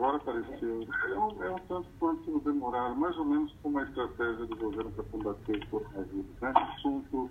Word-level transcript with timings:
agora 0.00 0.16
apareceu. 0.16 0.88
É 1.04 1.18
um, 1.18 1.44
é 1.44 1.50
um 1.50 1.58
tanto 1.68 1.88
quanto 1.98 2.40
demorado, 2.40 2.96
mais 2.96 3.16
ou 3.18 3.24
menos 3.26 3.54
como 3.62 3.78
a 3.78 3.82
estratégia 3.82 4.46
do 4.46 4.56
governo 4.56 4.90
para 4.92 5.04
combater 5.04 5.56
o 5.56 5.66
coronavírus. 5.68 6.40
Né? 6.40 6.52
Assunto 6.56 7.30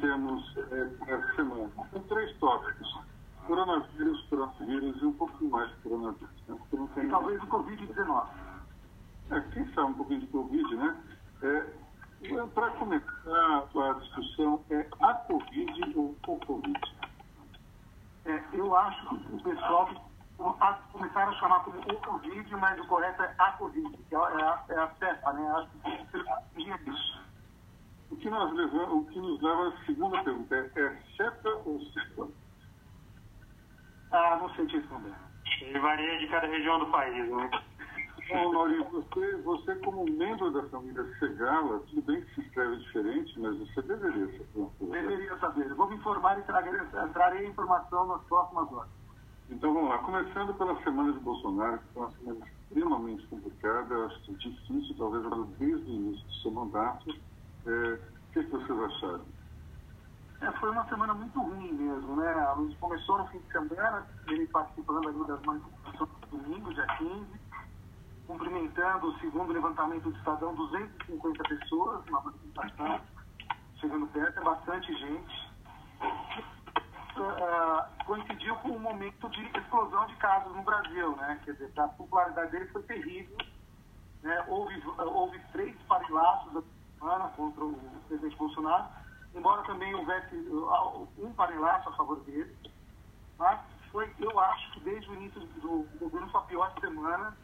temos 0.00 0.56
é, 0.56 1.12
essa 1.12 1.34
semana. 1.36 1.70
São 1.92 2.02
três 2.04 2.36
tópicos. 2.38 3.04
Coronavírus, 3.46 4.22
coronavírus 4.30 5.02
e 5.02 5.04
um 5.04 5.12
pouco 5.12 5.44
mais 5.44 5.68
de 5.68 5.76
coronavírus. 5.82 6.42
Né? 6.48 6.56
E 7.04 7.08
talvez 7.08 7.42
o 7.42 7.46
Covid-19. 7.46 8.28
É, 9.30 9.40
quem 9.52 9.72
sabe 9.74 9.90
um 9.90 9.94
pouquinho 9.94 10.20
de 10.20 10.26
Covid, 10.28 10.76
né? 10.76 10.96
É, 11.42 12.46
para 12.54 12.70
começar 12.72 13.68
a 13.74 13.92
discussão, 14.00 14.64
é 14.70 14.86
a 15.02 15.14
Covid 15.14 15.98
ou 15.98 16.16
o 16.26 16.38
Covid? 16.46 16.96
É, 18.24 18.42
eu 18.54 18.74
acho 18.74 19.08
que 19.08 19.34
o 19.34 19.42
pessoal 19.42 20.13
começaram 20.92 21.30
a 21.30 21.34
chamar 21.34 21.60
como 21.60 21.78
o 21.78 22.00
Covid, 22.00 22.56
mas 22.56 22.80
o 22.80 22.86
correto 22.86 23.22
é 23.22 23.34
a 23.38 23.52
Covid, 23.52 23.96
que 23.96 24.14
é 24.14 24.18
a, 24.18 24.64
é 24.68 24.78
a 24.78 24.90
CEPA, 24.98 25.32
né? 25.32 25.54
Acho 25.56 25.70
que 26.54 26.70
é 26.70 26.90
isso. 26.90 27.24
O 28.10 28.16
que, 28.16 28.30
nós 28.30 28.52
levamos, 28.52 29.02
o 29.02 29.04
que 29.06 29.18
nos 29.18 29.40
leva 29.42 29.68
à 29.68 29.84
segunda 29.84 30.22
pergunta, 30.22 30.54
é, 30.54 30.80
é 30.80 31.02
CEPA 31.16 31.50
ou 31.64 31.80
CEPA? 31.80 32.28
Ah, 34.12 34.38
não 34.40 34.48
sei 34.54 34.66
te 34.66 34.76
responder. 34.76 35.14
Ele 35.60 35.78
varia 35.78 36.18
de 36.18 36.28
cada 36.28 36.46
região 36.46 36.78
do 36.78 36.86
país, 36.86 37.30
né? 37.30 37.50
Bom, 38.28 38.52
Maurício, 38.52 38.90
você, 38.90 39.36
você 39.42 39.74
como 39.76 40.04
membro 40.04 40.50
da 40.50 40.62
família 40.70 41.04
Segala, 41.18 41.80
tudo 41.80 42.02
bem 42.02 42.22
que 42.22 42.34
se 42.34 42.40
escreve 42.40 42.76
diferente, 42.76 43.38
mas 43.38 43.58
você 43.58 43.82
deveria 43.82 44.26
saber. 44.38 44.70
Deveria 44.80 45.38
saber. 45.38 45.66
Eu 45.66 45.76
vou 45.76 45.88
me 45.90 45.96
informar 45.96 46.38
e 46.38 46.42
trarei, 46.42 46.72
trarei 47.12 47.46
informação 47.46 48.06
nas 48.06 48.22
próximas 48.24 48.72
horas. 48.72 49.03
Então 49.50 49.74
vamos 49.74 49.90
lá, 49.90 49.98
começando 49.98 50.54
pela 50.54 50.82
semana 50.82 51.12
de 51.12 51.20
Bolsonaro, 51.20 51.78
que 51.78 51.92
foi 51.92 52.02
uma 52.02 52.12
semana 52.12 52.46
extremamente 52.46 53.26
complicada, 53.26 54.06
acho 54.06 54.20
que 54.22 54.34
difícil, 54.34 54.96
talvez 54.96 55.22
desde 55.58 55.90
o 55.90 55.94
início 55.94 56.26
do 56.26 56.34
seu 56.34 56.50
mandato. 56.50 57.14
É, 57.66 57.70
o 57.70 58.32
que, 58.32 58.44
que 58.44 58.50
vocês 58.50 58.78
acharam? 58.78 59.24
É, 60.40 60.52
foi 60.52 60.70
uma 60.70 60.84
semana 60.88 61.14
muito 61.14 61.40
ruim 61.40 61.72
mesmo, 61.72 62.16
né? 62.16 62.32
A 62.32 62.52
luz 62.52 62.76
começou 62.78 63.18
no 63.18 63.26
fim 63.28 63.38
de 63.38 63.52
semana, 63.52 64.06
ele 64.28 64.46
participando 64.48 65.08
ali 65.08 65.24
das 65.26 65.40
manifestações 65.42 66.10
do 66.10 66.38
domingo, 66.38 66.74
dia 66.74 66.86
15, 66.98 67.26
cumprimentando, 68.26 69.18
segundo 69.20 69.50
o 69.50 69.52
levantamento 69.52 70.04
do 70.04 70.16
Estadão, 70.16 70.54
250 70.54 71.42
pessoas 71.44 72.04
na 72.06 72.20
manifestação, 72.20 73.00
chegando 73.80 74.06
perto, 74.08 74.38
é 74.38 74.42
bastante 74.42 74.92
gente. 74.98 75.54
Uh, 77.16 78.04
coincidiu 78.06 78.56
com 78.56 78.70
um 78.70 78.78
momento 78.78 79.28
de 79.30 79.46
explosão 79.56 80.04
de 80.06 80.16
casos 80.16 80.54
no 80.54 80.62
Brasil, 80.62 81.14
né? 81.16 81.40
Quer 81.44 81.52
dizer, 81.52 81.72
a 81.78 81.88
popularidade 81.88 82.50
dele 82.50 82.66
foi 82.68 82.82
terrível. 82.82 83.36
Né? 84.22 84.44
Houve, 84.48 84.82
houve 84.98 85.38
três 85.52 85.76
parilaços 85.82 86.52
da 86.52 86.62
semana 86.98 87.28
contra 87.36 87.64
o 87.64 87.74
presidente 88.08 88.36
Bolsonaro, 88.36 88.88
embora 89.34 89.62
também 89.62 89.94
houvesse 89.94 90.34
um 91.18 91.32
parilaço 91.34 91.88
a 91.88 91.92
favor 91.92 92.18
dele. 92.24 92.56
Mas 93.38 93.60
foi, 93.92 94.12
eu 94.18 94.40
acho 94.40 94.72
que 94.72 94.80
desde 94.80 95.08
o 95.10 95.14
início 95.14 95.40
do 95.40 95.86
governo 96.00 96.28
foi 96.30 96.40
a 96.40 96.44
pior 96.44 96.74
semana 96.80 97.36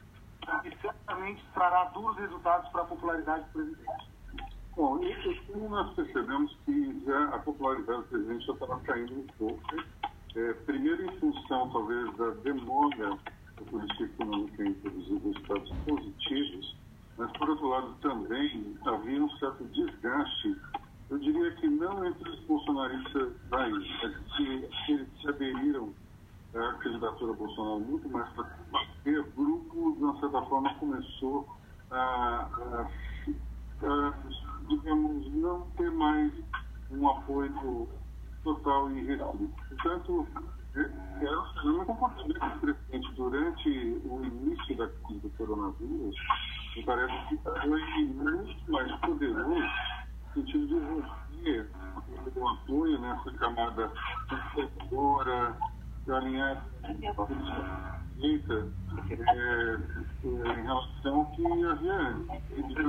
e 0.65 0.77
certamente 0.79 1.45
trará 1.55 1.85
duros 1.85 2.17
resultados 2.17 2.69
para 2.71 2.83
a 2.83 2.87
popularidade 2.87 3.45
do 3.45 3.51
presidente. 3.51 4.10
Bom, 4.81 4.99
e 5.05 5.41
como 5.53 5.69
nós 5.69 5.93
percebemos 5.93 6.57
que 6.65 7.05
já 7.05 7.25
a 7.35 7.39
popularidade 7.41 7.99
do 7.99 8.09
presidente 8.09 8.47
já 8.47 8.55
estava 8.55 8.81
caindo 8.81 9.13
um 9.13 9.27
pouco, 9.37 9.61
é, 10.35 10.53
primeiro 10.55 11.05
em 11.05 11.19
função 11.19 11.69
talvez 11.69 12.17
da 12.17 12.31
demora 12.43 13.19
da 13.59 13.65
política 13.71 14.05
econômica 14.05 14.65
em 14.65 14.73
produzir 14.73 15.19
resultados 15.19 15.71
positivos, 15.87 16.77
mas 17.19 17.31
por 17.33 17.51
outro 17.51 17.69
lado 17.69 17.95
também 18.01 18.75
havia 18.87 19.23
um 19.23 19.29
certo 19.33 19.65
desgaste, 19.65 20.57
eu 21.11 21.19
diria 21.19 21.51
que 21.57 21.69
não 21.69 22.03
entre 22.07 22.31
os 22.31 22.41
bolsonaristas 22.47 23.35
daí, 23.51 23.99
mas 24.03 24.17
que 24.35 24.43
eles 24.93 25.09
se 25.21 25.29
aderiram 25.29 25.93
a 26.55 26.73
candidatura 26.79 27.35
Bolsonaro 27.35 27.81
muito 27.81 28.09
mais 28.09 28.33
para 28.33 28.45
combater, 28.45 29.19
o 29.19 29.31
grupo, 29.33 29.95
de 29.99 30.05
uma 30.05 30.19
certa 30.21 30.41
forma, 30.47 30.75
começou 30.77 31.47
a, 31.91 32.49
a, 32.51 32.91
a, 33.87 34.15
digamos, 34.71 35.33
não 35.35 35.63
ter 35.77 35.91
mais 35.91 36.33
um 36.93 37.09
apoio 37.09 37.89
total 38.45 38.91
e 38.93 39.05
restrito. 39.05 39.53
Portanto, 39.69 40.27
era 40.75 41.41
um 41.65 41.85
comportamento 41.85 42.39
do 42.39 42.61
presidente 42.61 43.15
durante 43.15 43.69
o 44.05 44.25
início 44.25 44.77
da 44.77 44.89
crise 44.89 45.21
do 45.21 45.31
coronavírus, 45.31 46.17
me 46.77 46.85
parece 46.85 47.29
que 47.29 47.37
foi 47.39 48.05
muito 48.07 48.73
mais 48.73 49.01
poderoso 49.01 49.51
no 49.51 50.35
sentido 50.35 50.67
de 50.69 50.75
romper 50.75 51.71
o 52.37 52.49
apoio 52.49 53.01
nessa 53.01 53.31
camada 53.33 53.93
conservadora, 54.29 55.57
alinhar 56.09 56.65
direita 58.21 58.69
é, 59.11 59.77
em 60.25 60.63
relação 60.63 61.21
ao 61.21 61.27
que 61.33 61.65
havia 61.65 61.95
antes. 61.95 62.80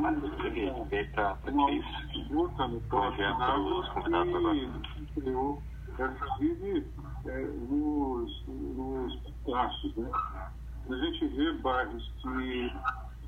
Uma 1.46 1.70
luta 2.30 2.68
no 2.68 2.82
final 2.82 3.56
que 4.96 5.22
criou 5.22 5.64
vive 6.40 6.88
é, 7.26 7.42
nos, 7.70 8.48
nos 8.48 9.16
pedaços. 9.44 9.96
Né? 9.96 10.12
A 10.90 10.96
gente 10.96 11.28
vê 11.28 11.52
bairros 11.54 12.12
que 12.22 12.74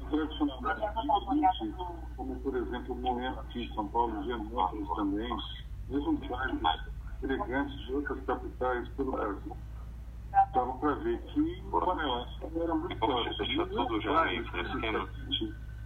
tradicionalmente, 0.09 1.75
como 2.15 2.39
por 2.41 2.55
exemplo 2.55 2.95
Moema 2.95 3.41
aqui 3.41 3.63
em 3.63 3.73
São 3.73 3.87
Paulo, 3.87 4.23
Gianópolis 4.23 4.87
também, 4.95 5.37
mesmo 5.89 6.17
bairros 6.29 6.93
elegantes 7.23 7.77
de 7.85 7.93
outras 7.93 8.23
capitais 8.25 8.87
pelo 8.89 9.11
Brasil 9.11 9.55
dava 10.53 10.73
para 10.73 10.95
ver 10.95 11.19
que 11.21 11.63
o 11.71 11.79
panelaço 11.79 12.51
era 12.55 12.75
muito 12.75 12.97
forte. 12.97 13.37
Deixa 13.37 13.65
tudo 13.67 14.01
já 14.01 14.23
aí 14.23 14.37
esquema. 14.39 15.09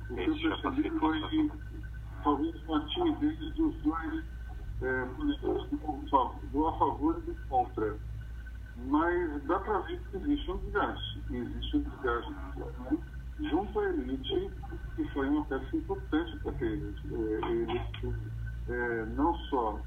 O 0.10 0.16
que 0.16 0.30
eu 0.30 0.36
percebi 0.36 0.90
foi 1.00 1.22
que 1.30 1.52
talvez 2.24 2.56
uma 2.64 2.86
timidez 2.86 3.54
dos 3.56 3.76
dois 3.84 4.24
é, 4.82 5.06
do 6.52 6.68
a 6.68 6.78
favor 6.78 7.18
e 7.18 7.22
do 7.22 7.36
contra. 7.48 7.98
Mas 8.76 9.44
dá 9.46 9.60
para 9.60 9.80
ver 9.80 10.00
que 10.00 10.18
existe 10.18 10.52
um 10.52 10.58
desgaste. 10.58 11.24
Existe 11.32 11.78
um 11.78 11.82
desgaste 11.82 12.32
né? 12.32 12.98
junto 13.50 13.80
à 13.80 13.86
elite, 13.86 14.52
que 14.96 15.08
foi 15.14 15.28
uma 15.30 15.46
peça 15.46 15.76
importante 15.76 16.38
para 16.40 16.66
eles. 16.66 16.96
É, 17.12 17.52
eles 17.52 17.82
é, 18.70 19.06
não 19.16 19.34
só 19.50 19.82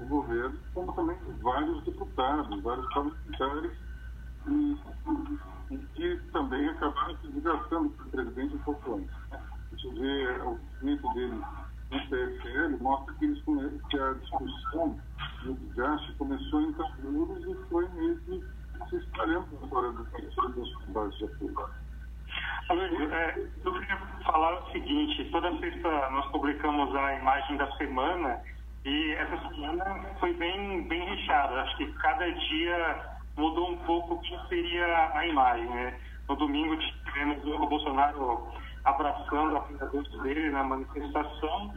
o 0.00 0.04
governo, 0.06 0.58
como 0.72 0.92
também 0.94 1.16
vários 1.40 1.84
deputados, 1.84 2.62
vários 2.62 2.86
parlamentares 2.92 3.72
e, 4.48 4.76
e, 5.70 5.78
que 5.94 6.16
também 6.32 6.68
acabaram 6.68 7.16
se 7.18 7.28
desgastando 7.28 7.90
com 7.90 8.02
o 8.02 8.10
presidente 8.10 8.56
um 8.56 8.58
pouco 8.58 8.94
antes. 8.96 9.10
Gente 9.84 10.00
vê 10.00 10.28
o 10.40 10.58
movimento 10.80 11.14
dele 11.14 11.42
no 11.90 12.00
PFL, 12.08 12.82
mostra 12.82 13.14
que, 13.16 13.24
eles, 13.26 13.42
que 13.90 13.98
a 13.98 14.12
discussão 14.14 14.98
do 15.42 15.54
desgaste 15.54 16.12
começou 16.14 16.62
em 16.62 16.72
Caburos 16.72 17.44
e 17.44 17.68
foi 17.68 17.86
mesmo 17.90 18.42
se 18.88 18.96
espalhando 18.96 19.46
fora 19.68 19.92
do 19.92 20.04
das 20.04 20.88
bases 20.88 21.18
de 21.18 21.24
apoio. 21.26 21.70
É, 22.70 23.48
eu 23.62 23.72
queria 23.74 23.96
falar 24.24 24.62
o 24.62 24.72
seguinte, 24.72 25.28
toda 25.30 25.54
sexta 25.58 26.10
nós 26.10 26.26
publicamos 26.30 26.94
a 26.96 27.14
imagem 27.16 27.58
da 27.58 27.70
semana 27.76 28.40
e 28.86 29.12
essa 29.12 29.48
semana 29.50 29.84
foi 30.18 30.32
bem, 30.32 30.88
bem 30.88 31.04
recheada. 31.10 31.60
Acho 31.60 31.76
que 31.76 31.92
cada 31.92 32.26
dia 32.32 33.18
mudou 33.36 33.72
um 33.72 33.76
pouco 33.84 34.14
o 34.14 34.20
que 34.20 34.48
seria 34.48 35.10
a 35.14 35.26
imagem. 35.26 35.68
Né? 35.68 36.00
No 36.26 36.36
domingo 36.36 36.74
tivemos 37.04 37.44
o 37.44 37.66
Bolsonaro 37.66 38.63
abraçando 38.84 39.56
apoiadores 39.56 40.10
dele 40.22 40.50
na 40.50 40.62
manifestação. 40.62 41.72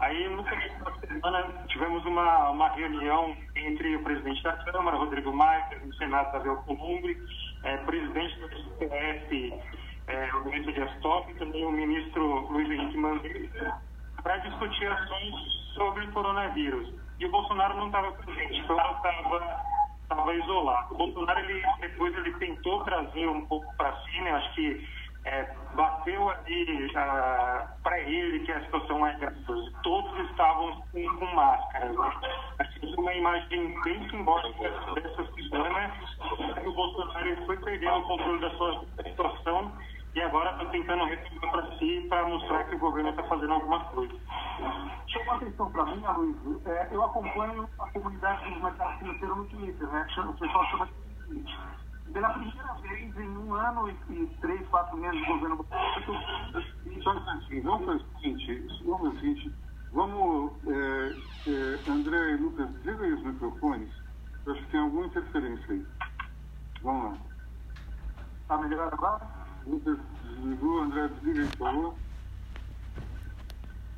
Aí, 0.00 0.28
no 0.28 0.42
começo 0.42 0.84
da 0.84 0.92
semana, 1.06 1.64
tivemos 1.68 2.04
uma, 2.06 2.50
uma 2.50 2.68
reunião 2.70 3.36
entre 3.54 3.96
o 3.96 4.02
presidente 4.02 4.42
da 4.42 4.52
Câmara, 4.64 4.96
Rodrigo 4.96 5.32
Maia, 5.32 5.78
do 5.84 5.94
Senado, 5.96 6.32
Davi 6.32 6.48
Alcolumbre, 6.48 7.16
é, 7.64 7.76
presidente 7.78 8.40
do 8.40 8.48
STF, 8.48 9.54
é, 10.06 10.34
o 10.34 10.44
ministro 10.46 10.72
Dias 10.72 11.00
Toffoli, 11.02 11.34
também 11.34 11.66
o 11.66 11.70
ministro 11.70 12.50
Luiz 12.50 12.70
Henrique 12.70 12.96
Mandetta, 12.96 13.80
para 14.22 14.38
discutir 14.38 14.90
ações 14.90 15.34
sobre 15.74 16.04
o 16.06 16.12
coronavírus. 16.12 16.94
E 17.18 17.26
o 17.26 17.30
Bolsonaro 17.30 17.76
não 17.76 17.86
estava 17.86 18.12
presente, 18.12 18.58
então 18.58 18.76
estava 18.76 19.70
estava 20.10 20.34
isolado. 20.34 20.94
O 20.94 20.96
Bolsonaro, 20.96 21.40
ele, 21.40 21.62
depois, 21.80 22.16
ele 22.16 22.32
tentou 22.34 22.82
trazer 22.84 23.28
um 23.28 23.46
pouco 23.46 23.72
para 23.76 23.94
si, 24.02 24.20
né? 24.22 24.32
Acho 24.32 24.54
que 24.54 24.88
é, 25.30 25.48
bateu 25.74 26.28
ali 26.28 26.90
ah, 26.96 27.68
para 27.82 28.00
ele 28.00 28.40
que 28.40 28.52
a 28.52 28.60
situação 28.64 29.06
é 29.06 29.16
grave. 29.18 29.36
Todos 29.82 30.30
estavam 30.30 30.82
com, 30.92 31.16
com 31.16 31.34
máscara. 31.34 31.88
Né? 31.92 32.12
Assim, 32.58 32.94
uma 32.98 33.14
imagem 33.14 33.80
bem 33.82 34.10
simbólica 34.10 34.70
dessa 34.94 35.24
semana 35.32 35.92
que 36.60 36.68
o 36.68 36.72
Bolsonaro 36.72 37.46
foi 37.46 37.56
perdendo 37.58 37.98
o 37.98 38.08
controle 38.08 38.40
da 38.40 38.50
sua 38.56 38.84
situação 39.04 39.72
e 40.14 40.20
agora 40.20 40.50
está 40.50 40.64
tentando 40.66 41.04
retomar 41.04 41.50
para 41.52 41.78
si 41.78 42.06
para 42.08 42.26
mostrar 42.26 42.64
que 42.64 42.74
o 42.74 42.78
governo 42.78 43.10
está 43.10 43.22
fazendo 43.24 43.52
alguma 43.52 43.84
coisa. 43.84 44.14
Chama 45.06 45.36
atenção 45.36 45.70
para 45.70 45.84
mim, 45.84 46.02
Luiz, 46.16 46.66
é, 46.66 46.88
eu 46.90 47.04
acompanho 47.04 47.68
a 47.78 47.90
comunidade 47.92 48.50
do 48.52 48.60
mercado 48.60 48.98
financeiro 48.98 49.36
no 49.36 49.44
Twitter, 49.46 49.86
né? 49.86 50.06
O 50.18 50.32
pessoal 50.32 50.66
chama 50.66 50.88
de. 51.28 51.80
Pela 52.12 52.30
primeira 52.30 52.74
vez 52.82 53.16
em 53.16 53.38
um 53.38 53.54
ano 53.54 53.88
e, 53.88 54.26
três, 54.40 54.66
quatro 54.68 54.96
meses 54.96 55.20
de 55.20 55.26
governo 55.26 55.56
Bolsonaro. 55.56 56.64
Um 56.86 56.92
instantinho, 56.92 57.62
vamos 57.62 57.86
fazer 57.86 58.02
o 58.02 58.20
seguinte, 58.20 58.82
vamos 58.84 59.00
fazer 59.00 59.08
o 59.08 59.20
seguinte, 59.20 59.54
vamos, 59.92 60.52
é, 60.66 61.16
é, 61.46 61.90
André 61.90 62.32
e 62.32 62.36
Lucas, 62.36 62.68
desliga 62.70 63.04
aí 63.04 63.12
os 63.12 63.22
microfones, 63.22 63.90
eu 64.44 64.52
acho 64.52 64.62
que 64.64 64.70
tem 64.70 64.80
alguma 64.80 65.06
interferência 65.06 65.72
aí. 65.72 65.86
Vamos 66.82 67.04
lá. 67.04 67.18
Está 68.42 68.58
melhor 68.58 68.92
agora? 68.92 69.26
Lucas 69.66 69.98
desligou, 70.24 70.82
André 70.82 71.08
desliga 71.08 71.42
aí, 71.42 71.48
por 71.48 71.58
favor. 71.58 71.94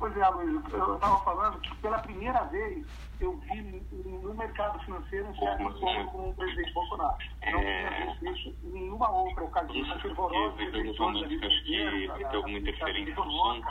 Pois 0.03 0.17
é, 0.17 0.27
Luiz, 0.27 0.73
eu 0.73 0.95
estava 0.95 1.17
falando 1.23 1.61
que 1.61 1.73
pela 1.77 1.97
primeira 1.99 2.43
vez 2.47 2.85
eu 3.21 3.37
vi 3.37 3.61
no 4.03 4.33
mercado 4.33 4.77
financeiro 4.83 5.29
um 5.29 5.35
certo 5.35 5.61
encontro 5.63 6.11
com 6.11 6.29
o 6.29 6.33
presidente 6.33 6.73
Bolsonaro. 6.73 7.17
Não 7.49 7.59
tinha 7.61 7.89
visto 8.11 8.25
isso 8.27 8.55
em 8.65 8.71
nenhuma 8.73 9.09
outra 9.09 9.45
ocasião. 9.45 9.77
Isso 9.77 9.99
fervorosa, 10.01 10.61
eventualmente 10.61 11.35
eu 11.35 11.47
acho 11.47 11.63
que 11.63 12.07
vai 12.07 12.17
ter 12.19 12.35
alguma 12.35 12.57
interferência 12.59 13.15
no 13.15 13.31
som. 13.31 13.61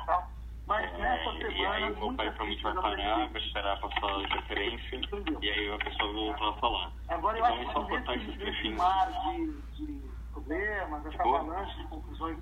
Mas 0.66 0.90
nessa 0.98 1.28
É, 1.28 1.36
semana. 1.36 1.52
e 1.52 1.66
aí 1.66 1.92
o 1.92 1.96
meu 1.98 2.14
pai 2.14 2.26
provavelmente 2.30 2.62
vai 2.62 2.74
parar, 2.76 3.28
vai 3.28 3.42
esperar 3.42 3.80
passar 3.80 4.06
a 4.16 4.22
interferência 4.22 5.00
e 5.42 5.50
aí 5.50 5.70
a 5.74 5.78
pessoa 5.84 6.12
voltar 6.14 6.48
a 6.48 6.52
falar. 6.54 6.92
Agora 7.08 7.36
eu 7.38 7.44
Então 7.44 7.58
acho 7.58 7.70
é 7.94 8.02
só 8.04 8.12
que 8.12 8.36
nesse, 8.38 8.70
mar 8.70 9.12
de, 9.34 9.52
de 9.76 10.02
problemas, 10.32 11.04
essa 11.04 11.22
avalanche 11.22 11.76
de 11.76 11.86
conclusões 11.88 12.38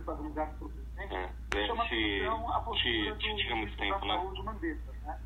pelo 0.00 0.70
presidente, 0.70 1.14
É, 1.14 1.66
chama 1.66 1.84
te- 1.86 2.26
atenção 2.26 2.52
a 2.52 2.60
postura 2.60 2.76
te- 2.76 3.10
do 3.12 3.18
te 3.18 3.26
muito 3.28 3.54
ministro 3.54 3.78
tempo, 3.78 4.00
da 4.00 4.06
né? 4.06 4.14
Saúde, 4.16 4.42
Mandetta, 4.42 4.92
né? 5.04 5.18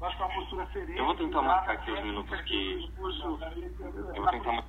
Eu 0.00 0.06
acho 0.06 0.16
que 0.16 0.22
é 0.22 0.26
uma 0.26 0.34
postura 0.34 0.66
serena. 0.72 0.98
Eu 0.98 1.04
vou 1.06 1.14
tentar 1.14 1.42
marcar 1.42 1.72
aqui 1.72 1.90
os 1.92 2.00
minutos 2.02 2.40
que- 2.42 2.92
o 2.98 3.08
Eu 4.14 4.22
vou 4.22 4.30
tentar 4.30 4.52
ma- 4.52 4.64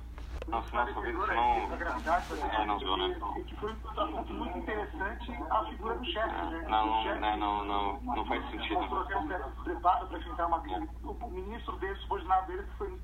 Nossa, 0.46 0.76
nossa, 0.76 0.92
talvez 0.92 1.16
senão. 1.26 2.52
É, 2.52 2.66
não 2.66 2.76
deu, 2.78 2.96
né? 2.98 3.16
E 3.38 3.44
que 3.44 3.56
foi 3.56 3.72
um 3.72 4.34
muito 4.34 4.58
interessante 4.58 5.32
a 5.50 5.64
figura 5.64 5.96
do 5.98 6.04
chefe, 6.04 6.28
né? 6.28 6.66
Não, 6.68 6.84
O 6.84 7.04
não, 7.04 7.18
não, 7.18 7.36
não, 7.38 7.64
não, 7.64 8.14
não 8.16 8.26
faz 8.26 8.50
sentido. 8.50 8.74
mostrou 8.80 9.00
até 9.00 9.16
um 9.16 9.26
certo 9.28 9.64
preparo 9.64 10.06
para 10.06 10.18
enfrentar 10.18 10.46
uma 10.46 10.60
crise. 10.60 10.90
O 11.02 11.30
ministro 11.30 11.76
dele, 11.78 11.96
subordinado 11.96 12.46
dele, 12.46 12.62
que 12.64 12.76
foi 12.76 13.00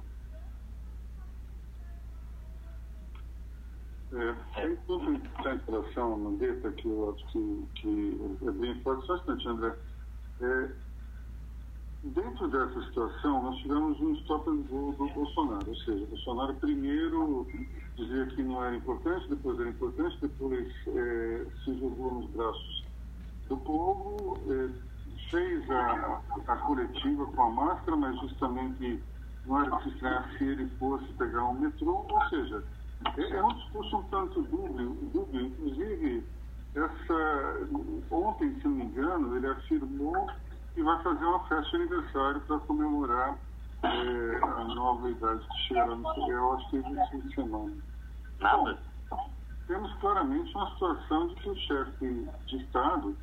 É, 4.13 4.35
tem 4.57 4.77
tudo 4.89 5.19
da 5.43 5.55
instalação 5.55 6.19
Mandetta, 6.19 6.73
que 6.73 6.89
eu 6.89 7.15
acho 7.15 7.27
que, 7.29 7.65
que 7.77 8.39
é 8.43 8.51
bem 8.51 8.81
forte. 8.83 9.07
Só 9.07 9.15
um 9.15 9.17
instante, 9.17 9.49
André. 9.49 9.77
É, 10.41 10.71
dentro 12.03 12.49
dessa 12.49 12.83
situação, 12.87 13.43
nós 13.43 13.57
tivemos 13.59 14.01
um 14.01 14.13
stop 14.15 14.51
and 14.51 14.63
go 14.63 14.93
do 14.99 15.09
Bolsonaro. 15.15 15.69
Ou 15.69 15.77
seja, 15.77 16.03
o 16.03 16.07
Bolsonaro 16.09 16.55
primeiro 16.55 17.47
dizia 17.97 18.27
que 18.27 18.43
não 18.43 18.65
era 18.65 18.75
importante, 18.75 19.29
depois 19.29 19.61
era 19.61 19.69
importante, 19.69 20.19
depois 20.21 20.67
é, 20.89 21.47
se 21.65 21.79
jogou 21.79 22.15
nos 22.15 22.31
braços 22.31 22.85
do 23.49 23.57
povo, 23.59 24.39
é, 24.49 24.71
fez 25.31 25.71
a, 25.71 26.21
a 26.49 26.57
coletiva 26.57 27.27
com 27.27 27.43
a 27.43 27.51
máscara, 27.51 27.97
mas 27.97 28.19
justamente 28.21 29.01
não 29.47 29.61
era 29.61 29.77
que 29.77 29.85
se 29.85 29.89
estranhar 29.91 30.31
se 30.37 30.45
ele 30.45 30.69
fosse 30.79 31.05
pegar 31.13 31.45
um 31.45 31.61
metrô, 31.61 32.07
ou 32.09 32.29
seja, 32.29 32.65
é, 33.17 33.43
um 33.43 33.55
discurso 33.55 33.97
um 33.97 34.03
tanto 34.05 34.43
dúbio, 34.43 34.91
dúbio. 35.13 35.41
inclusive 35.47 36.25
essa, 36.75 37.69
ontem, 38.11 38.55
se 38.61 38.69
não 38.69 38.77
me 38.77 38.85
engano, 38.85 39.37
ele 39.37 39.47
afirmou 39.47 40.31
que 40.75 40.83
vai 40.83 41.03
fazer 41.03 41.25
uma 41.25 41.41
festa 41.49 41.71
de 41.71 41.77
aniversário 41.77 42.41
para 42.43 42.59
comemorar 42.61 43.39
é, 43.83 44.41
a 44.43 44.65
nova 44.65 45.11
idade 45.11 45.47
que 45.47 45.59
chegará 45.69 45.95
no 45.95 46.31
eu 46.31 46.53
acho 46.53 46.71
que 46.71 46.77
é 46.77 46.81
esse 46.81 47.11
fim 47.11 47.21
de 47.21 47.35
semana. 47.35 47.77
Nada? 48.41 48.79
Bom, 49.09 49.31
temos 49.67 49.93
claramente 49.95 50.55
uma 50.55 50.71
situação 50.73 51.29
de 51.29 51.35
que 51.37 51.49
o 51.49 51.57
chefe 51.57 52.29
de 52.47 52.57
Estado 52.57 53.17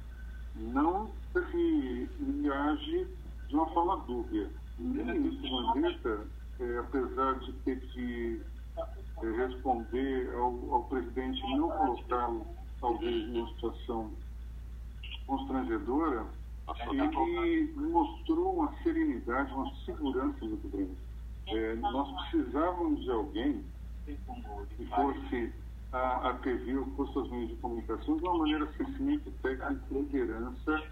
não 0.55 1.09
se 1.33 2.09
age 2.51 3.07
de 3.47 3.55
uma 3.55 3.67
forma 3.67 3.97
dúbia. 4.07 4.49
E 4.79 4.83
o 4.83 5.05
ministro 5.05 5.51
Mandetta, 5.51 6.27
é, 6.59 6.77
apesar 6.79 7.35
de 7.39 7.53
ter 7.53 7.79
que 7.79 8.41
responder 9.35 10.33
ao, 10.35 10.73
ao 10.73 10.83
presidente 10.85 11.39
e 11.39 11.57
não 11.57 11.69
colocá-lo, 11.69 12.45
talvez, 12.79 13.27
numa 13.29 13.47
situação 13.49 14.11
constrangedora, 15.25 16.25
ele 16.91 17.71
mostrou 17.75 18.53
uma 18.53 18.73
serenidade, 18.83 19.53
uma 19.53 19.73
segurança 19.85 20.45
muito 20.45 20.67
grande. 20.69 20.97
É, 21.47 21.75
nós 21.75 22.29
precisávamos 22.29 23.01
de 23.03 23.11
alguém 23.11 23.63
que 24.05 24.85
fosse 24.87 25.53
a, 25.93 26.29
a 26.29 26.33
TV 26.35 26.77
ou 26.77 26.85
fosse 26.87 27.17
os 27.17 27.31
meios 27.31 27.49
de 27.49 27.55
comunicação 27.55 28.17
de 28.17 28.23
uma 28.23 28.37
maneira 28.37 28.67
sensitiva, 28.73 29.31
técnica, 29.41 29.81
liderança 29.91 30.83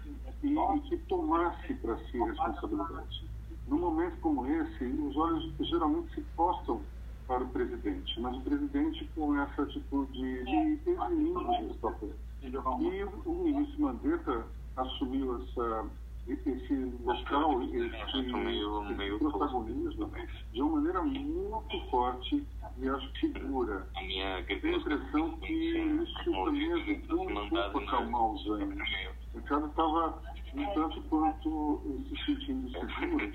e, 0.42 0.48
e 0.48 0.80
que 0.80 0.96
tomasse 1.08 1.74
para 1.74 1.96
si 1.98 2.22
a 2.22 2.26
responsabilidade. 2.26 3.24
Num 3.68 3.78
momento 3.78 4.16
como 4.20 4.46
esse, 4.46 4.84
os 4.84 5.16
olhos 5.16 5.52
geralmente 5.60 6.14
se 6.14 6.20
postam 6.36 6.80
para 7.26 7.42
o 7.42 7.48
presidente, 7.48 8.20
mas 8.20 8.36
o 8.36 8.40
presidente 8.40 9.08
com 9.14 9.40
essa 9.40 9.62
atitude 9.62 10.12
de 10.44 10.56
eximindo 10.56 11.52
esse 11.54 11.78
papel. 11.78 12.12
E 12.42 12.56
o, 13.04 13.22
o 13.26 13.44
ministro 13.44 13.82
Mandetta 13.82 14.46
assumiu 14.76 15.42
essa, 15.42 15.86
esse 16.28 16.74
local, 17.02 17.62
esse, 17.62 17.78
esse 17.78 19.18
protagonismo 19.18 20.10
de 20.52 20.62
uma 20.62 20.76
maneira 20.76 21.02
muito 21.02 21.90
forte 21.90 22.46
e 22.78 22.88
acho 22.88 23.12
que 23.14 23.32
segura. 23.32 23.86
Tenho 23.94 24.26
a 24.26 24.40
impressão 24.40 25.30
que 25.38 25.52
isso 25.52 26.24
também 26.24 26.72
ajudou 26.72 27.28
um 27.28 27.48
pouco 27.48 27.78
a 27.78 27.82
acalmar 27.82 28.30
os 28.32 28.46
ânimos. 28.50 28.88
O 29.34 29.38
Ricardo 29.38 29.66
estava 29.66 30.22
um 30.54 30.66
tanto 30.74 31.02
quanto 31.02 31.80
se 32.08 32.24
sentindo 32.24 32.70
seguro, 32.70 33.32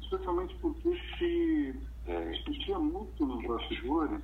especialmente 0.00 0.54
porque 0.56 1.00
se 1.18 1.74
discutia 2.06 2.78
muito 2.78 3.26
nos 3.26 3.46
bastidores 3.46 4.20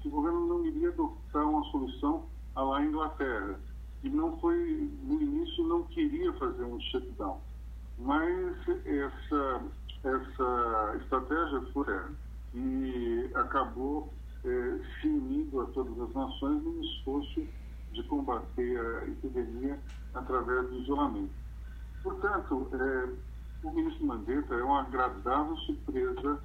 que 0.00 0.08
o 0.08 0.10
governo 0.10 0.46
não 0.46 0.66
iria 0.66 0.88
adotar 0.88 1.46
uma 1.46 1.62
solução 1.70 2.26
à 2.54 2.62
lá 2.62 2.84
Inglaterra. 2.84 3.58
E 4.02 4.08
não 4.08 4.38
foi, 4.38 4.90
no 5.04 5.20
início, 5.20 5.62
não 5.64 5.82
queria 5.84 6.32
fazer 6.34 6.64
um 6.64 6.80
shutdown. 6.80 7.40
Mas 7.98 8.68
essa, 8.86 9.62
essa 10.02 10.96
estratégia 11.02 11.60
foi 11.72 11.86
e 12.54 13.30
acabou 13.34 14.12
eh, 14.44 14.80
se 15.00 15.06
unindo 15.06 15.60
a 15.60 15.66
todas 15.66 16.00
as 16.00 16.14
nações 16.14 16.62
num 16.62 16.82
esforço 16.82 17.46
de 17.92 18.02
combater 18.04 18.80
a 18.80 19.06
epidemia 19.06 19.78
através 20.14 20.68
do 20.68 20.76
isolamento. 20.76 21.32
Portanto, 22.02 22.68
eh, 22.72 23.08
o 23.62 23.70
ministro 23.70 24.06
Mandetta 24.06 24.54
é 24.54 24.62
uma 24.64 24.80
agradável 24.80 25.56
surpresa 25.58 26.40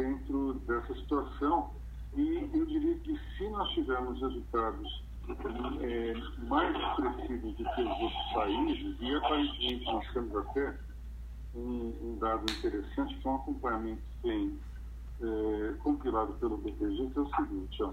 dentro 0.00 0.54
dessa 0.66 0.94
situação 0.94 1.70
e 2.16 2.50
eu 2.54 2.64
diria 2.66 2.98
que 3.00 3.20
se 3.36 3.48
nós 3.50 3.68
tivermos 3.72 4.20
resultados 4.20 5.04
eh, 5.82 6.14
mais 6.48 6.74
expressivos 6.74 7.54
do 7.56 7.64
que 7.64 7.82
os 7.82 8.00
outros 8.00 8.32
países, 8.34 8.96
e 9.00 9.14
aparentemente 9.14 9.84
nós 9.84 10.12
temos 10.12 10.36
até 10.36 10.76
um, 11.54 11.92
um 12.02 12.18
dado 12.18 12.50
interessante, 12.50 13.14
que 13.16 13.28
é 13.28 13.30
um 13.30 13.36
acompanhamento 13.36 14.02
tem 14.22 14.58
eh, 15.22 15.74
compilado 15.82 16.32
pelo 16.34 16.56
BTG, 16.56 17.10
que 17.10 17.18
é 17.18 17.22
o 17.22 17.36
seguinte, 17.36 17.82
ó, 17.82 17.92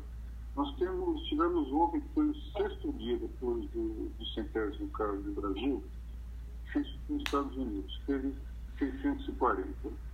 nós 0.56 0.76
temos, 0.78 1.22
tivemos 1.28 1.72
ontem, 1.72 2.02
que 2.02 2.14
foi 2.16 2.30
o 2.30 2.36
sexto 2.36 2.92
dia 2.94 3.18
depois 3.20 3.70
do, 3.72 4.10
do 4.18 4.26
centésimo 4.34 4.90
caso 4.90 5.22
do 5.22 5.40
Brasil, 5.40 5.84
nos 7.10 7.24
Estados 7.24 7.56
Unidos, 7.56 8.02
teve 8.08 8.34
640. 8.80 10.07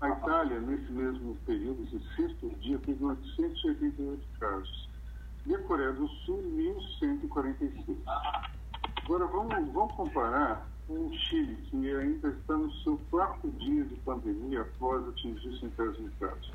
A 0.00 0.10
Itália, 0.10 0.60
nesse 0.60 0.92
mesmo 0.92 1.36
período, 1.46 1.86
sexto 2.14 2.50
dia, 2.60 2.78
teve 2.80 3.02
888 3.02 4.22
casos. 4.38 4.88
E 5.46 5.54
a 5.54 5.58
Coreia 5.62 5.92
do 5.92 6.06
Sul, 6.08 6.42
1.146. 7.00 7.96
Agora, 9.04 9.26
vamos, 9.26 9.72
vamos 9.72 9.94
comparar 9.94 10.68
com 10.86 11.06
o 11.06 11.12
Chile, 11.14 11.56
que 11.70 11.96
ainda 11.96 12.28
está 12.28 12.56
no 12.56 12.70
seu 12.82 13.00
quarto 13.10 13.48
dia 13.52 13.84
de 13.84 13.94
pandemia 13.96 14.62
após 14.62 15.08
atingir 15.08 15.58
centésimo 15.60 16.10
caso. 16.20 16.52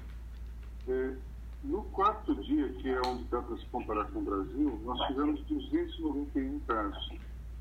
É, 0.88 1.15
no 1.63 1.83
quarto 1.86 2.36
dia, 2.43 2.69
que 2.74 2.89
é 2.89 3.01
onde 3.07 3.24
dá 3.25 3.41
para 3.41 3.57
se 3.57 3.65
comparar 3.67 4.05
com 4.12 4.19
o 4.19 4.24
Brasil, 4.24 4.79
nós 4.83 5.07
tivemos 5.07 5.41
291 5.45 6.60
casos. 6.62 7.12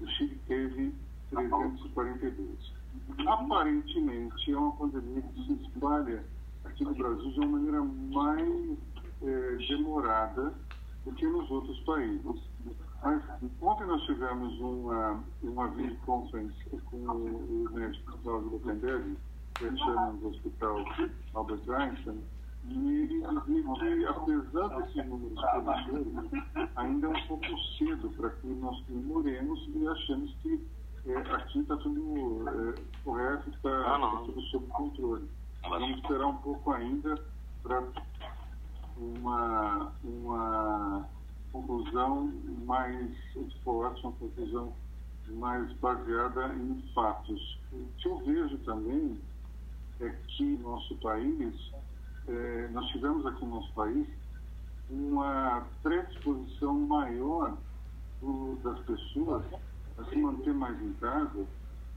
O 0.01 0.07
Chile 0.09 0.39
teve 0.47 0.95
342. 1.31 2.80
Aparentemente, 3.27 4.53
é 4.53 4.57
uma 4.57 4.73
pandemia 4.73 5.23
que 5.23 5.45
se 5.45 5.53
espalha 5.63 6.25
aqui 6.65 6.85
no 6.85 6.95
Brasil 6.95 7.31
de 7.33 7.41
uma 7.41 7.59
maneira 7.59 7.83
mais 7.83 8.79
é, 9.23 9.57
demorada 9.69 10.55
do 11.05 11.13
que 11.13 11.27
nos 11.27 11.51
outros 11.51 11.79
países. 11.81 12.43
Mas 13.03 13.23
ontem 13.63 13.87
nós 13.87 14.03
tivemos 14.03 14.59
uma, 14.61 15.25
uma 15.43 15.69
videoconference 15.69 16.55
com 16.87 16.97
o 16.97 17.69
médico 17.73 18.19
Cláudio 18.19 18.51
Lucandelli, 18.51 19.17
que 19.55 19.65
é 19.67 19.71
do 19.71 20.29
Hospital 20.29 20.85
Albert 21.35 21.71
Einstein, 21.71 22.23
e 22.69 22.89
ele 22.89 23.25
dizia 23.47 23.63
que, 23.87 24.07
apesar 24.07 24.69
desses 24.69 25.07
números 25.07 25.39
ainda 26.77 27.07
é 27.07 27.11
um 27.11 27.27
pouco 27.27 27.59
cedo 27.79 28.11
para 28.11 28.31
que 28.31 28.47
nós 28.49 28.79
comemoremos 28.83 29.71
e 29.75 29.89
achemos 29.89 30.35
que 30.43 30.61
é, 31.07 31.17
aqui 31.35 31.61
está 31.61 31.77
tudo 31.77 32.49
é, 32.49 32.75
correto, 33.03 33.51
está 33.51 33.71
ah, 33.71 33.99
tá 33.99 34.23
tudo 34.27 34.41
sob 34.43 34.67
controle. 34.69 35.29
Vamos 35.63 35.99
esperar 35.99 36.27
um 36.27 36.37
pouco 36.39 36.73
ainda 36.73 37.15
para 37.63 37.83
uma, 38.97 39.93
uma 40.05 41.09
conclusão 41.53 42.33
mais 42.67 43.11
forte, 43.65 44.03
uma 44.03 44.13
conclusão 44.13 44.73
mais 45.29 45.73
baseada 45.75 46.55
em 46.55 46.83
fatos. 46.95 47.59
O 47.73 47.87
que 47.99 48.09
eu 48.09 48.19
vejo 48.19 48.59
também 48.59 49.21
é 50.01 50.09
que 50.29 50.57
nosso 50.59 50.95
país, 50.97 51.73
é, 52.29 52.69
nós 52.73 52.87
tivemos 52.89 53.25
aqui 53.27 53.45
no 53.45 53.57
nosso 53.57 53.73
país 53.75 54.09
uma 54.91 55.67
predisposição 55.83 56.75
maior 56.75 57.57
do, 58.21 58.57
das 58.63 58.79
pessoas 58.81 59.45
a 60.01 60.05
se 60.05 60.17
manter 60.17 60.55
mais 60.55 60.81
em 60.83 60.93
casa 60.95 61.47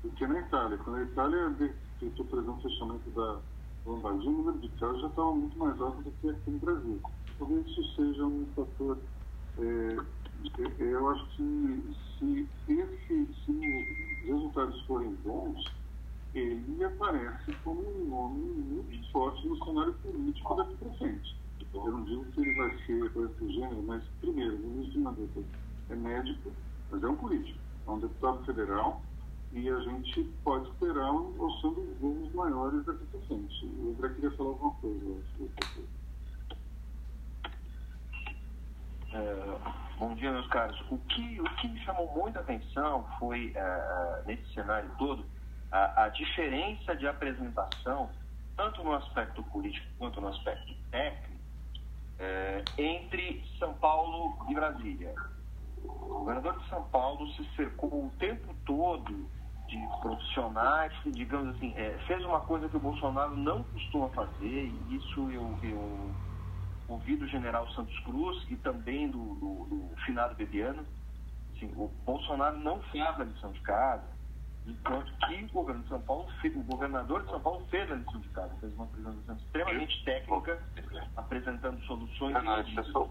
do 0.03 0.09
que 0.11 0.27
na 0.27 0.39
Itália. 0.39 0.77
Quando 0.79 0.97
a 0.97 1.03
Itália 1.03 1.49
decretou, 1.51 2.25
por 2.25 2.39
exemplo, 2.39 2.57
o 2.57 2.61
fechamento 2.61 3.09
da 3.11 3.39
Lombardia, 3.85 4.29
o 4.29 4.33
número 4.33 4.59
de 4.59 4.69
casos 4.69 5.01
já 5.01 5.07
estava 5.07 5.33
muito 5.33 5.57
mais 5.57 5.79
alto 5.81 6.01
do 6.01 6.11
que 6.11 6.29
aqui 6.29 6.51
no 6.51 6.59
Brasil. 6.59 7.01
Talvez 7.39 7.67
isso 7.67 7.95
seja 7.95 8.25
um 8.25 8.45
fator. 8.55 8.97
É, 9.59 9.97
é, 10.59 10.83
eu 10.83 11.09
acho 11.09 11.25
que 11.35 11.95
se, 12.19 12.49
esse, 12.67 13.33
se 13.45 13.51
os 13.51 14.27
resultados 14.27 14.81
forem 14.85 15.13
bons, 15.23 15.63
ele 16.33 16.83
aparece 16.83 17.53
como 17.63 17.81
um 17.81 18.09
nome 18.09 18.39
muito 18.39 19.11
forte 19.11 19.47
no 19.47 19.63
cenário 19.63 19.93
político 19.95 20.55
daqui 20.55 20.75
para 20.77 20.93
frente. 20.93 21.35
Eu 21.73 21.91
não 21.91 22.03
digo 22.03 22.25
que 22.25 22.41
ele 22.41 22.53
vai 22.55 22.77
ser 22.85 23.09
do 23.09 23.51
gênero, 23.51 23.83
mas, 23.83 24.03
primeiro, 24.19 24.55
o 24.55 24.59
ministro 24.59 25.13
de 25.13 25.45
é 25.89 25.95
médico, 25.95 26.51
mas 26.91 27.03
é 27.03 27.07
um 27.07 27.15
político, 27.15 27.59
é 27.87 27.91
um 27.91 27.99
deputado 27.99 28.43
federal, 28.45 29.01
e 29.51 29.69
a 29.69 29.79
gente 29.81 30.23
pode 30.43 30.67
esperar 30.69 31.11
dos 31.11 31.61
voos 31.99 32.33
maiores 32.33 32.83
daqui 32.85 33.05
para 33.05 33.19
frente. 33.21 33.65
O 33.65 33.91
André 33.91 34.09
queria 34.15 34.31
falar 34.31 34.49
alguma 34.49 34.73
coisa. 34.75 35.23
É, 39.13 39.59
bom 39.99 40.15
dia, 40.15 40.31
meus 40.31 40.47
caros. 40.47 40.79
O 40.89 40.97
que, 40.97 41.39
o 41.39 41.43
que 41.57 41.67
me 41.67 41.79
chamou 41.81 42.11
muita 42.15 42.39
atenção 42.39 43.05
foi, 43.19 43.53
uh, 43.55 44.25
nesse 44.25 44.51
cenário 44.55 44.89
todo, 44.97 45.23
a, 45.71 46.05
a, 46.05 46.09
diferença 46.09 46.95
de 46.95 47.05
apresentação, 47.07 48.09
tanto 48.57 48.83
no 48.83 48.93
aspecto 48.93 49.43
político 49.43 49.85
quanto 49.99 50.19
no 50.19 50.29
aspecto 50.29 50.73
técnico, 50.89 51.43
uh, 52.17 52.81
entre 52.81 53.43
São 53.59 53.75
Paulo 53.75 54.35
e 54.49 54.55
Brasília. 54.55 55.13
O 55.83 56.19
governador 56.19 56.57
de 56.59 56.69
São 56.69 56.83
Paulo 56.83 57.27
se 57.33 57.43
cercou 57.55 58.07
o 58.07 58.11
tempo 58.17 58.53
todo 58.65 59.29
de 59.67 59.87
profissionais, 60.01 60.93
digamos 61.05 61.55
assim, 61.55 61.73
é, 61.75 61.97
fez 62.07 62.23
uma 62.25 62.41
coisa 62.41 62.69
que 62.69 62.77
o 62.77 62.79
Bolsonaro 62.79 63.35
não 63.35 63.63
costuma 63.63 64.09
fazer, 64.09 64.65
e 64.65 64.95
isso 64.95 65.31
eu, 65.31 65.57
eu 65.63 66.15
ouvi 66.87 67.15
do 67.15 67.27
general 67.27 67.67
Santos 67.71 67.97
Cruz 67.99 68.45
e 68.49 68.57
também 68.57 69.09
do, 69.09 69.35
do, 69.35 69.65
do 69.65 69.95
finado 70.05 70.35
Bebiano. 70.35 70.85
Assim, 71.55 71.71
o 71.75 71.87
Bolsonaro 72.05 72.57
não 72.59 72.81
fez 72.83 73.03
a 73.03 73.23
lição 73.23 73.51
de 73.51 73.59
casa, 73.61 74.07
enquanto 74.65 75.11
que 75.27 75.43
o 75.43 75.47
governo 75.49 75.83
de 75.83 75.89
São 75.89 76.01
Paulo, 76.01 76.27
o 76.43 76.63
governador 76.63 77.23
de 77.23 77.29
São 77.29 77.39
Paulo 77.41 77.65
fez 77.69 77.91
a 77.91 77.95
lição 77.95 78.19
de 78.19 78.29
casa, 78.29 78.55
fez 78.59 78.73
uma 78.75 78.85
apresentação 78.85 79.35
extremamente 79.35 80.03
técnica, 80.05 80.63
apresentando 81.17 81.81
soluções. 81.85 82.35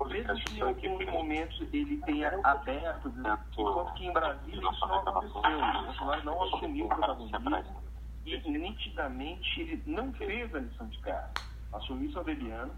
Mesmo 0.08 0.44
que 0.44 0.56
em 0.56 0.60
alguns 0.60 1.06
momentos 1.06 1.60
ele 1.72 1.98
tenha 2.02 2.40
aberto, 2.42 3.12
enquanto 3.58 3.94
que 3.94 4.06
em 4.06 4.12
Brasília 4.12 4.70
isso 4.70 4.86
não 4.86 4.98
aconteceu. 5.00 5.40
O 5.40 5.84
Bolsonaro 5.84 6.24
não 6.24 6.42
assumiu 6.42 6.86
o 6.86 6.88
protagonismo 6.88 7.82
e 8.24 8.38
nitidamente 8.50 9.60
ele 9.60 9.82
não 9.86 10.12
fez 10.14 10.54
a 10.54 10.58
lição 10.58 10.86
de 10.86 10.98
casa. 11.00 11.32
Assumiu 11.72 12.08
o 12.10 12.12
Sabeliano, 12.12 12.72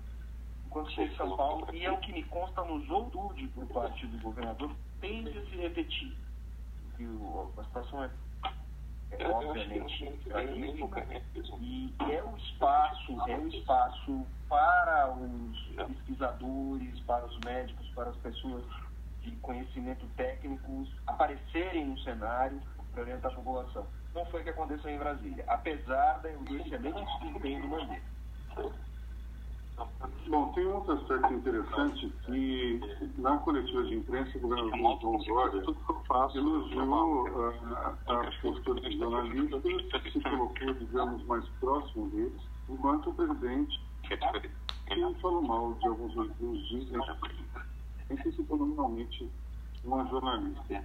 enquanto 0.66 0.88
que 0.88 1.02
em 1.02 1.14
São 1.16 1.36
Paulo, 1.36 1.66
e 1.72 1.84
é 1.84 1.92
o 1.92 1.98
que 1.98 2.12
me 2.12 2.24
consta 2.24 2.64
nos 2.64 2.88
outros 2.88 3.50
por 3.50 3.66
parte 3.66 4.06
do 4.06 4.18
governador, 4.18 4.70
tende 5.00 5.36
a 5.36 5.44
se 5.44 5.56
repetir. 5.56 6.16
E 6.98 7.04
o, 7.04 7.52
a 7.58 7.64
situação 7.64 8.04
é 8.04 8.08
é, 8.08 8.10
obviamente 9.24 10.20
gravíssima 10.26 11.02
e 11.60 11.94
é 12.10 12.22
o 12.22 12.36
espaço, 12.36 13.16
é 13.28 13.36
o 13.36 13.48
espaço 13.48 14.26
para 14.48 15.10
os 15.12 15.76
pesquisadores, 15.76 17.00
para 17.00 17.24
os 17.24 17.38
médicos, 17.40 17.88
para 17.94 18.10
as 18.10 18.16
pessoas 18.16 18.64
de 19.22 19.30
conhecimento 19.36 20.06
técnico 20.16 20.86
aparecerem 21.06 21.86
no 21.86 21.98
cenário 22.00 22.60
para 22.92 23.02
orientar 23.02 23.32
a 23.32 23.34
população. 23.34 23.86
Não 24.14 24.24
foi 24.26 24.40
o 24.40 24.44
que 24.44 24.50
aconteceu 24.50 24.90
em 24.90 24.98
Brasília, 24.98 25.44
apesar 25.48 26.20
do 26.20 26.56
excelente 26.56 27.18
desempenho 27.20 27.62
do 27.62 27.68
Mandetta. 27.68 28.14
Bom, 30.28 30.52
tem 30.52 30.66
outro 30.66 30.92
aspecto 30.92 31.34
interessante 31.34 32.12
que 32.24 32.80
na 33.18 33.38
coletiva 33.38 33.82
de 33.84 33.94
imprensa 33.94 34.38
o 34.38 34.40
governador 34.40 35.00
João 35.00 35.18
Dória 35.18 35.62
elogiou 36.34 37.26
a, 37.76 37.96
a 38.06 38.32
postura 38.40 38.80
dos 38.80 38.96
jornalistas, 38.96 39.62
se 40.12 40.20
colocou, 40.20 40.74
digamos, 40.74 41.24
mais 41.26 41.46
próximo 41.60 42.08
deles, 42.10 42.40
enquanto 42.68 43.10
o 43.10 43.14
presidente 43.14 43.80
que 44.04 44.16
falou 45.20 45.42
mal 45.42 45.74
de 45.74 45.88
alguns 45.88 46.14
dos 46.14 46.68
dizem, 46.68 47.00
antecipou 48.10 48.56
nominalmente 48.56 49.30
uma 49.84 50.04
jornalista. 50.06 50.84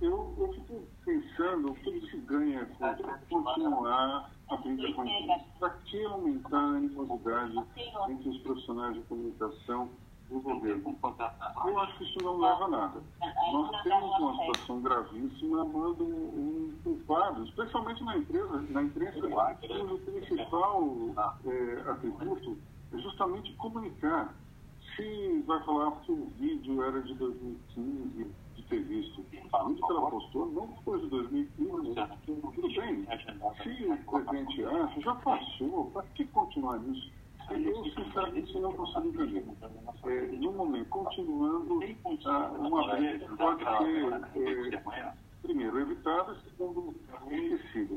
Eu, 0.00 0.34
eu 0.38 0.52
fico 0.52 0.82
pensando 1.04 1.72
o 1.72 1.74
que 1.74 2.00
se 2.08 2.16
ganha 2.18 2.64
com 2.66 2.94
continuar 3.28 4.30
a 4.48 4.56
briga 4.56 4.92
com 4.94 5.04
isso. 5.04 5.44
Para 5.58 5.70
que 5.70 6.04
aumentar 6.04 6.56
a 6.56 6.76
animosidade 6.76 7.58
entre 8.08 8.28
os 8.28 8.38
profissionais 8.42 8.94
de 8.94 9.00
comunicação 9.02 9.90
do 10.28 10.40
governo? 10.40 10.96
Eu 11.64 11.80
acho 11.80 11.98
que 11.98 12.04
isso 12.04 12.22
não 12.22 12.38
leva 12.38 12.64
a 12.64 12.68
nada. 12.68 13.02
Nós 13.52 13.82
temos 13.82 14.18
uma 14.18 14.36
situação 14.38 14.80
gravíssima, 14.82 15.64
manda 15.64 16.04
um, 16.04 16.78
culpado, 16.84 17.44
especialmente 17.44 18.04
na 18.04 18.18
empresa, 18.18 18.60
na 18.70 18.82
imprensa, 18.82 19.20
cujo 19.20 19.98
principal 19.98 20.84
é, 21.44 21.90
atributo 21.90 22.58
é 22.92 22.98
justamente 22.98 23.52
comunicar 23.54 24.34
se 24.98 25.42
vai 25.46 25.62
falar 25.64 25.92
que 26.00 26.12
o 26.12 26.26
vídeo 26.38 26.82
era 26.82 27.00
de 27.00 27.14
2015, 27.14 28.26
de 28.56 28.62
ter 28.64 28.82
visto 28.82 29.20
o 29.20 29.24
vídeo 29.30 29.86
que 29.86 29.92
ela 29.92 30.10
postou, 30.10 30.46
não 30.46 30.68
foi 30.84 31.00
de 31.00 31.06
2015, 31.06 31.94
tudo 32.26 32.68
bem. 32.74 33.06
Se 33.62 33.84
o 33.86 34.10
presidente 34.10 34.64
acha, 34.64 35.00
já 35.00 35.14
passou, 35.14 35.90
para 35.92 36.02
que 36.14 36.24
continuar 36.26 36.80
nisso? 36.80 37.12
Eu, 37.50 37.84
sinceramente, 37.84 38.58
não 38.58 38.72
consigo 38.72 39.08
entender. 39.08 39.44
É, 40.04 40.26
no 40.36 40.52
momento, 40.52 40.88
continuando 40.90 41.80
ah, 42.26 42.50
uma 42.58 42.96
que 42.96 43.36
pode 43.36 43.64
ser, 44.34 44.72
é, 44.92 45.27
primeiro, 45.42 45.80
evitada, 45.80 46.36
segundo, 46.44 46.94
esquecida. 47.30 47.96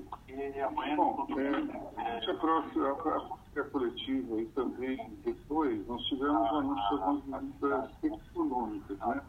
Bom, 0.96 1.28
é, 1.38 2.32
a 2.32 2.34
próxima, 2.36 2.92
a 2.92 3.64
coletiva 3.66 4.42
e 4.42 4.46
também 4.48 5.18
depois, 5.24 5.88
nós 5.88 6.02
tivemos 6.04 6.50
anúncios 6.50 6.90
de 6.90 7.04
algumas 7.04 7.44
medidas 7.44 8.04
econômicas, 8.04 8.98
né? 9.00 9.22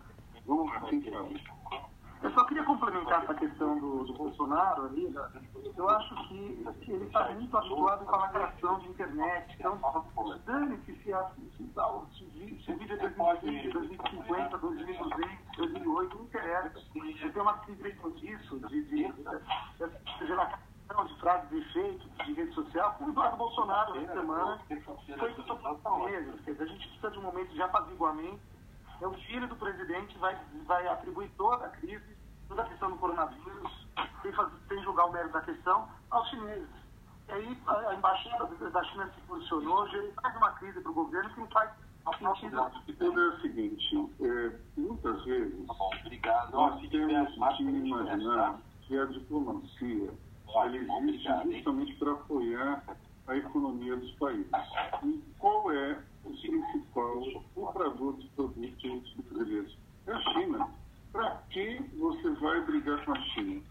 Vamos 0.46 0.66
lá, 0.72 0.80
quem 0.82 1.02
fala? 1.02 1.61
Eu 2.22 2.30
só 2.32 2.44
queria 2.44 2.62
complementar 2.64 3.24
essa 3.24 3.34
questão 3.34 3.78
do, 3.78 4.04
do 4.04 4.12
Bolsonaro 4.14 4.86
ali. 4.86 5.08
Né? 5.08 5.28
Eu 5.76 5.88
acho 5.88 6.14
que, 6.28 6.64
que 6.82 6.92
ele 6.92 7.06
está 7.06 7.28
muito 7.30 7.56
habituado 7.56 8.04
com 8.04 8.14
a 8.14 8.18
lacração 8.18 8.78
de 8.78 8.88
internet. 8.88 9.56
Então, 9.58 9.78
dane-se 10.46 10.94
se, 11.02 11.12
o 12.72 12.76
vídeo 12.78 12.94
é 12.94 13.08
2020, 13.08 13.72
2050, 13.72 14.58
2200, 14.58 15.10
2008, 15.56 16.16
não 16.16 16.24
interessa. 16.24 16.72
Ele 16.94 17.32
tem 17.32 17.42
uma 17.42 17.60
impressão 17.68 18.10
disso, 18.12 18.58
de, 18.68 18.82
de, 18.84 18.88
de, 18.88 19.12
de, 19.12 20.26
de 20.26 20.26
de 21.06 21.20
frases 21.20 21.48
de 21.48 21.58
efeito 21.58 22.08
de 22.24 22.34
rede 22.34 22.54
social 22.54 22.94
com 22.98 23.06
o 23.06 23.08
Eduardo 23.08 23.36
Bolsonaro 23.38 24.00
na 24.00 24.12
semana. 24.12 24.60
Foi 25.18 25.34
meses. 26.06 26.40
Quer 26.44 26.52
dizer, 26.52 26.64
a 26.64 26.66
gente 26.66 26.88
precisa 26.88 27.10
de 27.10 27.18
um 27.18 27.22
momento 27.22 27.52
de 27.52 27.62
apaziguamento. 27.62 28.51
É 29.02 29.06
o 29.06 29.12
filho 29.14 29.48
do 29.48 29.56
presidente 29.56 30.16
vai, 30.18 30.38
vai 30.64 30.86
atribuir 30.86 31.28
toda 31.36 31.66
a 31.66 31.70
crise, 31.70 32.16
toda 32.48 32.62
a 32.62 32.66
questão 32.66 32.88
do 32.88 32.96
coronavírus, 32.98 33.88
sem, 34.22 34.32
fazer, 34.32 34.56
sem 34.68 34.80
julgar 34.84 35.06
o 35.06 35.12
mérito 35.12 35.32
da 35.32 35.40
questão, 35.40 35.88
aos 36.08 36.28
chineses. 36.30 36.68
E 37.28 37.32
aí 37.32 37.58
a 37.66 37.94
embaixada 37.94 38.46
da 38.46 38.84
China 38.84 39.10
se 39.12 39.20
posicionou, 39.22 39.88
gerou 39.88 40.12
mais 40.22 40.36
uma 40.36 40.52
crise 40.52 40.80
para 40.80 40.90
o 40.92 40.94
governo 40.94 41.30
que 41.30 41.40
não 41.40 41.48
faz 41.48 41.70
sentido. 42.28 42.60
É 42.60 43.28
o 43.28 43.40
seguinte, 43.40 44.12
é, 44.20 44.52
muitas 44.76 45.24
vezes 45.24 45.68
Obrigado. 45.68 46.52
nós 46.52 46.88
temos 46.88 47.56
que 47.56 47.62
imaginar 47.62 48.60
que 48.82 48.98
a 48.98 49.04
diplomacia 49.06 50.10
ela 50.54 50.76
existe 50.76 51.28
justamente 51.50 51.94
para 51.96 52.12
apoiar 52.12 52.84
a 53.26 53.36
economia 53.36 53.96
dos 53.96 54.12
países. 54.12 54.46
E 55.02 55.24
qual 55.40 55.72
é 55.72 55.98
o 56.24 56.30
principal 56.30 57.22
comprador 57.54 58.16
de 58.18 58.28
produtos 58.28 59.14
brasileiros? 59.30 59.78
É 60.06 60.12
a 60.12 60.20
China. 60.20 60.68
Para 61.12 61.42
que 61.50 61.82
você 61.98 62.30
vai 62.40 62.64
brigar 62.64 63.04
com 63.04 63.12
a 63.12 63.20
China? 63.20 63.62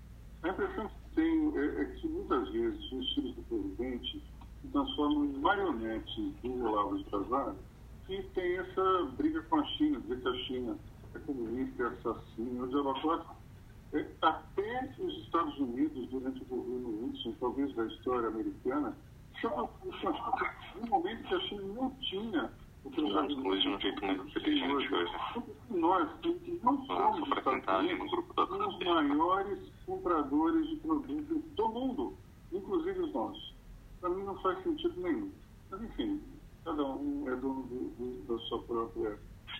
A 0.43 0.49
impressão 0.49 0.87
que 0.87 1.15
tenho 1.15 1.59
é, 1.59 1.81
é 1.81 1.85
que 1.85 2.07
muitas 2.07 2.49
vezes 2.49 2.91
os 2.91 3.13
filhos 3.13 3.35
do 3.35 3.41
presidente 3.43 4.23
se 4.61 4.67
transformam 4.67 5.25
em 5.25 5.39
marionetes 5.39 6.33
do 6.41 6.65
Olavo 6.65 6.97
de 6.97 7.03
Carvalho 7.05 7.55
que 8.11 8.21
tem 8.33 8.57
essa 8.57 9.03
briga 9.17 9.41
com 9.43 9.57
a 9.57 9.63
China, 9.63 9.99
dizer 10.01 10.21
que 10.21 10.27
a 10.27 10.35
China 10.45 10.77
é 11.15 11.19
comunista, 11.19 11.83
é 11.83 11.87
assassina, 11.87 12.65
é 12.65 12.69
evacuação. 12.69 13.35
É, 13.93 14.05
até 14.21 14.95
os 14.99 15.13
Estados 15.23 15.57
Unidos, 15.59 16.09
durante 16.09 16.41
o 16.41 16.45
governo 16.45 17.03
Wilson, 17.03 17.33
talvez 17.39 17.73
da 17.75 17.85
história 17.85 18.27
americana, 18.27 18.95
no 19.49 20.87
momento 20.87 21.27
que 21.27 21.35
a 21.35 21.39
China 21.41 21.61
não 21.73 21.89
tinha 22.01 22.51
o 22.83 22.89
que 22.89 23.01
nós 23.01 23.27
de 23.27 23.35
um 23.35 23.79
jeito 23.79 24.05
muito 24.05 24.27
inteligente 24.27 24.93
hoje. 24.93 25.11
Nós, 25.69 26.09
que 26.21 26.59
não 26.63 26.85
somos 26.85 27.27
os 27.29 28.79
maiores 28.85 29.59
compradores 29.85 30.67
de 30.69 30.75
produtos 30.77 31.43
do 31.55 31.69
mundo, 31.69 32.13
inclusive 32.51 32.99
os 32.99 33.13
nossos. 33.13 33.53
Para 33.99 34.09
mim 34.09 34.23
não 34.23 34.35
faz 34.41 34.61
sentido 34.63 34.99
nenhum. 34.99 35.31
Mas, 35.69 35.81
enfim, 35.83 36.21
cada 36.65 36.83
um 36.83 37.27
é 37.27 37.35
dono 37.35 37.63
do, 37.63 37.89
do, 37.97 38.33
da 38.33 38.43
sua 38.45 38.61
própria 38.63 39.17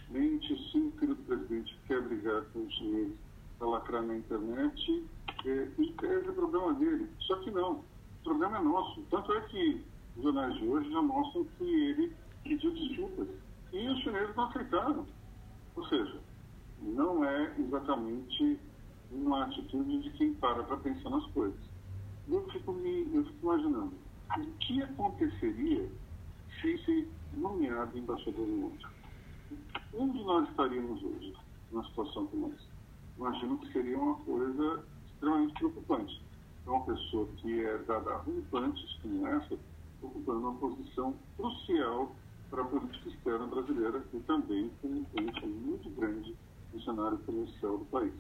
mente. 0.10 0.72
Se 0.72 0.78
o 0.80 0.92
filho 1.00 1.16
do 1.16 1.24
presidente 1.24 1.80
quer 1.88 2.02
brigar 2.02 2.44
com 2.54 2.60
os 2.66 2.74
chineses 2.74 3.16
para 3.58 3.68
lacrar 3.68 4.04
na 4.04 4.18
internet, 4.18 5.06
é, 5.46 5.68
esse 5.80 6.06
é 6.06 6.30
o 6.30 6.34
problema 6.34 6.74
dele. 6.74 7.08
Só 7.20 7.36
que 7.38 7.52
não, 7.52 7.84
problema 8.24 8.58
é 8.58 8.62
nosso. 8.62 9.02
Tanto 9.10 9.34
é 9.34 9.42
que 9.42 9.84
os 10.18 10.24
jornais 10.24 10.54
de 10.56 10.68
hoje 10.68 10.92
já 10.92 11.02
mostram 11.02 11.46
que 11.58 11.64
ele 11.64 12.16
pediu 12.44 12.72
desculpas. 12.74 13.28
E 13.72 13.90
os 13.90 14.00
chineses 14.00 14.36
não 14.36 14.46
aceitaram. 14.46 15.06
Ou 15.76 15.86
seja, 15.88 16.20
não 16.82 17.24
é 17.24 17.54
exatamente 17.60 18.60
uma 19.12 19.46
atitude 19.46 20.02
de 20.02 20.10
quem 20.12 20.34
para 20.36 20.64
para 20.64 20.78
pensar 20.78 21.10
nas 21.10 21.26
coisas. 21.28 21.60
Eu 22.30 22.48
fico, 22.50 22.72
me, 22.74 23.08
eu 23.14 23.26
fico 23.26 23.40
imaginando 23.44 23.94
o 24.38 24.46
que 24.60 24.82
aconteceria 24.82 25.90
se 26.60 26.72
esse 26.72 27.08
nomeado 27.34 27.98
embaixador 27.98 28.48
no 28.48 28.58
mundo. 28.58 28.88
Onde 29.94 30.24
nós 30.24 30.50
estaríamos 30.50 31.04
hoje, 31.04 31.34
numa 31.72 31.84
situação 31.86 32.28
como 32.28 32.54
essa? 32.54 32.68
Imagino 33.18 33.58
que 33.58 33.72
seria 33.74 33.98
uma 33.98 34.16
coisa 34.16 34.84
extremamente 35.12 35.54
preocupante. 35.54 36.22
Uma 36.72 36.86
pessoa 36.86 37.28
que 37.36 37.66
é 37.66 37.78
dada 37.80 38.12
a 38.12 38.18
rompantes 38.20 38.98
como 39.02 39.28
essa, 39.28 39.60
ocupando 40.02 40.40
uma 40.40 40.54
posição 40.58 41.14
crucial 41.36 42.16
para 42.50 42.62
a 42.62 42.66
política 42.66 43.10
externa 43.10 43.46
brasileira 43.48 44.02
e 44.14 44.20
também 44.22 44.72
com 44.82 44.88
um 44.88 44.98
influência 45.00 45.48
muito 45.48 45.90
grande 45.90 46.34
no 46.74 46.82
cenário 46.82 47.18
comercial 47.18 47.78
do 47.78 47.86
país. 47.86 48.14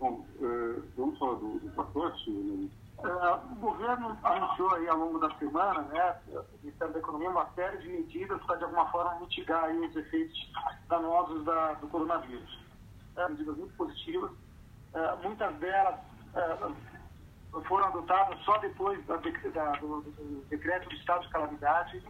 Bom, 0.00 0.24
eh, 0.40 0.82
vamos 0.96 1.18
falar 1.18 1.34
do, 1.34 1.58
do 1.58 1.70
pacote, 1.76 2.30
né? 2.30 2.70
Uh, 3.00 3.52
o 3.52 3.56
governo 3.56 4.16
anunciou 4.22 4.74
aí 4.74 4.88
ao 4.88 4.96
longo 4.96 5.18
da 5.18 5.34
semana, 5.34 5.82
né, 5.82 6.16
o 6.28 6.44
Ministério 6.62 6.94
da 6.94 7.00
Economia, 7.00 7.30
uma 7.30 7.50
série 7.54 7.78
de 7.78 7.88
medidas 7.88 8.40
para, 8.44 8.56
de 8.56 8.64
alguma 8.64 8.86
forma, 8.90 9.20
mitigar 9.20 9.64
aí 9.64 9.78
os 9.78 9.94
efeitos 9.94 10.52
danosos 10.88 11.44
da, 11.44 11.74
do 11.74 11.88
coronavírus. 11.88 12.58
É, 13.16 13.28
medidas 13.28 13.56
muito 13.58 13.74
positivas. 13.74 14.30
Uh, 14.30 15.22
muitas 15.22 15.54
delas 15.56 15.96
uh, 16.34 16.91
foram 17.60 17.86
adotadas 17.86 18.38
só 18.44 18.56
depois 18.58 19.04
da, 19.06 19.16
da, 19.16 19.72
do, 19.72 20.00
do, 20.00 20.44
decreto 20.48 20.88
de 20.88 20.96
estado 20.96 21.22
de 21.22 21.28
calamidade 21.28 22.02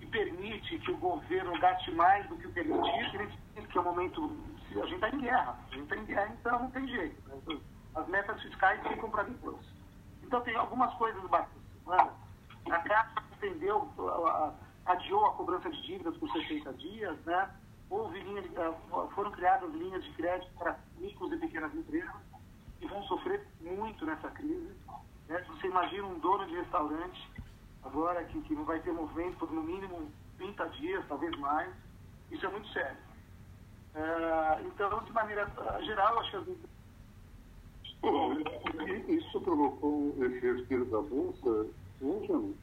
e 0.00 0.06
permite 0.06 0.78
que 0.78 0.92
o 0.92 0.96
governo 0.96 1.58
gaste 1.58 1.90
mais 1.92 2.26
do 2.28 2.36
que 2.36 2.46
o 2.46 2.52
permitido, 2.52 3.28
que 3.68 3.78
é 3.78 3.80
o 3.80 3.84
momento... 3.84 4.36
A 4.70 4.86
gente 4.86 4.94
está 4.94 5.08
em 5.08 5.20
guerra, 5.20 5.58
a 5.66 5.74
gente 5.74 5.82
está 5.82 5.96
em 5.96 6.04
guerra, 6.04 6.36
então 6.40 6.58
não 6.60 6.70
tem 6.70 6.86
jeito. 6.86 7.28
Né? 7.28 7.60
As 7.96 8.06
metas 8.06 8.40
fiscais 8.40 8.80
ficam 8.86 9.10
para 9.10 9.24
depois. 9.24 9.58
Então, 10.22 10.40
tem 10.42 10.54
algumas 10.54 10.94
coisas 10.94 11.20
bacanas. 11.24 12.12
A 12.70 12.78
Caixa 12.78 13.24
entendeu, 13.32 13.90
adiou 14.86 15.26
a 15.26 15.32
cobrança 15.32 15.68
de 15.70 15.82
dívidas 15.82 16.16
por 16.18 16.30
60 16.30 16.72
dias, 16.74 17.18
né? 17.24 17.50
Houve 17.88 18.20
linha 18.20 18.42
de, 18.42 18.50
foram 19.12 19.32
criadas 19.32 19.68
linhas 19.72 20.04
de 20.04 20.12
crédito 20.12 20.52
para 20.56 20.78
micros 20.98 21.32
e 21.32 21.36
pequenas 21.38 21.74
empresas 21.74 22.29
que 22.80 22.88
vão 22.88 23.02
sofrer 23.04 23.46
muito 23.60 24.04
nessa 24.06 24.30
crise. 24.30 24.74
Né? 25.28 25.44
Você 25.48 25.66
imagina 25.66 26.06
um 26.06 26.18
dono 26.18 26.46
de 26.46 26.56
restaurante 26.56 27.30
agora 27.82 28.24
que, 28.24 28.40
que 28.42 28.54
não 28.54 28.64
vai 28.64 28.80
ter 28.80 28.92
movimento 28.92 29.36
por 29.36 29.52
no 29.52 29.62
mínimo 29.62 30.10
30 30.38 30.68
dias, 30.70 31.04
talvez 31.06 31.38
mais. 31.38 31.72
Isso 32.30 32.44
é 32.46 32.48
muito 32.48 32.68
sério. 32.68 32.96
É, 33.94 34.62
então, 34.62 35.02
de 35.04 35.12
maneira 35.12 35.50
geral, 35.82 36.18
acho 36.20 36.30
que 36.30 36.36
as 36.36 36.70
Bom, 38.00 38.32
isso 39.08 39.40
provocou 39.42 40.14
esse 40.24 40.40
respiro 40.40 40.86
da 40.86 41.02
Bolsa, 41.02 41.66
não, 42.00 42.26
Jânio? 42.26 42.56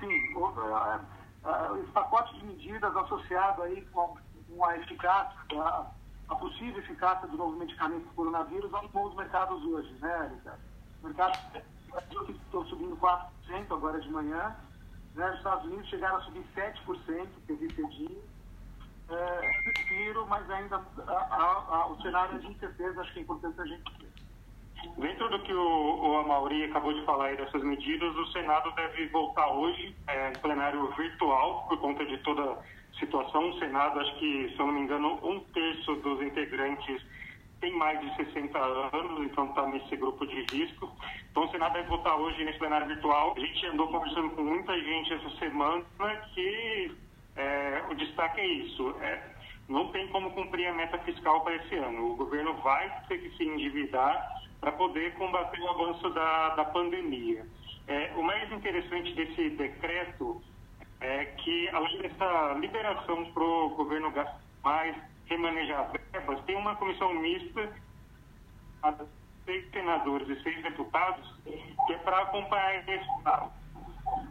Sim, 0.00 0.34
o, 0.34 0.46
a, 0.46 1.00
a, 1.44 1.78
esse 1.78 1.92
pacote 1.92 2.36
de 2.40 2.46
medidas 2.46 2.96
associado 2.96 3.62
aí 3.62 3.82
com, 3.92 4.16
com 4.48 4.64
a 4.64 4.76
eficácia, 4.78 5.38
a, 5.60 5.86
a, 6.28 6.34
possível 6.34 6.78
eficácia 6.78 7.28
do 7.28 7.36
novo 7.36 7.58
medicamento 7.58 8.04
do 8.04 8.14
coronavírus 8.14 8.72
animou 8.74 9.08
os 9.08 9.16
mercados 9.16 9.62
hoje, 9.64 9.92
né, 10.00 10.32
Ricardo? 10.34 10.60
O 11.02 11.06
mercado 11.06 11.38
estão 12.28 12.66
subindo 12.66 12.96
4% 12.96 13.26
agora 13.70 14.00
de 14.00 14.10
manhã, 14.10 14.56
né? 15.14 15.30
os 15.30 15.36
Estados 15.36 15.64
Unidos 15.64 15.88
chegaram 15.88 16.16
a 16.16 16.20
subir 16.20 16.44
7%, 16.54 17.26
que 17.46 17.52
eu 17.52 17.56
vi 17.56 17.74
cedinho, 17.74 18.22
é, 19.10 19.50
respiro, 19.64 20.26
mas 20.26 20.48
ainda 20.50 20.80
a, 21.06 21.12
a, 21.12 21.86
o 21.88 22.00
cenário 22.00 22.38
de 22.38 22.46
incerteza, 22.46 23.00
acho 23.00 23.12
que 23.12 23.18
é 23.18 23.22
importante 23.22 23.60
a 23.60 23.66
gente 23.66 23.92
ver. 23.98 24.12
Dentro 24.96 25.28
do 25.28 25.38
que 25.40 25.52
o, 25.52 26.10
o 26.10 26.16
Amauri 26.18 26.64
acabou 26.64 26.92
de 26.92 27.04
falar 27.04 27.26
aí 27.26 27.36
dessas 27.36 27.62
medidas, 27.62 28.16
o 28.16 28.26
Senado 28.32 28.72
deve 28.72 29.06
voltar 29.08 29.48
hoje 29.48 29.94
é, 30.08 30.30
em 30.30 30.32
plenário 30.34 30.90
virtual, 30.92 31.66
por 31.68 31.78
conta 31.78 32.04
de 32.04 32.18
toda 32.18 32.42
a 32.42 32.56
situação. 33.02 33.50
O 33.50 33.58
Senado, 33.58 34.00
acho 34.00 34.14
que, 34.18 34.48
se 34.50 34.58
eu 34.58 34.66
não 34.66 34.74
me 34.74 34.80
engano, 34.80 35.18
um 35.22 35.40
terço 35.52 35.94
dos 35.96 36.22
integrantes 36.22 37.02
tem 37.60 37.72
mais 37.76 38.00
de 38.00 38.16
60 38.16 38.58
anos, 38.58 39.24
então 39.24 39.46
está 39.46 39.66
nesse 39.68 39.96
grupo 39.96 40.26
de 40.26 40.44
risco. 40.52 40.90
Então 41.30 41.44
o 41.44 41.50
Senado 41.50 41.74
deve 41.74 41.88
votar 41.88 42.16
hoje 42.16 42.44
nesse 42.44 42.58
plenário 42.58 42.88
virtual. 42.88 43.34
A 43.36 43.40
gente 43.40 43.66
andou 43.66 43.86
conversando 43.88 44.30
com 44.30 44.42
muita 44.42 44.76
gente 44.80 45.12
essa 45.12 45.30
semana 45.38 45.84
que 46.34 46.92
é, 47.36 47.82
o 47.88 47.94
destaque 47.94 48.40
é 48.40 48.46
isso. 48.46 48.96
É, 49.00 49.22
não 49.68 49.88
tem 49.92 50.08
como 50.08 50.32
cumprir 50.32 50.66
a 50.66 50.74
meta 50.74 50.98
fiscal 50.98 51.40
para 51.42 51.54
esse 51.54 51.74
ano. 51.76 52.12
O 52.12 52.16
governo 52.16 52.54
vai 52.54 52.90
ter 53.06 53.18
que 53.18 53.36
se 53.36 53.44
endividar 53.44 54.42
para 54.60 54.72
poder 54.72 55.14
combater 55.14 55.60
o 55.60 55.68
avanço 55.68 56.10
da, 56.10 56.50
da 56.56 56.64
pandemia. 56.64 57.46
É, 57.86 58.12
o 58.16 58.22
mais 58.22 58.50
interessante 58.52 59.12
desse 59.14 59.50
decreto 59.50 60.42
é 61.02 61.24
que, 61.24 61.68
dessa 62.00 62.54
liberação 62.58 63.24
para 63.32 63.42
o 63.42 63.70
governo 63.70 64.10
gastar 64.12 64.40
mais, 64.62 64.96
remanejar 65.26 65.90
verbas, 66.12 66.44
tem 66.44 66.56
uma 66.56 66.76
comissão 66.76 67.12
mista 67.14 67.66
de 67.66 69.06
seis 69.44 69.70
senadores 69.70 70.28
e 70.28 70.42
seis 70.42 70.62
deputados 70.62 71.34
que 71.44 71.92
é 71.92 71.98
para 71.98 72.22
acompanhar 72.22 72.76
esse 72.76 72.90
resultado. 72.90 73.52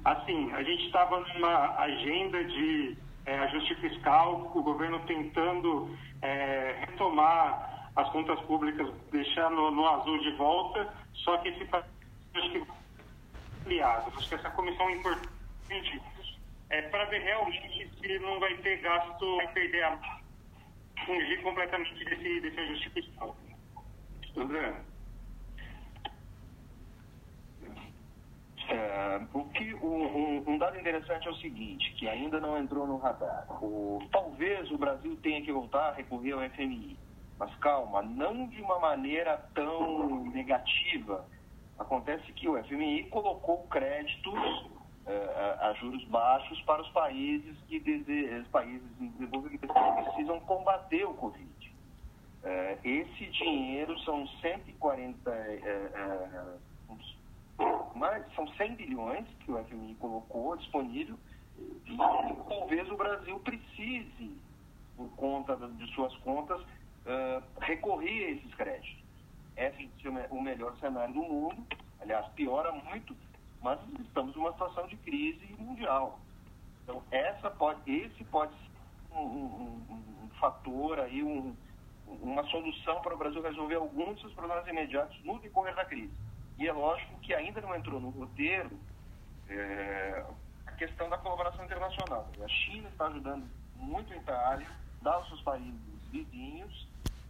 Assim, 0.06 0.52
a 0.54 0.64
gente 0.64 0.86
estava 0.86 1.20
numa 1.20 1.76
agenda 1.78 2.44
de 2.44 2.98
é, 3.26 3.38
ajuste 3.40 3.76
fiscal, 3.76 4.52
o 4.54 4.64
governo 4.64 5.00
tentando 5.06 5.96
é, 6.22 6.86
retomar 6.88 7.90
as 7.96 8.10
contas 8.12 8.40
públicas, 8.42 8.88
deixar 9.12 9.50
no, 9.50 9.72
no, 9.72 9.88
azul 9.88 10.18
de 10.20 10.32
volta, 10.38 10.94
só 11.14 11.38
que 11.38 11.50
esse 11.50 11.68
acho 11.74 12.52
que 12.52 12.66
ampliado. 13.62 14.12
Acho 14.18 14.30
que 14.30 14.36
essa 14.36 14.50
comissão 14.52 14.90
é 14.90 14.94
importante 14.94 16.02
é 16.72 16.82
para 16.84 17.06
ver 17.06 17.22
realmente 17.22 17.92
se 18.00 18.20
não 18.20 18.40
vai 18.40 18.56
ter 18.58 18.78
gasto, 18.78 19.36
vai 19.36 19.48
perder 19.50 19.84
a 19.84 20.00
fugir 21.06 21.42
completamente 21.42 22.06
desse, 22.06 22.40
desse 22.40 22.60
ajuste 22.60 22.90
fiscal. 22.92 23.36
André, 24.38 24.74
é, 28.70 29.22
o 29.34 29.44
que, 29.50 29.74
o, 29.74 29.86
o, 29.86 30.50
um 30.50 30.58
dado 30.58 30.80
interessante 30.80 31.28
é 31.28 31.32
o 31.32 31.36
seguinte, 31.36 31.94
que 31.96 32.08
ainda 32.08 32.40
não 32.40 32.58
entrou 32.58 32.88
no 32.88 32.98
radar. 32.98 33.46
O, 33.62 34.02
talvez 34.10 34.72
o 34.72 34.78
Brasil 34.78 35.18
tenha 35.22 35.42
que 35.42 35.52
voltar 35.52 35.90
a 35.90 35.94
recorrer 35.94 36.32
ao 36.32 36.50
FMI, 36.52 36.98
mas 37.38 37.54
calma, 37.58 38.02
não 38.02 38.48
de 38.48 38.62
uma 38.62 38.80
maneira 38.80 39.38
tão 39.54 40.24
negativa. 40.28 41.28
Acontece 41.78 42.32
que 42.32 42.48
o 42.48 42.64
FMI 42.64 43.10
colocou 43.10 43.68
créditos 43.68 44.72
a 45.62 45.74
juros 45.80 46.04
baixos 46.06 46.62
para 46.62 46.82
os 46.82 46.90
países 46.90 47.58
que 47.68 47.80
dese... 47.80 48.46
países 48.52 48.90
em 49.00 49.08
desenvolvimento 49.10 49.62
que 49.62 50.04
precisam 50.04 50.40
combater 50.42 51.06
o 51.06 51.14
Covid. 51.14 51.76
Eh, 52.44 52.78
esse 52.84 53.26
dinheiro 53.28 53.98
são 54.00 54.28
140 54.42 55.32
mas 57.96 58.26
são 58.34 58.48
100 58.48 58.76
bilhões 58.76 59.28
que 59.46 59.52
o 59.52 59.64
FMI 59.66 59.96
colocou 60.00 60.58
disponível 60.58 61.16
e 61.86 61.98
talvez 62.50 62.90
o 62.90 62.98
Brasil 62.98 63.40
precise, 63.40 64.36
por 64.98 65.10
conta 65.16 65.56
de 65.56 65.94
suas 65.94 66.16
contas, 66.18 66.60
recorrer 67.60 68.26
a 68.26 68.32
esses 68.32 68.56
créditos. 68.56 69.02
Esse 69.56 69.90
é 70.06 70.28
o 70.32 70.42
melhor 70.42 70.76
cenário 70.78 71.14
do 71.14 71.22
mundo, 71.22 71.64
aliás, 72.00 72.26
piora 72.30 72.72
muito, 72.72 73.16
mas 73.62 73.80
estamos 74.00 74.36
numa 74.36 74.52
situação 74.52 74.88
de 74.88 74.98
crise 74.98 75.56
mundial. 75.60 76.20
Então, 76.84 77.04
essa 77.12 77.50
pode, 77.50 77.80
esse 77.90 78.24
pode 78.26 78.52
ser 78.54 79.18
um, 79.18 79.22
um, 79.22 79.84
um, 79.90 80.26
um 80.26 80.30
fator 80.40 81.00
aí, 81.00 81.22
uma 82.08 82.44
solução 82.50 83.02
para 83.02 83.14
o 83.14 83.18
Brasil 83.18 83.42
resolver 83.42 83.76
alguns 83.76 84.14
dos 84.14 84.22
seus 84.22 84.34
problemas 84.34 84.68
imediatos 84.68 85.18
no 85.24 85.40
decorrer 85.40 85.76
da 85.76 85.86
crise. 85.86 86.14
E 86.58 86.68
é 86.68 86.74
lógico 86.74 87.18
que 87.20 87.34
ainda 87.34 87.62
não 87.62 87.76
entrou 87.76 88.00
no 88.00 88.10
roteiro 88.10 88.72
é, 89.50 90.26
a 90.66 90.72
questão 90.74 91.10
da 91.10 91.18
colaboração 91.18 91.64
internacional. 91.66 92.28
A 92.44 92.48
China 92.48 92.90
está 92.90 93.08
ajudando 93.08 93.48
muito 93.76 94.12
a 94.14 94.18
Itália, 94.18 94.68
dá 95.02 95.14
aos 95.14 95.28
seus 95.28 95.42
países 95.42 95.80
vizinhos, 96.12 96.88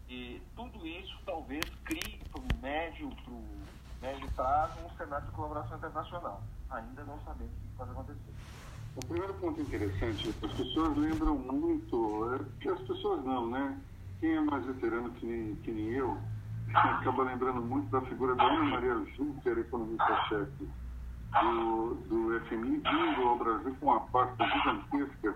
e 0.09 0.41
tudo 0.55 0.85
isso 0.85 1.17
talvez 1.25 1.63
crie 1.85 2.19
para 2.31 2.41
o 2.41 2.61
médio, 2.61 3.09
para 3.23 3.33
o 3.33 3.45
médio 4.01 4.29
prazo 4.35 4.73
um 4.85 4.97
cenário 4.97 5.25
de 5.25 5.31
colaboração 5.31 5.77
internacional. 5.77 6.41
Ainda 6.69 7.03
não 7.03 7.19
sabemos 7.19 7.53
o 7.53 7.61
que 7.61 7.77
pode 7.77 7.91
acontecer. 7.91 8.33
O 8.95 9.05
primeiro 9.05 9.33
ponto 9.35 9.61
interessante, 9.61 10.35
as 10.43 10.51
pessoas 10.51 10.97
lembram 10.97 11.37
muito, 11.37 12.33
é, 12.33 12.39
que 12.61 12.69
as 12.69 12.79
pessoas 12.81 13.23
não, 13.23 13.49
né? 13.49 13.77
Quem 14.19 14.35
é 14.35 14.41
mais 14.41 14.65
veterano 14.65 15.09
que 15.11 15.25
nem, 15.25 15.55
que 15.57 15.71
nem 15.71 15.91
eu, 15.91 16.17
acaba 16.73 17.23
lembrando 17.23 17.61
muito 17.61 17.89
da 17.89 18.01
figura 18.01 18.35
da 18.35 18.43
Ana 18.43 18.63
Maria 18.63 18.95
Juncker, 19.15 19.59
economista-chefe 19.59 20.67
do, 21.41 21.95
do 22.09 22.41
FMI, 22.47 22.77
vindo 22.79 23.27
ao 23.27 23.37
Brasil 23.37 23.75
com 23.79 23.85
uma 23.85 24.01
pasta 24.07 24.45
gigantesca 24.45 25.35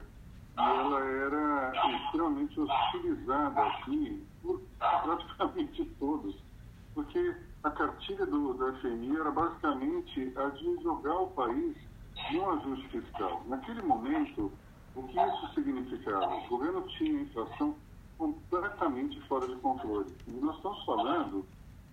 e 0.57 0.61
ela 0.61 0.99
era 1.01 1.95
extremamente 1.97 2.59
hostilizada 2.59 3.61
aqui 3.61 4.25
por 4.41 4.61
praticamente 4.79 5.85
todos, 5.99 6.35
porque 6.93 7.35
a 7.65 7.71
cartilha 7.71 8.27
do, 8.27 8.53
do 8.53 8.73
FMI 8.77 9.17
era 9.19 9.31
basicamente 9.31 10.31
a 10.35 10.49
de 10.49 10.83
jogar 10.83 11.15
o 11.15 11.31
país 11.31 11.75
num 12.31 12.49
ajuste 12.51 12.87
fiscal. 12.89 13.43
Naquele 13.47 13.81
momento, 13.81 14.51
o 14.95 15.03
que 15.03 15.19
isso 15.19 15.53
significava? 15.55 16.35
O 16.35 16.47
governo 16.47 16.87
tinha 16.89 17.23
inflação 17.23 17.75
completamente 18.19 19.19
fora 19.21 19.47
de 19.47 19.55
controle. 19.55 20.15
E 20.27 20.31
nós 20.31 20.55
estamos 20.57 20.85
falando 20.85 21.43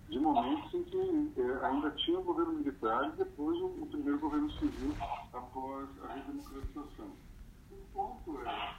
de 0.09 0.19
momentos 0.19 0.71
em 0.75 0.83
que 0.83 1.33
é, 1.37 1.65
ainda 1.65 1.89
tinha 1.91 2.19
o 2.19 2.23
governo 2.23 2.53
militar 2.53 3.07
e 3.07 3.17
depois 3.17 3.57
o, 3.59 3.65
o 3.65 3.87
primeiro 3.87 4.19
governo 4.19 4.51
civil 4.51 4.93
após 5.33 5.89
a 6.03 6.13
redemocratização. 6.13 7.07
O 7.71 7.77
ponto 7.91 8.39
é, 8.45 8.75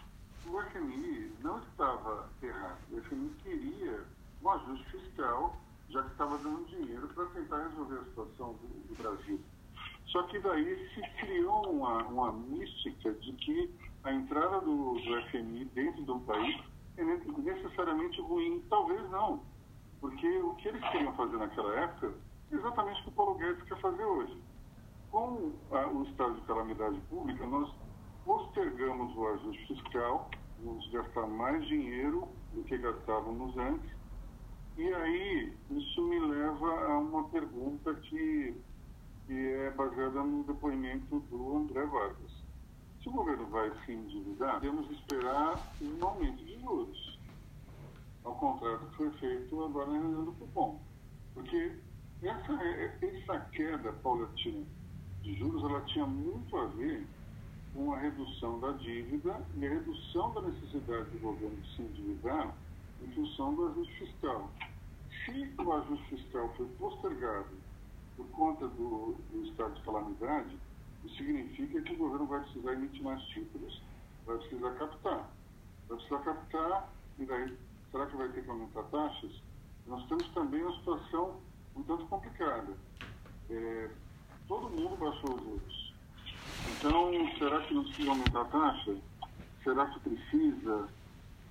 o 0.47 0.63
FMI 0.71 1.33
não 1.43 1.59
estava 1.59 2.31
errado. 2.41 2.79
O 2.93 3.03
FMI 3.03 3.31
queria 3.43 4.05
um 4.41 4.51
ajuste 4.51 4.91
fiscal, 4.91 5.57
já 5.95 6.03
que 6.03 6.11
estava 6.11 6.37
dando 6.39 6.67
dinheiro 6.67 7.07
para 7.15 7.25
tentar 7.27 7.69
resolver 7.69 7.99
a 8.01 8.05
situação 8.05 8.55
do, 8.55 8.67
do, 8.89 8.95
Brasil. 9.01 9.41
Só 10.07 10.25
que 10.25 10.41
daí 10.41 10.89
se 10.93 11.01
criou 11.21 11.71
uma, 11.71 12.03
uma 12.09 12.33
mística 12.33 13.13
de 13.13 13.33
que 13.35 13.73
a 14.03 14.13
entrada 14.13 14.61
do, 14.61 14.95
do 14.95 15.23
FMI 15.31 15.65
dentro 15.67 16.03
do 16.03 16.19
país 16.21 16.61
é 16.97 17.05
necessariamente 17.05 18.21
ruim. 18.23 18.61
Talvez 18.69 19.09
não. 19.11 19.41
Porque 20.01 20.27
o 20.39 20.55
que 20.57 20.69
eles 20.69 20.83
queriam 20.91 21.15
fazer 21.15 21.37
naquela 21.37 21.75
época 21.77 22.13
é 22.51 22.55
exatamente 22.57 23.01
o 23.01 23.05
que 23.05 23.09
o 23.11 23.13
Paulo 23.13 23.35
Guedes 23.37 23.63
quer 23.63 23.81
fazer 23.81 24.05
hoje. 24.05 24.43
Com 25.13 25.53
a, 25.71 25.87
o 25.87 26.03
estado 26.03 26.35
de 26.35 26.41
calamidade 26.43 27.01
pública, 27.09 27.47
nós 27.47 27.73
postergamos 28.25 29.17
o 29.17 29.29
ajuste 29.29 29.67
fiscal, 29.69 30.29
vamos 30.59 30.91
gastar 30.91 31.27
mais 31.29 31.65
dinheiro 31.67 32.29
do 32.53 32.65
que 32.65 32.77
gastávamos 32.79 33.57
antes. 33.57 34.04
E 34.77 34.93
aí, 34.93 35.53
isso 35.71 36.03
me 36.03 36.19
leva 36.19 36.87
a 36.87 36.99
uma 36.99 37.29
pergunta 37.29 37.95
que, 37.95 38.55
que 39.27 39.33
é 39.33 39.71
baseada 39.71 40.21
no 40.25 40.43
depoimento 40.43 41.21
do 41.31 41.57
André 41.59 41.87
Vargas. 41.87 42.33
Se 43.01 43.09
o 43.09 43.13
governo 43.13 43.47
vai 43.47 43.71
se 43.85 43.93
endividar, 43.93 44.61
temos 44.61 44.89
que 44.89 44.95
esperar 44.95 45.61
um 45.81 46.05
aumento 46.05 46.45
de 46.45 46.59
juros. 46.61 47.19
Ao 48.25 48.35
contrário 48.35 48.81
do 48.81 48.87
que 48.87 48.97
foi 48.97 49.11
feito 49.13 49.65
agora 49.65 49.91
na 49.93 49.99
reunião 49.99 50.25
do 50.25 50.33
cupom. 50.33 50.81
Porque 51.35 51.73
essa, 52.23 52.53
essa 53.01 53.41
queda 53.53 53.93
paulatina 53.93 54.65
de 55.23 55.35
juros 55.37 55.63
ela 55.63 55.83
tinha 55.83 56.07
muito 56.07 56.57
a 56.57 56.67
ver 56.67 57.07
com 57.75 57.93
a 57.93 57.99
redução 57.99 58.59
da 58.59 58.73
dívida 58.73 59.41
e 59.57 59.67
a 59.67 59.71
redução 59.71 60.33
da 60.35 60.43
necessidade 60.43 61.11
do 61.11 61.19
governo 61.21 61.57
de 61.57 61.77
se 61.77 61.83
endividar 61.83 62.55
em 63.05 63.13
função 63.13 63.55
do 63.55 63.69
ajuste 63.69 63.99
fiscal. 63.99 64.51
Se 65.25 65.53
o 65.59 65.73
ajuste 65.73 66.05
fiscal 66.17 66.53
foi 66.57 66.67
postergado 66.79 67.57
por 68.17 68.27
conta 68.29 68.67
do, 68.69 69.17
do 69.31 69.45
estado 69.45 69.75
de 69.75 69.83
calamidade, 69.83 70.59
isso 71.05 71.17
significa 71.17 71.83
que 71.83 71.93
o 71.93 71.97
governo 71.97 72.27
vai 72.27 72.41
precisar 72.41 72.73
emitir 72.73 73.03
mais 73.03 73.23
títulos, 73.25 73.83
vai 74.27 74.39
precisar 74.39 74.71
captar. 74.73 75.31
Vai 75.89 75.99
precisar 75.99 76.19
captar, 76.21 76.89
e 77.19 77.25
daí, 77.27 77.57
será 77.91 78.07
que 78.07 78.17
vai 78.17 78.29
ter 78.31 78.43
que 78.43 78.51
aumentar 78.51 78.83
taxas? 78.85 79.43
Nós 79.87 80.07
temos 80.09 80.27
também 80.29 80.63
uma 80.63 80.75
situação 80.77 81.41
um 81.77 81.83
tanto 81.83 82.07
complicada. 82.07 82.73
É, 83.51 83.91
todo 84.49 84.71
mundo 84.71 84.97
baixou 84.97 85.35
os 85.35 85.43
juros. 85.43 85.95
Então, 86.79 87.39
será 87.39 87.61
que 87.63 87.75
não 87.75 87.85
precisa 87.85 88.11
aumentar 88.11 88.41
a 88.41 88.45
taxa? 88.47 88.97
Será 89.63 89.87
que 89.87 90.01
precisa? 90.01 90.89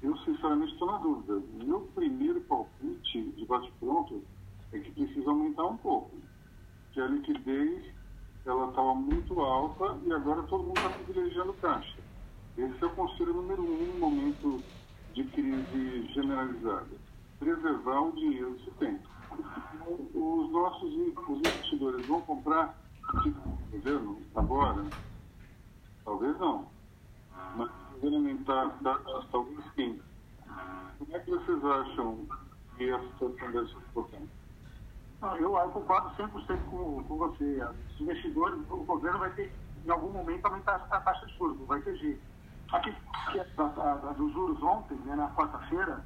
Eu, 0.03 0.17
sinceramente, 0.17 0.73
estou 0.73 0.91
na 0.91 0.97
dúvida. 0.97 1.41
Meu 1.63 1.79
primeiro 1.95 2.41
palpite 2.41 3.21
de 3.21 3.45
bate-pronto 3.45 4.21
é 4.73 4.79
que 4.79 4.91
precisa 4.91 5.29
aumentar 5.29 5.63
um 5.63 5.77
pouco. 5.77 6.11
Que 6.91 6.99
a 6.99 7.07
liquidez 7.07 7.85
ela 8.45 8.67
estava 8.67 8.93
muito 8.95 9.39
alta 9.39 9.97
e 10.05 10.11
agora 10.11 10.43
todo 10.43 10.65
mundo 10.65 10.75
está 10.75 10.89
privilegiando 10.89 11.53
caixa. 11.53 11.97
Esse 12.57 12.83
é 12.83 12.85
o 12.85 12.89
conselho 12.89 13.33
número 13.33 13.63
um 13.63 13.93
no 13.93 13.99
momento 13.99 14.61
de 15.13 15.23
crise 15.23 16.07
generalizada. 16.13 16.97
Preservar 17.39 18.01
o 18.01 18.11
dinheiro 18.11 18.55
que 18.55 18.65
se 18.65 18.71
tem. 18.71 18.99
Os 20.13 20.51
nossos 20.51 20.93
os 20.93 21.37
investidores 21.39 22.05
vão 22.05 22.21
comprar 22.21 22.77
tipo 23.23 23.39
governo 23.71 24.21
agora? 24.35 24.85
Talvez 26.03 26.37
não. 26.39 26.67
Mas 27.55 27.82
governo 28.03 28.17
aumentar 28.17 28.69
taxas, 28.83 29.25
talvez 29.31 29.63
sim. 29.75 30.01
Como 30.99 31.15
é 31.15 31.19
que 31.19 31.31
vocês 31.31 31.65
acham 31.65 32.27
que 32.75 32.91
a 32.91 32.99
situação 32.99 33.51
deve 33.51 33.67
ser 33.67 33.77
importante? 33.77 34.29
eu, 35.39 35.57
eu 35.57 35.69
concordo 35.69 36.09
100% 36.21 36.59
com, 36.69 37.03
com 37.03 37.17
você. 37.17 37.63
Os 37.63 38.01
investidores, 38.01 38.59
o 38.69 38.77
governo 38.83 39.19
vai 39.19 39.29
ter, 39.31 39.53
em 39.85 39.89
algum 39.89 40.09
momento, 40.09 40.45
aumentar 40.45 40.85
a 40.91 40.99
taxa 40.99 41.25
de 41.25 41.37
juros, 41.37 41.57
vai 41.65 41.81
ter 41.81 41.95
jeito. 41.95 42.21
Aqui, 42.73 42.93
a, 43.57 43.63
a, 43.63 44.09
a 44.09 44.13
dos 44.13 44.33
juros 44.33 44.61
ontem, 44.61 44.95
né, 45.05 45.15
na 45.15 45.29
quarta-feira, 45.29 46.03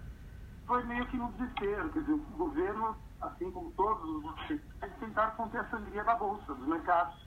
foi 0.67 0.83
meio 0.83 1.05
que 1.07 1.17
no 1.17 1.31
desespero. 1.31 1.89
Quer 1.89 2.01
dizer, 2.01 2.13
o 2.13 2.37
governo, 2.37 2.95
assim 3.21 3.49
como 3.51 3.71
todos 3.71 4.03
os 4.03 4.59
tentaram 4.99 5.35
conter 5.35 5.61
a 5.61 5.69
sangria 5.69 6.03
da 6.03 6.15
Bolsa, 6.15 6.53
dos 6.53 6.67
mercados. 6.67 7.26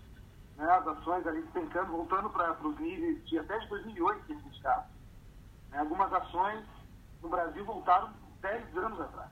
Né, 0.61 0.71
as 0.71 0.87
ações 0.87 1.27
ali 1.27 1.41
despencando, 1.41 1.91
voltando 1.91 2.29
para 2.29 2.53
os 2.63 2.79
níveis 2.79 3.27
de 3.27 3.39
até 3.39 3.59
de 3.61 3.67
2008 3.69 4.25
que 4.27 4.33
eles 4.33 4.45
estavam. 4.53 4.85
Né, 5.71 5.79
algumas 5.79 6.13
ações 6.13 6.67
no 7.23 7.31
Brasil 7.31 7.65
voltaram 7.65 8.13
10 8.43 8.77
anos 8.77 9.01
atrás. 9.01 9.31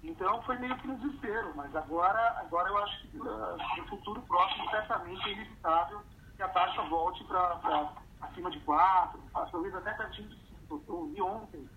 Então 0.00 0.40
foi 0.42 0.56
meio 0.58 0.78
que 0.78 0.86
no 0.86 0.96
desespero, 0.98 1.52
mas 1.56 1.74
agora, 1.74 2.38
agora 2.38 2.68
eu 2.68 2.78
acho 2.78 3.08
que 3.08 3.18
uh, 3.18 3.56
no 3.78 3.88
futuro 3.88 4.22
próximo 4.22 4.70
certamente 4.70 5.28
é 5.28 5.32
inevitável 5.32 6.02
que 6.36 6.42
a 6.44 6.48
taxa 6.50 6.82
volte 6.82 7.24
para 7.24 7.92
acima 8.20 8.48
de 8.52 8.60
4, 8.60 9.20
talvez 9.50 9.74
até 9.74 9.92
pertinho 9.94 10.28
de 10.28 10.36
5. 10.68 10.84
Eu 10.86 11.06
vi 11.08 11.20
ontem 11.20 11.68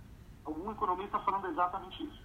algum 0.45 0.71
economista 0.71 1.17
falando 1.21 1.47
exatamente 1.47 2.03
isso. 2.03 2.23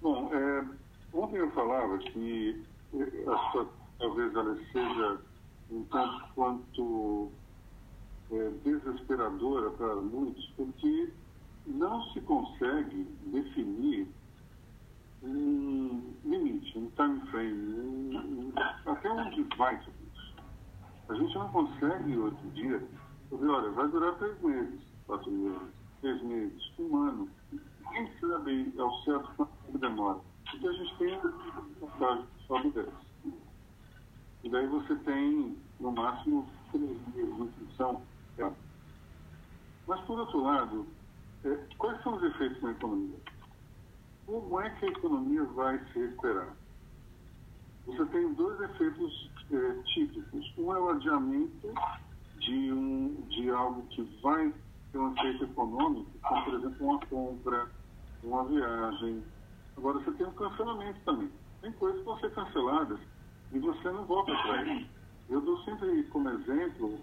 Bom, 0.00 0.30
é, 0.32 0.64
ontem 1.12 1.38
eu 1.38 1.50
falava 1.50 1.98
que 1.98 2.64
essa, 2.94 3.66
talvez 3.98 4.32
ela 4.36 4.54
seja 4.70 5.31
um 5.72 5.84
tanto 5.84 6.24
quanto 6.34 7.30
é, 8.30 8.50
desesperadora 8.64 9.70
para 9.70 9.96
muitos, 9.96 10.46
porque 10.56 11.12
não 11.66 12.02
se 12.10 12.20
consegue 12.22 13.04
definir 13.26 14.08
um 15.22 16.14
limite, 16.24 16.78
um 16.78 16.90
time 16.90 17.20
frame, 17.30 17.80
um, 17.80 18.52
até 18.86 19.10
onde 19.10 19.42
vai 19.56 19.78
tudo 19.80 19.94
isso. 20.12 20.34
A 21.08 21.14
gente 21.14 21.34
não 21.34 21.48
consegue, 21.50 22.16
outro 22.16 22.50
dia, 22.50 22.82
dizer, 23.30 23.48
olha, 23.48 23.70
vai 23.70 23.88
durar 23.88 24.14
três 24.16 24.40
meses, 24.42 24.80
quatro 25.06 25.30
meses, 25.30 25.62
três 26.00 26.22
meses, 26.22 26.72
um 26.78 26.96
ano. 26.96 27.28
Quem 27.92 28.10
sabe 28.18 28.72
ao 28.78 28.92
certo 29.02 29.30
quanto 29.36 29.78
demora? 29.78 30.20
Porque 30.50 30.66
a 30.66 30.72
gente 30.72 30.98
tem 30.98 31.18
uma 31.18 31.90
passagem 31.90 32.26
sobe 32.46 32.68
e 32.68 32.70
desce. 32.72 33.12
E 34.44 34.48
daí 34.48 34.66
você 34.66 34.96
tem, 34.96 35.56
no 35.82 35.92
máximo, 35.92 36.46
três 36.70 36.88
meses 37.14 37.36
de 37.36 37.66
função. 37.66 38.02
Mas, 39.86 40.00
por 40.02 40.18
outro 40.20 40.42
lado, 40.42 40.86
é, 41.44 41.58
quais 41.76 42.00
são 42.02 42.14
os 42.14 42.22
efeitos 42.22 42.62
na 42.62 42.70
economia? 42.70 43.16
Como 44.26 44.60
é 44.60 44.70
que 44.70 44.86
a 44.86 44.88
economia 44.88 45.44
vai 45.44 45.78
se 45.92 45.98
recuperar? 45.98 46.56
Você 47.84 48.06
tem 48.06 48.32
dois 48.34 48.60
efeitos 48.60 49.30
é, 49.50 49.82
típicos. 49.92 50.52
Um 50.56 50.72
é 50.72 50.78
o 50.78 50.90
adiamento 50.90 51.74
de, 52.38 52.72
um, 52.72 53.20
de 53.28 53.50
algo 53.50 53.82
que 53.88 54.02
vai 54.22 54.54
ter 54.92 54.98
um 54.98 55.12
efeito 55.14 55.44
econômico, 55.44 56.10
como, 56.22 56.44
por 56.44 56.54
exemplo, 56.54 56.86
uma 56.86 57.00
compra, 57.06 57.68
uma 58.22 58.44
viagem. 58.44 59.24
Agora, 59.76 59.98
você 59.98 60.12
tem 60.12 60.26
um 60.26 60.32
cancelamento 60.34 61.00
também. 61.04 61.30
Tem 61.60 61.72
coisas 61.72 61.98
que 61.98 62.06
vão 62.06 62.18
ser 62.20 62.32
canceladas 62.32 63.00
e 63.52 63.58
você 63.58 63.90
não 63.90 64.04
volta 64.04 64.32
atrás. 64.32 64.86
Eu 65.28 65.40
dou 65.40 65.58
sempre 65.64 66.02
como 66.04 66.28
exemplo 66.28 67.00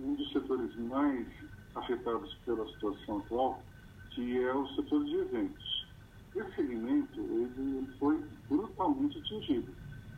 um 0.00 0.14
dos 0.14 0.32
setores 0.32 0.74
mais 0.76 1.26
afetados 1.74 2.34
pela 2.44 2.66
situação 2.72 3.18
atual, 3.18 3.62
que 4.10 4.38
é 4.38 4.54
o 4.54 4.66
setor 4.74 5.04
de 5.04 5.16
eventos. 5.16 5.86
Esse 6.34 6.54
segmento 6.54 7.20
ele 7.20 7.86
foi 7.98 8.22
brutalmente 8.48 9.18
atingido. 9.18 9.68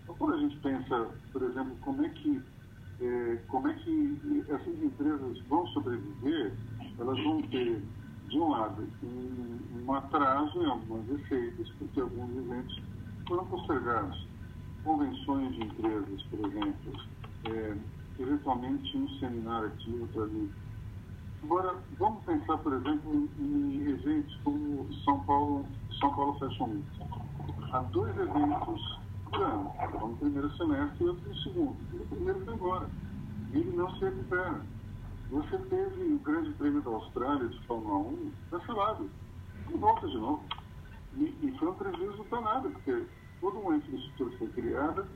Então, 0.03 0.15
quando 0.17 0.35
a 0.35 0.39
gente 0.39 0.57
pensa, 0.59 1.11
por 1.33 1.43
exemplo, 1.43 1.77
como 1.81 2.05
é 2.05 2.09
que 2.11 2.43
é, 3.01 3.37
como 3.49 3.69
é 3.69 3.75
que 3.75 4.45
essas 4.49 4.83
empresas 4.83 5.41
vão 5.49 5.67
sobreviver, 5.69 6.53
elas 6.99 7.23
vão 7.25 7.43
ter, 7.43 7.83
de 8.29 8.39
um 8.39 8.49
lado, 8.51 8.89
um, 9.03 9.85
um 9.85 9.95
atraso 9.95 10.63
em 10.63 10.67
algumas 10.67 11.07
receitas, 11.09 11.69
porque 11.79 12.01
alguns 12.01 12.37
eventos 12.37 12.83
foram 13.27 13.45
postergados. 13.47 14.29
Convenções 14.85 15.55
de 15.55 15.65
empresas, 15.65 16.23
por 16.25 16.47
exemplo, 16.47 16.93
é, 17.51 17.77
eventualmente 18.19 18.97
um 18.97 19.09
seminário 19.19 19.69
aqui, 19.69 19.99
outro 20.01 20.23
ali. 20.25 20.51
Agora, 21.43 21.75
vamos 21.99 22.25
pensar, 22.25 22.57
por 22.59 22.73
exemplo, 22.73 23.29
em 23.39 23.89
eventos 23.89 24.35
como 24.45 24.89
São 25.05 25.21
Paulo, 25.25 25.67
São 26.01 26.15
Paulo 26.15 26.39
Fashion 26.39 26.65
Week. 26.65 26.85
Há 27.73 27.81
dois 27.81 28.17
eventos 28.17 28.99
por 29.25 29.43
ano, 29.43 29.73
um 30.03 30.09
no 30.09 30.17
primeiro 30.17 30.57
semestre 30.57 31.05
e 31.05 31.09
outro 31.09 31.29
no 31.29 31.37
segundo. 31.37 31.77
O 31.93 32.07
primeiro 32.07 32.45
foi 32.45 32.55
embora. 32.55 32.91
E 33.53 33.59
ele 33.59 33.77
não 33.77 33.91
se 33.97 34.05
recupera. 34.05 34.63
Você 35.31 35.59
teve 35.59 36.15
o 36.15 36.19
Grande 36.21 36.51
Prêmio 36.53 36.81
da 36.81 36.91
Austrália 36.91 37.49
de 37.49 37.67
Fórmula 37.67 37.99
1 37.99 38.33
cancelado. 38.51 39.11
E 39.69 39.77
volta 39.77 40.07
de 40.07 40.17
novo. 40.17 40.43
E, 41.17 41.25
e 41.43 41.55
foi 41.59 41.69
um 41.69 41.75
prejuízo 41.75 42.25
danado, 42.31 42.71
porque 42.71 43.05
toda 43.41 43.59
uma 43.59 43.77
infraestrutura 43.77 44.39
foi 44.39 44.49
criada, 44.49 45.07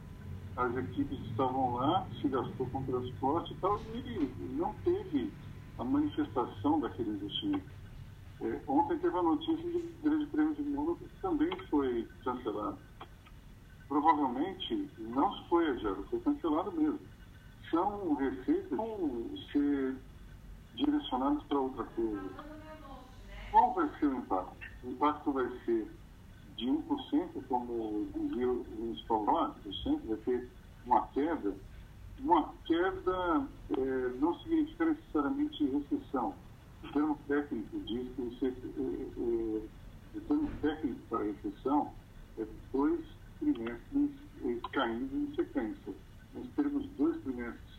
as 0.59 0.77
equipes 0.77 1.21
estavam 1.31 1.75
lá, 1.75 2.05
se 2.21 2.29
gastou 2.29 2.67
com 2.67 2.83
transporte 2.83 3.53
e 3.53 3.57
tal, 3.59 3.81
e 3.95 4.33
não 4.57 4.75
teve 4.85 5.33
a 5.79 5.85
manifestação 5.85 6.81
daquele 6.81 7.11
investimento. 7.11 7.79
É, 8.41 8.61
ontem 8.67 8.99
teve 8.99 9.17
a 9.17 9.23
notícia 9.23 9.57
de 9.57 9.79
que 9.79 9.95
Grande 10.03 10.27
Prêmio 10.27 10.55
de 10.57 10.63
Mônaco 10.63 11.05
também 11.23 11.51
foi 11.71 12.09
cancelado. 12.25 12.79
Provavelmente 13.89 14.91
não 14.99 15.33
foi 15.49 15.71
adiado, 15.71 16.05
foi 16.11 16.21
cancelado 16.21 16.73
mesmo. 16.73 17.01
São 17.71 18.15
receitas 18.15 18.69
que 18.69 18.75
vão 18.75 19.31
ser 19.53 19.97
direcionadas 20.75 21.43
para 21.45 21.59
outra 21.59 21.85
coisa. 21.85 22.31
Qual 23.53 23.75
vai 23.75 23.89
ser 23.99 24.07
o 24.07 24.17
impacto? 24.17 24.57
O 24.83 24.91
impacto 24.91 25.33
vai 25.33 25.49
ser 25.65 25.89
de 26.59 26.67
1%, 26.67 27.47
como 27.49 28.09
dizia 28.15 28.51
o 28.51 28.67
municipal 28.77 29.25
lá, 29.25 29.55
vai 30.05 30.17
ter 30.19 30.49
uma 30.85 31.07
queda, 31.09 31.55
uma 32.19 32.53
queda 32.65 33.47
é, 33.71 34.09
não 34.21 34.37
significa 34.41 34.87
necessariamente 34.87 35.65
recessão. 35.67 36.35
O 36.83 36.93
termo 36.93 37.19
técnico 37.29 37.79
diz 37.87 38.09
que 38.15 38.23
você, 38.23 38.47
é, 38.47 38.51
é, 38.51 40.17
o 40.17 40.21
termo 40.27 40.51
técnico 40.61 41.01
para 41.09 41.25
recessão 41.25 41.93
é 42.39 42.47
dois 42.73 43.05
trimestres 43.39 44.11
é, 44.45 44.69
caindo 44.73 45.15
em 45.17 45.35
sequência. 45.37 45.95
Nós 46.35 46.47
termos 46.57 46.87
dois 46.97 47.23
trimestres 47.23 47.79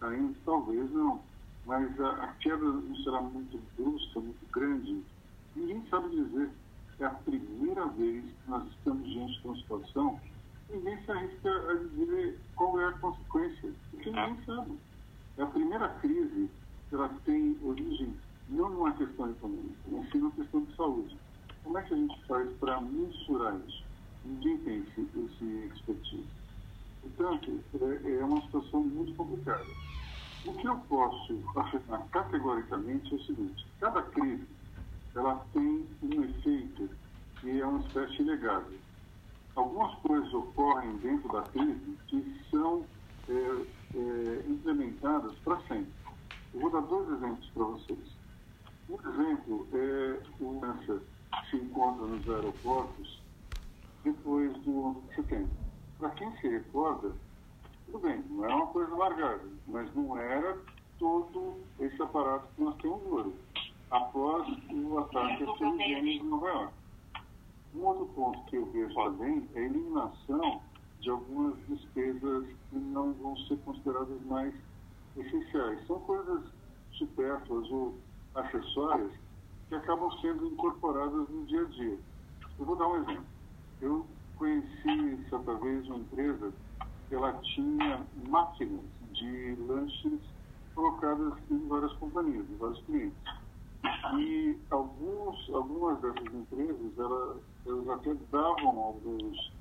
caindo, 0.00 0.34
talvez 0.46 0.90
não, 0.92 1.20
mas 1.66 2.00
a, 2.00 2.10
a 2.24 2.28
queda 2.40 2.64
não 2.64 2.96
será 2.96 3.20
muito 3.20 3.60
brusca, 3.76 4.18
muito 4.18 4.50
grande. 4.50 5.02
Ninguém 5.54 5.84
sabe 5.90 6.08
dizer 6.08 6.50
é 7.00 7.04
a 7.06 7.10
primeira 7.10 7.86
vez 7.88 8.24
que 8.24 8.50
nós 8.50 8.66
estamos 8.68 9.04
diante 9.08 9.40
de 9.40 9.48
uma 9.48 9.56
situação, 9.56 10.20
ninguém 10.70 11.04
se 11.04 11.10
arrisca 11.10 11.50
a 11.50 11.74
dizer 11.74 12.38
qual 12.54 12.80
é 12.80 12.86
a 12.86 12.92
consequência, 12.92 13.72
porque 13.90 14.10
ninguém 14.10 14.44
sabe. 14.44 14.78
É 15.36 15.42
a 15.42 15.46
primeira 15.46 15.88
crise 16.00 16.50
que 16.88 16.94
ela 16.94 17.08
tem 17.24 17.56
origem 17.62 18.14
não 18.48 18.70
numa 18.70 18.92
questão 18.92 19.30
econômica, 19.30 19.74
mas 19.88 20.10
sim 20.10 20.18
numa 20.18 20.30
questão 20.32 20.62
de 20.62 20.76
saúde. 20.76 21.16
Como 21.62 21.78
é 21.78 21.82
que 21.82 21.94
a 21.94 21.96
gente 21.96 22.24
faz 22.26 22.52
para 22.58 22.80
mensurar 22.80 23.56
isso? 23.66 23.82
Ninguém 24.24 24.58
tem 24.58 24.78
esse, 24.80 25.00
esse 25.00 25.44
expertise. 25.74 26.28
Portanto, 27.00 27.60
é, 27.80 28.12
é 28.12 28.24
uma 28.24 28.40
situação 28.42 28.82
muito 28.82 29.14
complicada. 29.14 29.66
O 30.46 30.52
que 30.52 30.66
eu 30.66 30.76
posso 30.88 31.38
afirmar 31.56 32.06
categoricamente 32.08 33.12
é 33.12 33.16
o 33.16 33.24
seguinte: 33.24 33.66
cada 33.80 34.02
crise 34.02 34.46
ela 35.14 35.46
tem 35.52 35.86
um 36.02 36.24
efeito 36.24 36.90
que 37.40 37.60
é 37.60 37.66
uma 37.66 37.80
espécie 37.80 38.24
de. 38.24 38.78
Algumas 39.54 39.94
coisas 40.00 40.32
ocorrem 40.34 40.96
dentro 40.96 41.30
da 41.32 41.42
crise 41.42 41.96
que 42.08 42.40
são 42.50 42.84
é, 43.28 43.32
é, 43.32 44.44
implementadas 44.48 45.32
para 45.44 45.60
sempre. 45.62 45.92
Eu 46.52 46.60
vou 46.60 46.70
dar 46.70 46.80
dois 46.80 47.08
exemplos 47.10 47.48
para 47.50 47.64
vocês. 47.64 48.16
Um 48.88 48.94
exemplo 48.94 49.68
é 49.72 50.20
o 50.40 50.60
que 50.60 51.50
se 51.50 51.56
encontra 51.56 52.06
nos 52.06 52.28
aeroportos 52.28 53.22
depois 54.02 54.52
do 54.62 54.84
11 54.86 55.00
de 55.00 55.14
setembro. 55.14 55.50
Para 55.98 56.10
quem 56.10 56.36
se 56.38 56.48
recorda, 56.48 57.12
tudo 57.86 57.98
bem, 58.00 58.22
não 58.28 58.44
era 58.44 58.56
uma 58.56 58.66
coisa 58.66 58.94
largada, 58.94 59.44
mas 59.68 59.94
não 59.94 60.18
era 60.18 60.58
todo 60.98 61.60
esse 61.78 62.02
aparato 62.02 62.48
que 62.54 62.62
nós 62.62 62.76
temos 62.76 63.02
hoje 63.06 63.34
após 63.94 64.48
o 64.72 64.98
ataque 64.98 65.44
às 65.44 65.56
Torres 65.56 65.86
Gêmeas 65.86 66.20
em 66.20 66.28
Nova 66.28 66.48
York. 66.48 66.74
Um 67.76 67.84
outro 67.84 68.06
ponto 68.06 68.44
que 68.46 68.56
eu 68.56 68.66
vejo 68.72 68.94
também 68.94 69.48
é 69.54 69.60
a 69.60 69.62
eliminação 69.62 70.60
de 70.98 71.10
algumas 71.10 71.56
despesas 71.68 72.44
que 72.70 72.76
não 72.76 73.12
vão 73.14 73.36
ser 73.46 73.56
consideradas 73.58 74.20
mais 74.26 74.52
essenciais. 75.16 75.86
São 75.86 76.00
coisas 76.00 76.42
supérfluas 76.92 77.70
ou 77.70 77.96
acessórias 78.34 79.12
que 79.68 79.74
acabam 79.76 80.10
sendo 80.20 80.46
incorporadas 80.46 81.28
no 81.28 81.46
dia 81.46 81.62
a 81.62 81.64
dia. 81.66 81.98
Eu 82.58 82.64
vou 82.64 82.76
dar 82.76 82.88
um 82.88 82.96
exemplo. 82.96 83.26
Eu 83.80 84.06
conheci 84.36 85.24
certa 85.30 85.54
vez 85.54 85.86
uma 85.86 85.98
empresa 85.98 86.52
que 87.08 87.14
ela 87.14 87.32
tinha 87.54 88.04
máquinas 88.28 88.84
de 89.12 89.54
lanches 89.68 90.20
colocadas 90.74 91.34
em 91.48 91.68
várias 91.68 91.92
companhias, 91.94 92.44
em 92.50 92.56
vários 92.56 92.80
clientes. 92.82 93.43
E 94.18 94.58
alguns, 94.70 95.50
algumas 95.50 96.00
dessas 96.00 96.34
empresas, 96.34 96.98
elas, 96.98 97.88
até 97.90 98.14
davam 98.30 98.78
alguns 98.78 99.52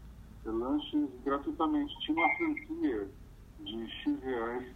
lanches 0.45 1.09
gratuitamente. 1.23 1.93
Tinha 1.99 2.17
uma 2.17 2.35
franquia 2.37 3.09
de 3.59 3.87
X 3.89 4.21
reais 4.21 4.75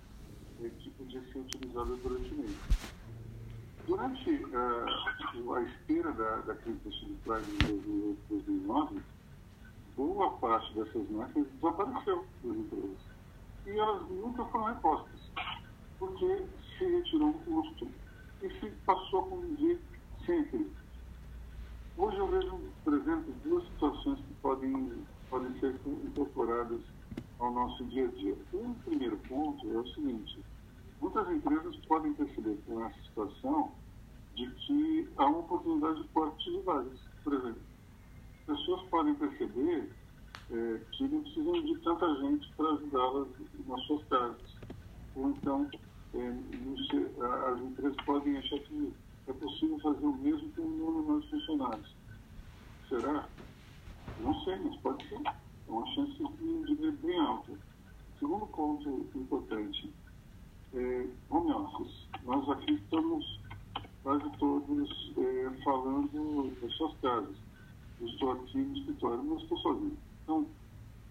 eh, 0.61 0.69
que 0.69 0.89
podia 0.91 1.21
ser 1.31 1.39
utilizada 1.39 1.95
durante 1.95 2.33
o 2.33 2.37
mês. 2.37 2.57
Durante 3.85 4.31
uh, 4.31 5.53
a 5.53 5.61
esteira 5.61 6.11
da, 6.11 6.37
da 6.41 6.55
crise 6.55 6.79
da 6.83 6.91
subprime 6.91 7.57
em 7.69 8.17
2009, 8.29 9.01
boa 9.95 10.31
parte 10.39 10.73
dessas 10.73 11.09
máquinas 11.09 11.47
desapareceu 11.53 12.25
das 12.43 12.57
empresas. 12.57 12.97
E 13.65 13.69
elas 13.71 14.09
nunca 14.09 14.43
foram 14.45 14.65
repostas, 14.65 15.31
porque 15.99 16.47
se 16.77 16.85
retirou 16.85 17.29
o 17.29 17.33
custo 17.45 17.89
e 18.41 18.49
se 18.59 18.69
passou 18.85 19.21
a 19.21 19.27
conviver 19.27 19.79
sempre. 20.25 20.67
Hoje 21.97 22.17
eu 22.17 22.27
vejo, 22.27 22.59
por 22.83 22.93
exemplo, 22.93 23.33
duas 23.43 23.63
situações 23.69 24.19
que 24.19 24.33
podem, 24.35 25.03
podem 25.29 25.59
ser 25.59 25.75
incorporadas 25.85 26.81
ao 27.39 27.51
nosso 27.51 27.83
dia 27.85 28.05
a 28.05 28.11
dia. 28.11 28.37
Um 28.53 28.73
primeiro 28.75 29.17
ponto 29.27 29.71
é 29.71 29.77
o 29.77 29.87
seguinte, 29.93 30.39
muitas 31.01 31.29
empresas 31.31 31.75
podem 31.87 32.13
perceber 32.13 32.57
com 32.67 32.85
essa 32.85 33.01
situação 33.03 33.71
de 34.35 34.47
que 34.51 35.09
há 35.17 35.25
uma 35.25 35.39
oportunidade 35.39 36.03
de 36.03 36.07
corte 36.09 36.51
de 36.51 36.59
vagas. 36.61 36.99
Por 37.23 37.33
exemplo, 37.33 37.61
pessoas 38.45 38.83
podem 38.89 39.15
perceber 39.15 39.89
é, 40.51 40.81
que 40.91 41.07
não 41.07 41.21
precisam 41.21 41.61
de 41.63 41.79
tanta 41.79 42.15
gente 42.21 42.53
para 42.53 42.69
ajudá-las 42.73 43.27
nas 43.67 43.83
suas 43.87 44.03
casas. 44.05 44.55
Ou 45.15 45.31
então, 45.31 45.69
é, 46.19 47.51
as 47.51 47.61
empresas 47.61 47.97
podem 48.05 48.37
achar 48.37 48.59
que 48.59 48.93
é 49.27 49.33
possível 49.33 49.79
fazer 49.79 50.05
o 50.05 50.17
mesmo 50.17 50.51
com 50.53 50.61
um 50.61 50.77
número 50.77 51.21
de 51.21 51.29
funcionários. 51.29 51.95
Será? 52.89 53.27
Não 54.21 54.33
sei, 54.43 54.55
mas 54.57 54.75
pode 54.77 55.07
ser. 55.07 55.19
É 55.25 55.71
uma 55.71 55.85
chance 55.87 56.13
de, 56.13 56.75
de 56.75 56.91
bem 56.91 57.19
alta. 57.19 57.51
Segundo 58.19 58.47
ponto 58.47 59.07
importante, 59.15 59.93
é, 60.73 61.07
home 61.29 61.51
office. 61.51 62.07
Nós 62.23 62.49
aqui 62.49 62.73
estamos 62.73 63.39
quase 64.03 64.29
todos 64.37 65.13
é, 65.17 65.63
falando 65.63 66.61
das 66.61 66.73
suas 66.73 66.97
casas. 66.99 67.35
Eu 67.99 68.07
estou 68.07 68.31
aqui 68.31 68.57
no 68.57 68.77
escritório, 68.77 69.23
mas 69.23 69.41
estou 69.43 69.57
sozinho. 69.57 69.97
Então, 70.23 70.47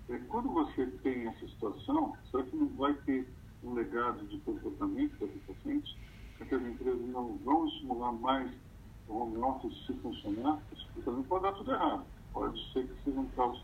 é, 0.09 0.19
quando 0.29 0.49
você 0.49 0.87
tem 1.03 1.27
essa 1.27 1.47
situação, 1.49 2.16
será 2.31 2.42
que 2.45 2.57
não 2.57 2.69
vai 2.69 2.95
ter 3.05 3.29
um 3.62 3.75
legado 3.75 4.27
de 4.27 4.38
comportamento 4.40 5.19
daqui 5.19 5.38
para 5.40 5.55
frente? 5.57 5.97
Será 6.38 6.49
que 6.49 6.55
as 6.55 6.62
empresas 6.62 7.09
não 7.09 7.37
vão 7.45 7.66
estimular 7.66 8.12
mais 8.12 8.51
o 9.09 9.14
home 9.14 9.37
office 9.38 9.87
se 9.87 9.92
funcionar? 10.22 10.61
Porque 10.68 11.02
também 11.02 11.22
pode 11.24 11.42
dar 11.44 11.52
tudo 11.52 11.72
errado. 11.72 12.05
Pode 12.33 12.72
ser 12.72 12.87
que 12.87 13.05
seja 13.05 13.20
um 13.20 13.26
caos 13.29 13.62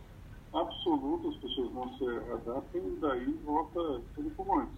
absoluto, 0.54 1.28
as 1.28 1.36
pessoas 1.36 1.72
não 1.72 1.98
se 1.98 2.04
adaptem 2.32 2.86
e 2.86 2.96
daí 3.00 3.32
volta 3.44 4.00
tudo 4.14 4.30
como 4.36 4.60
antes. 4.60 4.74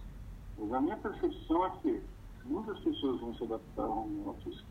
Mas 0.57 0.73
a 0.73 0.81
minha 0.81 0.97
percepção 0.97 1.65
é 1.65 1.69
que 1.81 2.01
muitas 2.45 2.79
pessoas 2.79 3.19
vão 3.19 3.35
se 3.35 3.43
adaptar 3.43 3.83
ao 3.83 4.03
home 4.03 4.23
office 4.27 4.63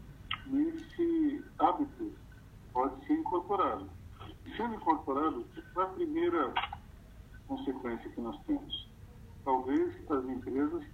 e 0.47 0.61
esse 0.61 1.45
hábito 1.59 2.12
pode 2.73 3.07
ser 3.07 3.14
incorporado. 3.14 3.88
Sendo 4.57 4.75
incorporado, 4.75 5.45
qual 5.73 5.87
é 5.87 5.90
a 5.90 5.93
primeira 5.93 6.55
consequência 7.49 8.11
que 8.11 8.21
nós 8.21 8.38
temos? 8.47 8.88
Talvez 9.45 10.11
as 10.11 10.25
empresas 10.25 10.85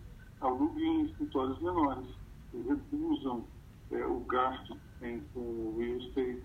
aluguem 0.41 1.07
escritórios 1.07 1.61
menores, 1.61 2.09
reduzam 2.53 3.45
é, 3.91 4.05
o 4.07 4.21
gasto 4.21 4.77
em, 5.03 5.21
com 5.35 5.77
real 5.79 5.99
estate. 5.99 6.43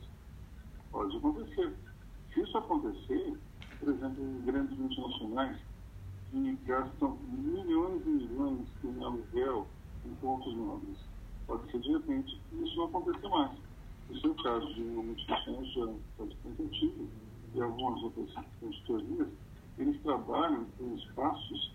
Pode 0.91 1.17
acontecer. 1.17 1.73
Se 2.33 2.41
isso 2.41 2.57
acontecer, 2.57 3.37
por 3.79 3.89
exemplo, 3.89 4.41
grandes 4.45 4.77
multinacionais 4.77 5.57
que 6.31 6.57
gastam 6.65 7.17
milhões 7.29 8.01
e 8.05 8.09
milhões 8.09 8.67
em 8.83 9.03
aluguel 9.03 9.67
em 10.05 10.13
pontos 10.15 10.55
nobres. 10.55 10.97
Pode 11.47 11.71
ser 11.71 11.79
de 11.79 11.91
repente 11.91 12.39
que 12.49 12.63
isso 12.63 12.75
não 12.77 12.85
aconteça 12.85 13.29
mais. 13.29 13.51
Esse 14.09 14.25
é 14.25 14.29
o 14.29 14.35
caso 14.35 14.73
de 14.73 14.81
uma 14.81 15.03
multinacional 15.03 15.65
já 15.65 15.85
bastante 16.17 16.61
antiga 16.61 17.05
e 17.53 17.61
algumas 17.61 18.03
outras 18.03 18.29
consultorias, 18.59 19.27
eles 19.77 20.01
trabalham 20.01 20.65
com 20.77 20.95
espaços 20.95 21.71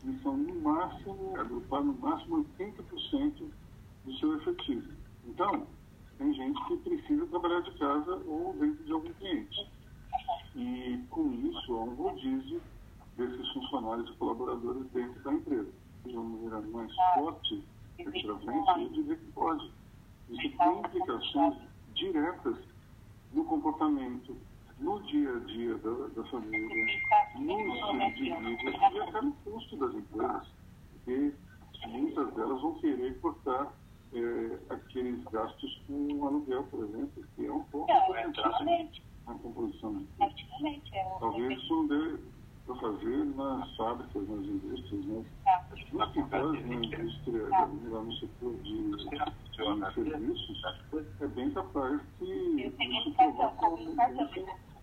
que 0.00 0.22
são 0.22 0.36
no 0.36 0.60
máximo, 0.60 1.36
agrupar 1.38 1.82
no 1.82 1.94
máximo 1.94 2.46
80% 2.58 3.50
do 4.04 4.14
seu 4.18 4.36
efetivo. 4.36 4.88
Então, 5.26 5.66
tem 6.18 6.32
gente 6.32 6.64
que 6.66 6.76
precisa 6.76 7.26
trabalhar 7.26 7.60
de 7.60 7.72
casa 7.78 8.22
ou 8.26 8.54
dentro 8.58 8.84
de 8.84 8.92
algum 8.92 9.12
cliente. 9.14 9.68
E 10.54 11.00
com 11.10 11.32
isso 11.32 11.74
há 11.74 11.84
um 11.84 11.94
rodízio 11.94 12.62
desses 13.16 13.48
funcionários 13.52 14.08
e 14.10 14.12
colaboradores 14.14 14.86
dentro 14.92 15.22
da 15.22 15.32
empresa. 15.32 15.72
De 16.04 16.16
uma 16.16 16.24
maneira 16.24 16.60
mais 16.60 16.92
forte, 17.14 17.64
efetivamente, 17.98 18.80
eu 18.80 18.88
diria 18.90 19.16
que 19.16 19.32
pode. 19.32 19.72
Isso 20.28 20.56
tem 20.56 20.78
implicações 20.78 21.56
diretas 21.94 22.56
no 23.32 23.44
comportamento, 23.44 24.36
no 24.78 25.02
dia 25.04 25.34
a 25.34 25.38
dia 25.40 25.78
da, 25.78 26.06
da 26.08 26.24
família, 26.28 26.86
nos 27.38 27.94
indivíduos 27.94 28.74
e 28.74 29.00
até 29.00 29.22
no 29.22 29.32
custo 29.32 29.76
das 29.76 29.94
empresas, 29.94 30.48
porque 30.92 31.32
muitas 31.88 32.34
delas 32.34 32.60
vão 32.60 32.74
querer 32.74 33.18
cortar 33.20 33.72
é, 34.12 34.58
aqueles 34.74 35.24
gastos 35.24 35.82
com 35.86 36.26
aluguel, 36.26 36.64
por 36.64 36.84
exemplo, 36.84 37.24
que 37.34 37.46
é 37.46 37.52
um 37.52 37.64
pouco 37.64 37.90
importantíssimo 37.90 38.90
na 39.26 39.34
composição 39.34 39.94
custo. 39.94 40.08
Talvez 41.20 41.58
isso 41.58 41.74
não 41.74 41.86
dê 41.86 42.18
para 42.66 42.74
fazer 42.76 43.24
nas 43.36 43.76
fábricas, 43.76 44.28
nas 44.28 44.44
indústrias, 44.46 45.04
mas 45.06 45.92
nos 45.92 46.02
hospitais, 46.02 46.66
na 46.66 46.74
indústria, 46.74 47.48
lá 47.48 48.02
no 48.02 48.12
setor 48.14 48.54
de, 48.62 48.90
de 48.96 49.94
serviços, 49.94 50.62
é 51.20 51.26
bem 51.28 51.50
capaz 51.52 52.00
que 52.18 52.24
isso 52.24 53.12
provoque 53.14 53.64
uma 53.64 53.76
mudança 53.76 54.28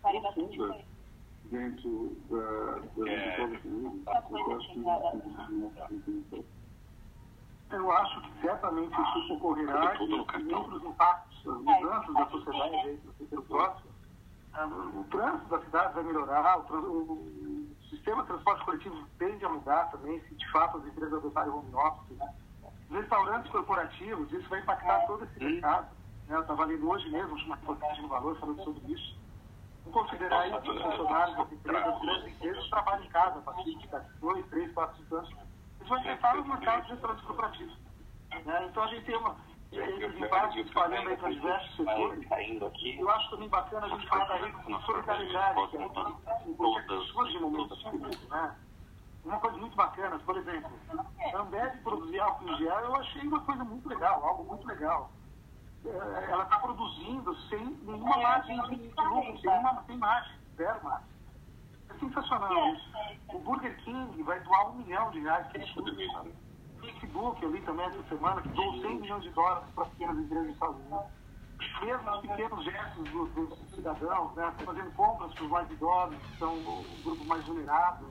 profunda 0.01 0.77
dentro 1.51 2.17
da, 2.29 2.79
da 2.97 3.13
escola 3.13 4.03
eu 7.73 7.91
acho 7.91 8.21
que 8.21 8.41
certamente 8.41 8.93
isso 9.01 9.33
ocorrerá 9.33 9.95
e, 9.99 10.05
e 10.05 10.53
outros 10.53 10.83
impactos, 10.83 11.47
as 11.47 11.61
mudanças 11.61 12.13
da 12.13 12.25
sociedade 12.27 12.99
no 13.03 13.13
futuro 13.13 13.41
próximo, 13.43 13.91
o 14.95 15.03
trânsito 15.09 15.49
da 15.49 15.59
cidade 15.61 15.93
vai 15.95 16.03
melhorar, 16.03 16.59
o, 16.59 16.77
o, 16.77 17.62
sistema 17.93 18.21
de 18.23 18.27
transporte 18.27 18.65
coletivo 18.65 19.07
tende 19.17 19.45
a 19.45 19.49
mudar 19.49 19.91
também, 19.91 20.19
se 20.21 20.35
de 20.35 20.51
fato 20.51 20.77
as 20.77 20.85
empresas 20.85 21.13
adotarem 21.13 21.51
home 21.51 21.73
office. 21.73 22.17
Né? 22.17 22.33
Restaurantes 22.91 23.51
corporativos, 23.51 24.31
isso 24.31 24.49
vai 24.49 24.59
impactar 24.59 25.05
todo 25.07 25.23
esse 25.23 25.43
mercado. 25.43 25.87
Né? 26.27 26.35
Eu 26.35 26.41
estava 26.41 26.65
lendo 26.65 26.89
hoje 26.89 27.09
mesmo 27.09 27.35
uma 27.35 27.55
reportagem 27.55 28.01
no 28.01 28.09
Valor 28.09 28.39
falando 28.39 28.63
sobre 28.63 28.93
isso. 28.93 29.17
Vamos 29.85 30.01
considerar 30.01 30.41
aí 30.41 30.61
que 30.61 30.69
os 30.69 30.81
funcionários 30.81 31.37
das 31.37 31.51
empresas, 31.51 32.01
grandes 32.01 32.33
empresas, 32.33 32.69
trabalham 32.69 33.03
em 33.03 33.09
casa 33.09 33.39
a 33.39 33.41
partir 33.41 33.75
de 33.75 33.89
dois, 34.19 34.45
três, 34.47 34.71
quatro, 34.73 34.97
cinco 34.97 35.15
anos. 35.15 35.29
Eles 35.29 35.89
vão 35.89 35.99
enfrentar 35.99 36.39
os 36.39 36.47
mercados 36.47 36.85
de 36.85 36.91
restaurantes 36.93 37.25
corporativos. 37.25 37.77
Né? 38.45 38.67
Então 38.69 38.83
a 38.83 38.87
gente 38.87 39.05
tem 39.05 39.17
uma 39.17 39.35
esses 39.77 40.17
impactos 40.17 40.65
espalhando 40.65 41.09
aí 41.09 41.17
para 41.17 41.29
diversos 41.29 41.75
setores. 41.75 42.27
Eu 42.99 43.09
acho 43.09 43.29
também 43.29 43.49
bacana 43.49 43.85
a 43.85 43.89
gente 43.89 44.07
falar 44.07 44.25
da 44.25 44.79
solidariedade, 44.81 45.67
que 45.69 45.77
é 45.77 45.79
uma 45.79 46.81
pessoas 46.83 47.31
de 47.31 47.39
momentos 47.39 47.83
né? 48.29 48.55
Uma 49.25 49.39
coisa 49.39 49.57
muito 49.57 49.75
bacana, 49.75 50.19
por 50.19 50.37
exemplo, 50.37 50.71
a 50.91 51.37
Ambev 51.37 51.77
produzir 51.81 52.19
álcool 52.19 52.49
em 52.49 52.57
gel, 52.57 52.79
eu 52.79 52.95
achei 52.97 53.21
uma 53.21 53.39
coisa 53.39 53.63
muito 53.63 53.87
legal, 53.87 54.21
algo 54.25 54.43
muito 54.43 54.67
legal. 54.67 55.11
É, 55.85 56.31
ela 56.31 56.43
está 56.43 56.59
produzindo 56.59 57.33
sem 57.47 57.65
nenhuma 57.83 58.17
margem 58.17 58.61
de 58.63 58.75
lucro, 58.75 59.39
sem, 59.39 59.49
uma, 59.49 59.83
sem 59.83 59.97
margem, 59.97 60.37
zero 60.57 60.83
margem. 60.83 61.07
É 61.89 61.93
sensacional 61.99 62.73
isso. 62.73 62.91
O 63.33 63.39
Burger 63.39 63.77
King 63.83 64.23
vai 64.23 64.39
doar 64.41 64.71
um 64.71 64.75
milhão 64.75 65.09
de 65.11 65.21
reais 65.21 65.47
para 65.47 65.63
isso. 65.63 65.81
Facebook, 66.83 67.41
eu 67.41 67.51
li 67.51 67.61
também 67.61 67.85
essa 67.85 68.03
semana, 68.03 68.41
que 68.41 68.49
doou 68.49 68.73
100 68.81 68.99
milhões 68.99 69.23
de 69.23 69.29
dólares 69.31 69.69
para 69.73 69.85
pequenas 69.85 70.17
empresas 70.17 70.45
dos 70.45 70.53
Estados 70.53 70.75
Unidos. 70.75 71.23
Mesmo 71.81 72.11
os 72.11 72.21
pequenos 72.21 72.65
gestos 72.65 73.09
dos, 73.11 73.29
dos 73.31 73.59
cidadãos, 73.73 74.35
né, 74.35 74.53
fazendo 74.65 74.91
compras 74.95 75.33
para 75.33 75.43
os 75.43 75.49
mais 75.49 75.71
idosos, 75.71 76.17
que 76.17 76.37
são 76.37 76.53
o 76.55 76.85
grupo 77.03 77.25
mais 77.25 77.45
vulnerável. 77.45 78.07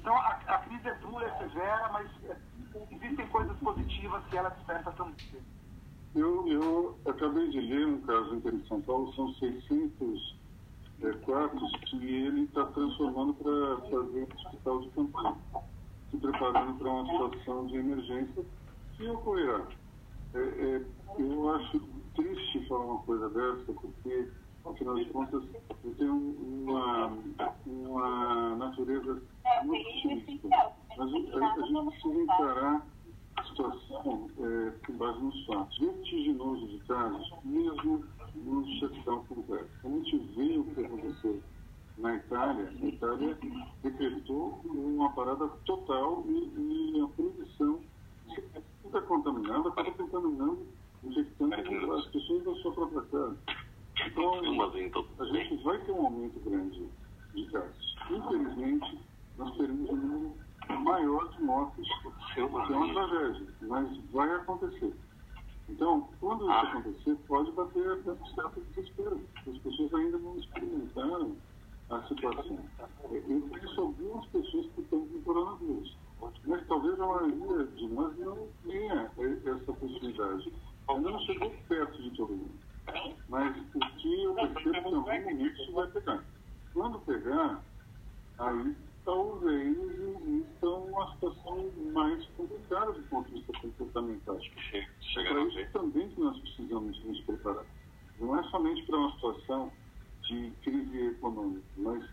Então, 0.00 0.16
a, 0.16 0.40
a 0.46 0.58
crise 0.58 0.88
é 0.88 0.94
dura, 0.94 1.26
é 1.26 1.38
severa, 1.38 1.90
mas 1.92 2.10
é, 2.24 2.36
existem 2.90 3.26
coisas 3.28 3.56
positivas 3.58 4.24
que 4.30 4.36
ela 4.36 4.48
desperta 4.50 4.90
também. 4.92 5.14
Eu, 6.14 6.48
eu 6.48 6.98
acabei 7.06 7.48
de 7.50 7.60
ler 7.60 7.86
um 7.86 8.00
caso 8.00 8.34
em 8.36 8.66
São 8.66 8.80
Paulo, 8.80 9.12
são 9.12 9.32
600 9.34 10.36
é, 11.02 11.12
quartos 11.24 11.72
que 11.86 11.96
ele 11.96 12.44
está 12.44 12.64
transformando 12.66 13.34
para 13.34 13.90
fazer 13.90 14.20
um 14.22 14.36
hospital 14.36 14.80
de 14.80 14.88
campanha 14.90 15.36
se 16.10 16.16
preparando 16.16 16.78
para 16.78 16.90
uma 16.90 17.06
situação 17.06 17.66
de 17.66 17.76
emergência 17.76 18.44
que 18.96 19.08
ocorrerá. 19.08 19.66
É, 20.34 20.38
é, 20.38 20.84
eu 21.18 21.54
acho 21.54 21.80
triste 22.14 22.66
falar 22.68 22.84
uma 22.84 23.02
coisa 23.02 23.28
dessa, 23.30 23.72
porque, 23.72 24.28
afinal 24.64 24.94
de 24.96 25.04
contas, 25.06 25.42
eu 25.84 25.94
tenho 25.94 26.14
uma, 26.14 27.12
uma 27.66 28.56
natureza 28.56 29.22
muito 29.64 29.88
otimista. 29.88 30.48
Mas 30.96 31.00
a, 31.00 31.04
a 31.04 31.66
gente 31.66 31.90
precisa 31.90 32.22
encarar 32.22 32.86
a 33.36 33.44
situação 33.44 34.30
é, 34.38 34.86
com 34.86 34.92
base 34.94 35.22
nos 35.22 35.46
fatos. 35.46 35.78
Vertiginoso 35.78 36.66
de 36.66 36.78
casos, 36.80 37.32
mesmo 37.44 38.04
no 38.34 38.66
shutdown 38.78 39.24
completo. 39.24 39.68
A 39.84 39.88
gente 39.88 40.18
vê 40.36 40.58
o 40.58 40.64
que 40.64 40.84
aconteceu 40.84 41.42
na 41.98 42.14
Itália, 42.14 42.68
a 42.68 42.86
Itália 42.86 43.38
decretou 43.82 44.60
uma 44.64 45.10
parada 45.12 45.48
total 45.64 46.24
e, 46.28 46.94
e 46.96 47.00
a 47.00 47.08
produção 47.08 47.80
está 48.84 49.00
contaminada, 49.02 49.68
acaba 49.68 49.90
contaminando, 49.92 50.66
infectando 51.02 51.94
as 51.94 52.06
pessoas 52.06 52.44
da 52.44 52.54
sua 52.56 52.72
própria 52.72 53.02
casa. 53.02 53.36
Então, 54.06 54.40
a 55.18 55.24
gente 55.24 55.62
vai 55.64 55.78
ter 55.78 55.92
um 55.92 56.06
aumento 56.06 56.40
grande 56.40 56.88
de 57.34 57.46
casos. 57.46 57.96
Infelizmente, 58.10 58.98
nós 59.36 59.56
teremos 59.56 59.90
um 59.90 59.96
número 59.96 60.34
maior 60.80 61.28
de 61.30 61.42
mortes 61.42 61.84
mortes, 62.36 62.36
é 62.36 62.42
uma 62.44 62.92
tragédia, 62.92 63.46
mas 63.62 63.96
vai 64.12 64.30
acontecer. 64.36 64.94
Então, 65.68 66.08
quando 66.20 66.44
isso 66.44 66.52
Ah. 66.52 66.62
acontecer, 66.62 67.16
pode 67.26 67.50
bater 67.52 67.90
até 67.90 68.12
um 68.12 68.26
certo 68.34 68.60
desespero. 68.60 69.20
As 69.46 69.58
pessoas 69.58 69.94
ainda 69.94 70.18
não 70.18 70.36
experimentaram 70.38 71.36
a 71.90 72.02
situação. 72.02 72.58
Eu 73.10 73.22
conheço 73.22 73.80
algumas 73.80 74.26
pessoas 74.26 74.66
que 74.74 74.80
estão 74.82 75.06
com 75.06 75.22
coronavírus, 75.22 75.96
mas 76.46 76.66
talvez 76.66 77.00
a 77.00 77.06
maioria 77.06 77.66
de 77.66 77.88
nós 77.88 78.18
não 78.18 78.48
tenha 78.66 79.10
essa 79.16 79.72
possibilidade. 79.72 80.52
Ainda 80.88 81.10
não 81.10 81.20
chegou 81.20 81.50
perto 81.68 82.02
de 82.02 82.10
todo 82.16 82.30
mundo. 82.30 82.68
Mas 83.28 83.56
o 83.74 83.80
que 83.80 84.22
eu 84.24 84.34
percebo 84.34 84.54
que 84.54 84.68
em 84.68 84.76
algum 84.76 85.00
momento 85.02 85.62
isso 85.62 85.72
vai 85.72 85.86
pegar. 85.88 86.24
Quando 86.72 86.98
pegar, 87.00 87.62
aí 88.38 88.76
talvez 89.04 89.76
estão 90.52 90.84
uma 90.84 91.12
situação 91.14 91.70
mais 91.92 92.24
complicada 92.36 92.92
do 92.92 93.02
ponto 93.04 93.28
de 93.28 93.34
vista 93.36 93.52
comportamental. 93.60 94.38
Para 95.14 95.42
isso 95.44 95.72
também 95.72 96.08
que 96.08 96.20
nós 96.20 96.38
precisamos 96.40 97.04
nos 97.04 97.20
preparar. 97.22 97.66
Não 98.20 98.38
é 98.38 98.42
somente 98.44 98.84
para 98.86 98.98
uma 98.98 99.12
situação 99.12 99.72
de 100.28 100.52
crise 100.62 101.06
econômica, 101.06 101.62
mas 101.76 102.04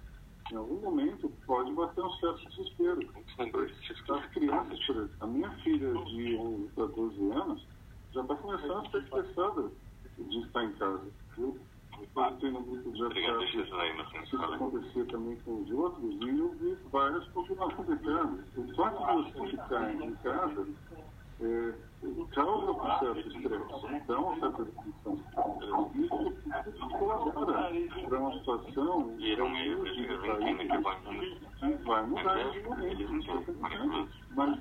em 0.51 0.55
algum 0.55 0.79
momento 0.81 1.31
pode 1.45 1.71
bater 1.73 2.03
um 2.03 2.11
certo 2.13 2.49
desespero. 2.49 2.99
As 3.37 4.25
crianças, 4.31 4.85
por 4.85 4.95
exemplo, 4.95 5.15
a 5.19 5.27
minha 5.27 5.51
filha 5.57 5.93
de 6.05 6.35
11 6.37 6.69
para 6.75 6.85
12 6.85 7.31
anos 7.31 7.67
já 8.13 8.21
está 8.21 8.35
começando 8.35 8.77
a 8.77 8.83
ficar 8.83 8.99
estressada 8.99 9.71
de 10.17 10.39
estar 10.39 10.63
em 10.63 10.71
casa. 10.73 11.03
Eu 11.37 11.57
estou 12.01 12.51
no 12.51 12.61
grupo 12.63 12.91
de 12.91 13.03
WhatsApp 13.03 13.57
isso 14.23 14.37
acontecer 14.37 15.05
também 15.07 15.35
com 15.37 15.61
os 15.61 15.71
outros, 15.71 16.15
e 16.21 16.29
eu 16.29 16.49
vi 16.53 16.77
várias 16.91 17.27
continuam 17.29 17.69
acontecendo. 17.69 18.43
O 18.55 18.75
fato 18.75 19.23
de 19.23 19.33
você 19.33 19.47
ficar 19.51 19.93
em 19.93 20.15
casa 20.15 20.67
é, 21.41 21.73
causa 22.33 22.71
um 22.71 22.99
certo 22.99 23.27
estresse, 23.27 24.07
dá 24.07 24.19
uma 24.19 24.39
certa 24.39 24.65
tensão. 24.65 25.91
Isso 25.95 26.89
colabora 26.97 27.71
para 28.07 28.19
uma 28.19 28.33
situação 28.39 29.15
de 29.17 29.31
entendo 30.41 30.83
que 31.59 31.83
vai 31.83 32.05
mudar 32.05 32.37
algum 32.37 32.69
momento, 32.69 33.03
é. 33.03 34.07
Mas 34.35 34.59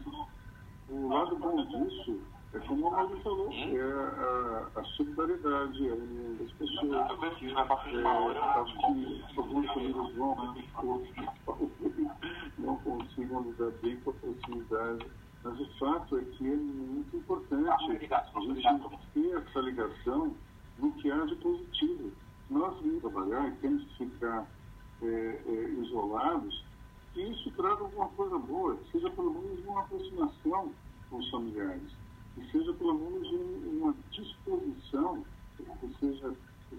o 0.89 1.09
lado 1.09 1.37
bom 1.37 1.65
disso 1.67 2.21
é 2.55 2.59
como 2.61 2.87
o 2.87 2.91
Mauro 2.93 3.21
falou, 3.23 3.51
é 3.53 3.81
a, 3.83 4.69
a 4.77 4.85
solidariedade, 4.85 5.91
a 5.91 5.95
união 5.95 6.37
das 6.37 6.53
pessoas. 6.53 7.09
Passar 7.55 7.91
É, 7.91 9.33
que 9.33 9.39
algumas 9.41 9.67
famílias 9.73 10.15
vão 10.15 10.55
não 12.59 12.77
consigam 12.77 13.43
lidar 13.43 13.71
bem 13.83 13.97
com 14.01 14.11
a 14.11 14.15
proximidade, 14.15 15.07
mas 15.45 15.61
o 15.61 15.67
fato 15.79 16.17
é 16.17 16.25
que 16.25 16.47
é 16.47 16.57
muito 16.57 17.17
importante 17.17 17.69
a 17.69 17.77
gente 17.79 18.09
ter 19.13 19.37
essa 19.37 19.61
ligação 19.61 20.35
no 20.79 20.93
que 20.93 21.11
há 21.11 21.25
de 21.27 21.37
positivo. 21.37 22.11
Nós 22.51 22.75
vamos 22.81 23.01
trabalhar 23.01 23.49
e 23.49 23.53
temos 23.57 23.85
que 23.85 24.09
ficar 24.09 24.47
é, 25.03 25.07
é, 25.47 25.71
isolados, 25.81 26.65
que 27.13 27.23
isso 27.23 27.51
traga 27.53 27.83
alguma 27.83 28.09
coisa 28.09 28.39
boa, 28.39 28.79
seja 28.91 29.11
pelo 29.11 29.33
menos 29.33 29.65
uma 29.67 29.81
aproximação 29.81 30.73
com 31.11 31.17
os 31.19 31.31
familiares, 31.31 31.93
que 32.35 32.51
seja 32.51 32.73
pelo 32.73 32.95
menos 32.95 33.31
um- 33.33 33.79
uma 33.83 33.95
disposição 34.11 35.25
que 35.57 35.95
seja, 36.01 36.35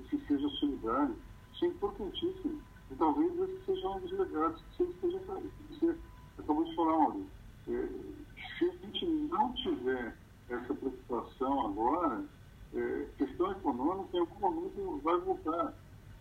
que 0.09 0.17
seja 0.27 0.49
solidário. 0.49 1.15
Isso 1.53 1.65
é 1.65 1.67
importantíssimo. 1.69 2.61
E 2.91 2.95
talvez 2.95 3.31
esse 3.39 3.65
seja 3.65 3.89
um 3.89 3.99
dos 3.99 4.11
legados 4.11 4.61
que 4.61 4.83
você 4.83 4.91
esteja 4.91 5.19
que 5.19 5.79
você 5.79 5.95
acabou 6.39 6.63
de 6.65 6.75
falar, 6.75 6.97
Maurício. 6.97 7.29
É, 7.67 8.24
se 8.57 8.65
a 8.65 8.71
gente 8.71 9.05
não 9.05 9.53
tiver 9.53 10.15
essa 10.49 10.73
preocupação 10.73 11.67
agora, 11.67 12.23
é, 12.73 13.07
questão 13.17 13.51
econômica 13.51 14.17
em 14.17 14.19
algum 14.19 14.39
momento 14.39 15.01
vai 15.03 15.17
voltar. 15.19 15.73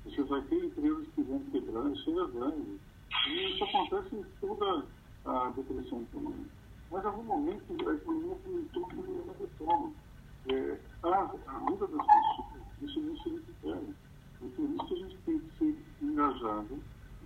Você 0.05 0.23
vai 0.25 0.43
ter 0.43 0.65
empresas 0.65 1.07
que 1.15 1.23
vão 1.23 1.41
quebrar, 1.51 1.91
isso 1.91 2.11
é 2.11 2.27
verdade. 2.27 2.81
E 3.29 3.55
isso 3.55 3.65
acontece 3.65 4.17
em 4.17 4.25
toda 4.41 4.87
a 5.25 5.51
depressão 5.51 6.03
econômica. 6.03 6.51
Mas 6.91 7.03
em 7.03 7.07
algum 7.07 7.23
momento 7.23 7.89
a 7.89 7.95
economia 7.95 8.37
um 8.47 8.65
todo 8.73 8.97
não 8.97 9.35
retoma. 9.39 9.93
É, 10.47 10.79
a, 11.03 11.09
a 11.09 11.71
vida 11.71 11.87
das 11.87 12.07
pessoas, 12.07 12.83
isso 12.83 13.01
não 13.01 13.17
se 13.17 13.29
recupera. 13.31 13.83
E 14.43 14.49
por 14.49 14.71
isso 14.71 14.87
que 14.87 14.95
a 14.95 14.97
gente 14.97 15.19
tem 15.25 15.39
que 15.39 15.59
ser 15.59 15.85
engajado, 16.03 16.79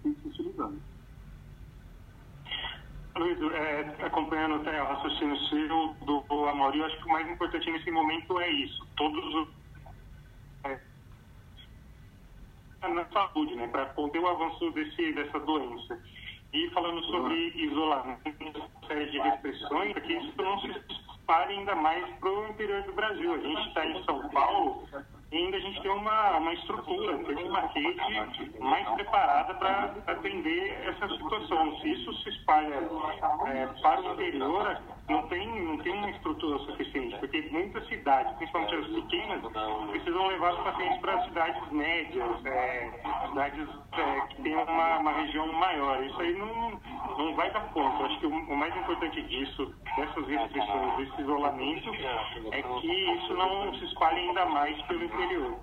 tem 0.02 0.14
que 0.14 0.22
ser 0.22 0.34
solidário. 0.36 0.78
Luiz, 3.18 3.38
é, 3.52 4.04
acompanhando 4.04 4.56
até 4.56 4.80
o 4.82 4.86
raciocínio 4.86 5.36
seu 5.48 5.68
do, 5.68 6.20
do 6.20 6.74
eu 6.74 6.84
acho 6.84 6.96
que 6.98 7.04
o 7.04 7.12
mais 7.12 7.28
importante 7.28 7.70
nesse 7.70 7.90
momento 7.90 8.40
é 8.40 8.48
isso. 8.48 8.86
Todos 8.96 9.34
os. 9.34 9.48
É, 10.64 10.78
na 12.88 13.04
saúde, 13.06 13.56
né? 13.56 13.66
Para 13.68 13.86
conter 13.86 14.20
o 14.20 14.28
avanço 14.28 14.70
desse, 14.70 15.12
dessa 15.12 15.40
doença. 15.40 16.00
E 16.52 16.70
falando 16.70 17.02
sobre 17.04 17.34
isolamento, 17.56 18.70
série 18.86 19.10
de 19.10 19.18
restrições, 19.18 19.92
para 19.92 20.00
que 20.00 20.12
isso 20.14 20.32
não 20.38 20.60
se 20.60 20.68
espalhe 20.68 21.54
ainda 21.54 21.74
mais 21.74 22.08
para 22.16 22.30
o 22.30 22.48
interior 22.48 22.82
do 22.84 22.92
Brasil. 22.92 23.34
A 23.34 23.38
gente 23.38 23.68
está 23.68 23.84
em 23.84 24.04
São 24.04 24.28
Paulo 24.30 24.88
e 25.30 25.36
ainda 25.36 25.58
a 25.58 25.60
gente 25.60 25.82
tem 25.82 25.90
uma, 25.90 26.38
uma 26.38 26.54
estrutura, 26.54 27.16
uma 27.16 27.60
rede 27.60 28.58
mais 28.60 28.88
preparada 28.90 29.54
para 29.54 29.94
atender 30.06 30.70
essa 30.88 31.06
situação. 31.08 31.78
Se 31.80 31.92
isso 31.92 32.14
se 32.22 32.30
espalha 32.30 32.76
é, 33.46 33.66
para 33.82 34.00
o 34.00 34.12
interior, 34.14 34.80
não 35.08 35.28
tem 35.28 35.92
uma 35.92 36.10
estrutura 36.10 36.58
suficiente, 36.60 37.18
porque 37.18 37.42
cidades, 38.08 38.32
principalmente 38.36 38.74
as 38.74 38.86
pequenas, 38.86 39.42
precisam 39.90 40.26
levar 40.28 40.54
os 40.54 40.60
pacientes 40.60 40.98
para 41.00 41.24
cidades 41.24 41.72
médias, 41.72 42.46
é, 42.46 42.90
cidades 43.28 43.68
é, 43.92 44.20
que 44.28 44.42
têm 44.42 44.56
uma, 44.56 44.98
uma 44.98 45.12
região 45.12 45.52
maior. 45.52 46.02
Isso 46.02 46.20
aí 46.20 46.32
não, 46.38 46.80
não 47.18 47.34
vai 47.34 47.50
dar 47.52 47.70
conta. 47.72 48.04
Acho 48.04 48.18
que 48.18 48.26
o, 48.26 48.30
o 48.30 48.56
mais 48.56 48.74
importante 48.76 49.20
disso, 49.22 49.74
dessas 49.96 50.26
restrições, 50.26 50.96
desse 50.96 51.20
isolamento, 51.20 51.90
é 52.52 52.62
que 52.62 53.14
isso 53.14 53.34
não 53.34 53.74
se 53.74 53.84
espalhe 53.84 54.20
ainda 54.20 54.46
mais 54.46 54.80
pelo 54.82 55.04
interior. 55.04 55.58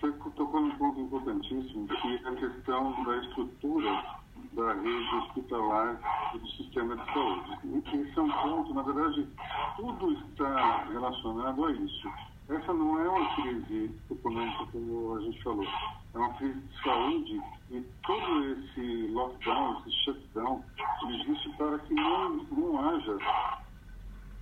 Você 0.00 0.12
tocou 0.34 0.60
num 0.60 0.76
ponto 0.76 1.00
importantíssimo, 1.00 1.86
que 1.86 2.20
é 2.24 2.28
a 2.28 2.34
questão 2.34 3.04
da 3.04 3.16
estrutura 3.18 4.23
da 4.54 4.72
rede 4.72 5.14
hospitalar 5.16 6.00
e 6.34 6.38
do 6.38 6.48
sistema 6.48 6.96
de 6.96 7.12
saúde. 7.12 7.58
Esse 7.92 8.18
é 8.18 8.22
um 8.22 8.30
ponto, 8.30 8.74
na 8.74 8.82
verdade, 8.82 9.28
tudo 9.76 10.12
está 10.12 10.84
relacionado 10.84 11.64
a 11.64 11.72
isso. 11.72 12.08
Essa 12.48 12.72
não 12.72 13.00
é 13.00 13.08
uma 13.08 13.34
crise 13.36 13.90
econômica, 14.10 14.66
como 14.70 15.16
a 15.16 15.20
gente 15.22 15.42
falou, 15.42 15.66
é 16.14 16.18
uma 16.18 16.34
crise 16.34 16.60
de 16.60 16.82
saúde 16.82 17.42
e 17.70 17.80
todo 18.06 18.44
esse 18.44 19.08
lockdown, 19.12 19.80
esse 19.80 20.04
shutdown, 20.04 20.62
existe 21.08 21.48
para 21.56 21.78
que 21.78 21.94
não, 21.94 22.36
não 22.52 22.88
haja 22.88 23.18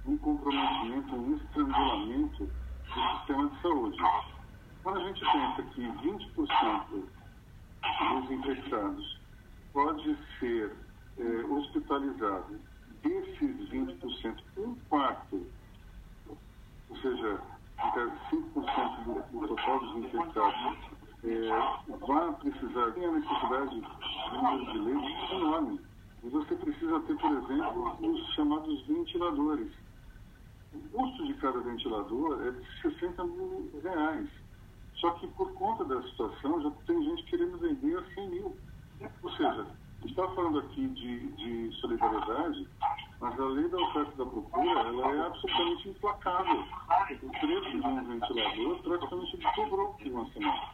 um 0.05 0.19
comprometimento, 0.19 1.15
um 1.15 1.37
estrangulamento 1.37 2.45
do 2.45 3.19
sistema 3.19 3.49
de 3.49 3.63
saúde. 3.63 3.99
Quando 4.83 4.99
a 4.99 5.05
gente 5.05 5.21
pensa 5.21 5.63
que 5.63 5.81
20% 5.81 7.05
dos 7.83 8.31
infectados 8.31 9.12
pode 9.73 10.19
ser 10.39 10.73
eh, 11.19 11.45
hospitalizado, 11.49 12.61
desses 13.03 13.71
20%, 13.71 14.37
um 14.59 14.75
quarto, 14.89 15.47
ou 16.89 16.97
seja, 16.97 17.41
até 17.79 18.05
5% 18.31 19.05
do, 19.05 19.41
do 19.41 19.49
total 19.49 19.81
dos 19.81 19.97
infectados, 20.05 20.79
eh, 21.25 21.49
vai 22.07 22.33
precisar, 22.35 22.93
tem 22.93 23.05
a 23.05 23.13
necessidade 23.13 23.81
de 23.81 24.37
um 24.37 24.43
número 24.43 24.73
de 24.73 24.79
leitos 24.79 25.31
enorme. 25.31 25.81
E 26.23 26.29
você 26.29 26.55
precisa 26.55 27.01
ter, 27.01 27.17
por 27.17 27.33
exemplo, 27.33 27.97
os 28.01 28.35
chamados 28.35 28.87
ventiladores. 28.87 29.73
O 30.73 30.79
custo 30.91 31.27
de 31.27 31.35
cada 31.35 31.61
ventilador 31.61 32.47
é 32.47 32.51
de 32.53 32.83
60 32.83 33.25
mil 33.25 33.71
reais. 33.83 34.29
Só 34.95 35.11
que 35.13 35.27
por 35.29 35.53
conta 35.55 35.85
da 35.85 36.01
situação 36.03 36.63
já 36.63 36.71
tem 36.87 37.03
gente 37.03 37.25
querendo 37.25 37.59
vender 37.59 37.99
a 37.99 38.15
100 38.15 38.31
mil. 38.31 38.57
Ou 39.23 39.31
seja, 39.33 39.67
está 40.05 40.29
falando 40.29 40.59
aqui 40.61 40.87
de, 40.89 41.29
de 41.33 41.77
solidariedade, 41.81 42.69
mas 43.21 43.39
a 43.39 43.45
lei 43.45 43.69
da 43.69 43.79
oferta 43.79 44.13
e 44.15 44.19
da 44.19 44.27
procura 44.27 44.81
ela 44.81 45.15
é 45.15 45.27
absolutamente 45.27 45.89
implacável. 45.89 46.65
O 47.23 47.31
preço 47.41 47.71
de 47.71 47.87
um 47.87 48.05
ventilador 48.05 48.83
praticamente 48.83 49.37
dobrou 49.57 49.97
em 50.01 50.11
uma 50.11 50.31
semana. 50.33 50.71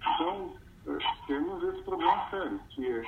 Então, 0.00 0.54
eh, 0.86 0.98
temos 1.26 1.62
esse 1.62 1.82
problema 1.82 2.30
sério, 2.30 2.60
que 2.70 2.86
é 2.86 3.02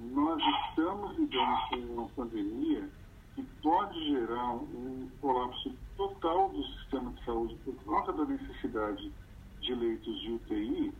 nós 0.00 0.40
estamos 0.68 1.18
lidando 1.18 1.58
com 1.68 1.76
uma 1.76 2.08
pandemia 2.10 2.88
que 3.34 3.42
pode 3.62 4.04
gerar 4.08 4.54
um 4.54 5.08
colapso 5.20 5.74
total 5.96 6.48
do 6.50 6.62
sistema 6.64 7.12
de 7.12 7.24
saúde 7.24 7.56
por 7.64 7.74
conta 7.84 8.12
da 8.12 8.24
necessidade 8.24 9.12
de 9.60 9.74
leitos 9.74 10.20
de 10.20 10.32
UTI, 10.32 10.94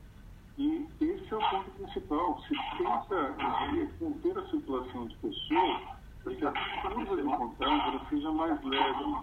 e 0.59 0.89
esse 1.01 1.33
é 1.33 1.37
o 1.37 1.51
ponto 1.51 1.71
principal. 1.71 2.43
Se 2.43 2.55
tenta 2.77 3.35
conter 4.01 4.39
a 4.39 4.51
circulação 4.51 5.07
de 5.07 5.17
pessoas, 5.19 5.83
para 6.25 6.35
que 6.35 6.47
a 6.47 6.53
curva 6.83 7.17
de 7.17 7.23
contágio 7.23 8.01
seja 8.11 8.33
mais 8.33 8.65
leve. 8.65 9.17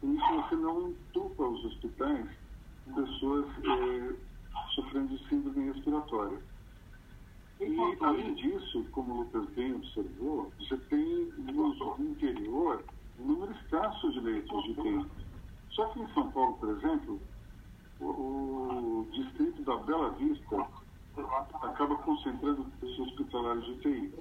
Por 0.00 0.10
isso 0.10 0.34
você 0.34 0.56
não 0.56 0.88
entupa 0.88 1.42
os 1.44 1.64
hospitais 1.66 2.26
pessoas 2.94 3.46
eh, 3.64 4.16
sofrendo 4.74 5.08
de 5.08 5.28
síndrome 5.28 5.72
respiratória. 5.72 6.38
E, 7.60 7.76
além 8.00 8.34
disso, 8.34 8.86
como 8.92 9.12
o 9.12 9.16
Lucas 9.18 9.46
bem 9.50 9.74
observou, 9.74 10.50
você 10.58 10.76
tem 10.88 11.32
no 11.36 11.74
interior 11.98 12.82
um 13.18 13.26
número 13.26 13.52
escasso 13.52 14.10
de 14.12 14.20
leitos 14.20 14.64
de 14.64 14.70
UTI. 14.70 15.06
Só 15.70 15.86
que 15.88 16.00
em 16.00 16.08
São 16.14 16.30
Paulo, 16.30 16.54
por 16.54 16.70
exemplo, 16.70 17.20
o 18.00 19.06
distrito 19.12 19.62
da 19.62 19.76
Bela 19.78 20.10
Vista 20.10 20.66
acaba 21.62 21.96
concentrando 21.96 22.66
os 22.82 22.98
hospitalares 22.98 23.64
de 23.64 23.70
UTI. 23.72 24.14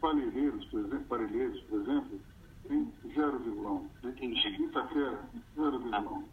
Parelheiros, 0.00 0.64
por 0.66 0.80
exemplo, 0.80 1.04
Parelheiros, 1.08 1.60
por 1.62 1.80
exemplo, 1.80 2.20
tem 2.68 2.92
0,1. 3.06 3.88
Em 4.20 4.64
Itaquera, 4.64 5.28
0,1. 5.56 6.24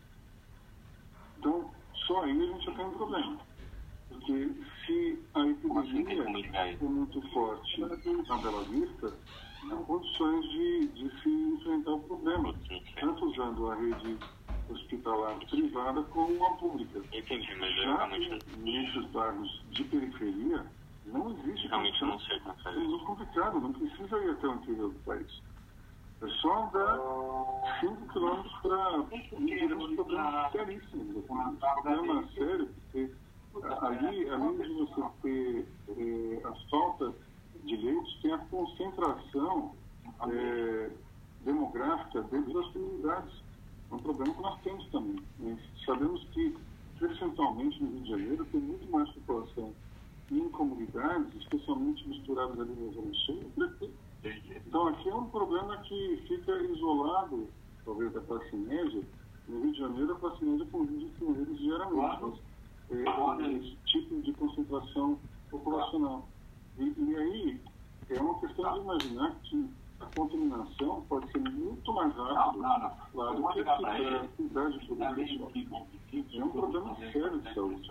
Então, 1.37 1.71
só 2.07 2.23
aí 2.23 2.31
a 2.31 2.53
gente 2.53 2.65
já 2.65 2.71
tem 2.73 2.85
um 2.85 2.91
problema. 2.91 3.37
Porque 4.09 4.51
se 4.85 5.19
a 5.35 5.47
epidemia 5.47 6.77
for 6.77 6.89
muito 6.89 7.21
forte 7.31 7.81
na 7.81 7.87
Bela 8.37 8.63
Vista, 8.65 9.13
há 9.71 9.75
condições 9.75 10.49
de, 10.49 10.87
de 10.87 11.21
se 11.21 11.29
enfrentar 11.29 11.91
o 11.91 11.99
problema, 12.01 12.53
tanto 12.99 13.25
usando 13.25 13.71
a 13.71 13.75
rede 13.75 14.17
hospitalar 14.69 15.39
privada 15.49 16.03
como 16.03 16.45
a 16.45 16.49
pública. 16.57 16.99
Entendi, 17.13 17.55
mas 17.59 17.69
eu 17.77 17.83
Já 17.83 17.95
realmente, 17.97 18.43
nesses 18.57 19.05
bairros 19.11 19.65
de 19.71 19.83
periferia, 19.85 20.65
não 21.05 21.31
existe 21.31 21.67
realmente 21.67 22.01
não 22.03 22.19
sei 22.19 22.39
como 22.39 22.55
É 22.59 22.63
fazer 22.63 22.79
isso. 22.79 22.89
muito 22.89 23.05
complicado, 23.05 23.59
não 23.59 23.73
precisa 23.73 24.17
ir 24.23 24.29
até 24.31 24.47
o 24.47 24.53
interior 24.55 24.89
do 24.93 24.99
país. 24.99 25.41
É 26.21 26.27
só 26.27 26.63
andar 26.65 27.79
5 27.79 28.07
quilômetros 28.13 28.53
para 28.61 29.03
tiramos 29.37 29.95
problemas 29.95 30.51
seríssimos. 30.51 31.15
Um 31.29 31.55
problema 31.55 32.27
sério, 32.33 32.67
porque 32.75 33.11
ali, 33.81 34.29
além 34.29 34.57
de 34.57 34.73
você 34.73 35.01
ter 35.21 35.67
eh, 35.97 36.41
a 36.45 36.53
falta 36.69 37.15
de 37.63 37.75
leitos, 37.77 38.21
tem 38.21 38.33
a 38.33 38.37
concentração 38.37 39.75
eh, 40.29 40.91
demográfica 41.41 42.21
dentro 42.23 42.53
das 42.53 42.67
comunidades. 42.73 43.33
É 43.91 43.95
um 43.95 43.99
problema 43.99 44.33
que 44.33 44.41
nós 44.41 44.61
temos 44.61 44.87
também. 44.89 45.23
Nós 45.39 45.59
sabemos 45.85 46.23
que, 46.33 46.57
percentualmente, 46.99 47.81
no 47.81 47.91
Rio 47.91 48.01
de 48.03 48.09
Janeiro, 48.09 48.45
tem 48.45 48.59
muito 48.61 48.91
mais 48.91 49.09
população 49.11 49.73
em 50.31 50.49
comunidades, 50.49 51.33
especialmente 51.35 52.07
misturadas 52.07 52.59
ali 52.59 52.73
na 52.75 52.91
Zona 52.93 53.13
Sul, 53.25 53.35
do 53.35 53.51
que 53.51 53.63
aqui. 53.63 53.93
Então, 54.67 54.87
aqui 54.89 55.09
é 55.09 55.15
um 55.15 55.29
problema 55.29 55.77
que 55.77 56.23
fica 56.27 56.51
isolado, 56.61 57.49
talvez, 57.83 58.11
da 58.13 58.21
classe 58.21 58.55
média. 58.55 59.01
No 59.47 59.61
Rio 59.61 59.71
de 59.71 59.79
Janeiro, 59.79 60.11
a 60.13 60.19
classe 60.19 60.43
média 60.45 60.65
convive 60.71 61.09
com 61.17 61.33
eles 61.35 61.57
diariamente. 61.57 62.21
Mas, 62.21 62.39
é, 62.91 63.03
esse 63.53 63.75
tipo 63.85 64.21
de 64.21 64.33
concentração 64.33 65.19
populacional. 65.49 66.29
E, 66.77 66.93
e 66.97 67.15
aí, 67.15 67.61
é 68.09 68.19
uma 68.19 68.39
questão 68.39 68.73
de 68.73 68.79
imaginar 68.81 69.35
que 69.43 69.69
a 70.01 70.05
contaminação 70.07 71.01
pode 71.09 71.31
ser 71.31 71.39
muito 71.39 71.93
mais 71.93 72.13
rápida 72.15 72.67
lá 73.13 73.31
do 73.33 73.47
que 73.53 73.59
aqui, 73.61 73.81
para 74.03 74.27
cuidar 74.29 74.69
de 74.69 74.79
população. 74.87 75.51
É 76.39 76.43
um 76.43 76.49
problema 76.49 76.95
sério 77.11 77.39
de 77.41 77.53
saúde. 77.53 77.89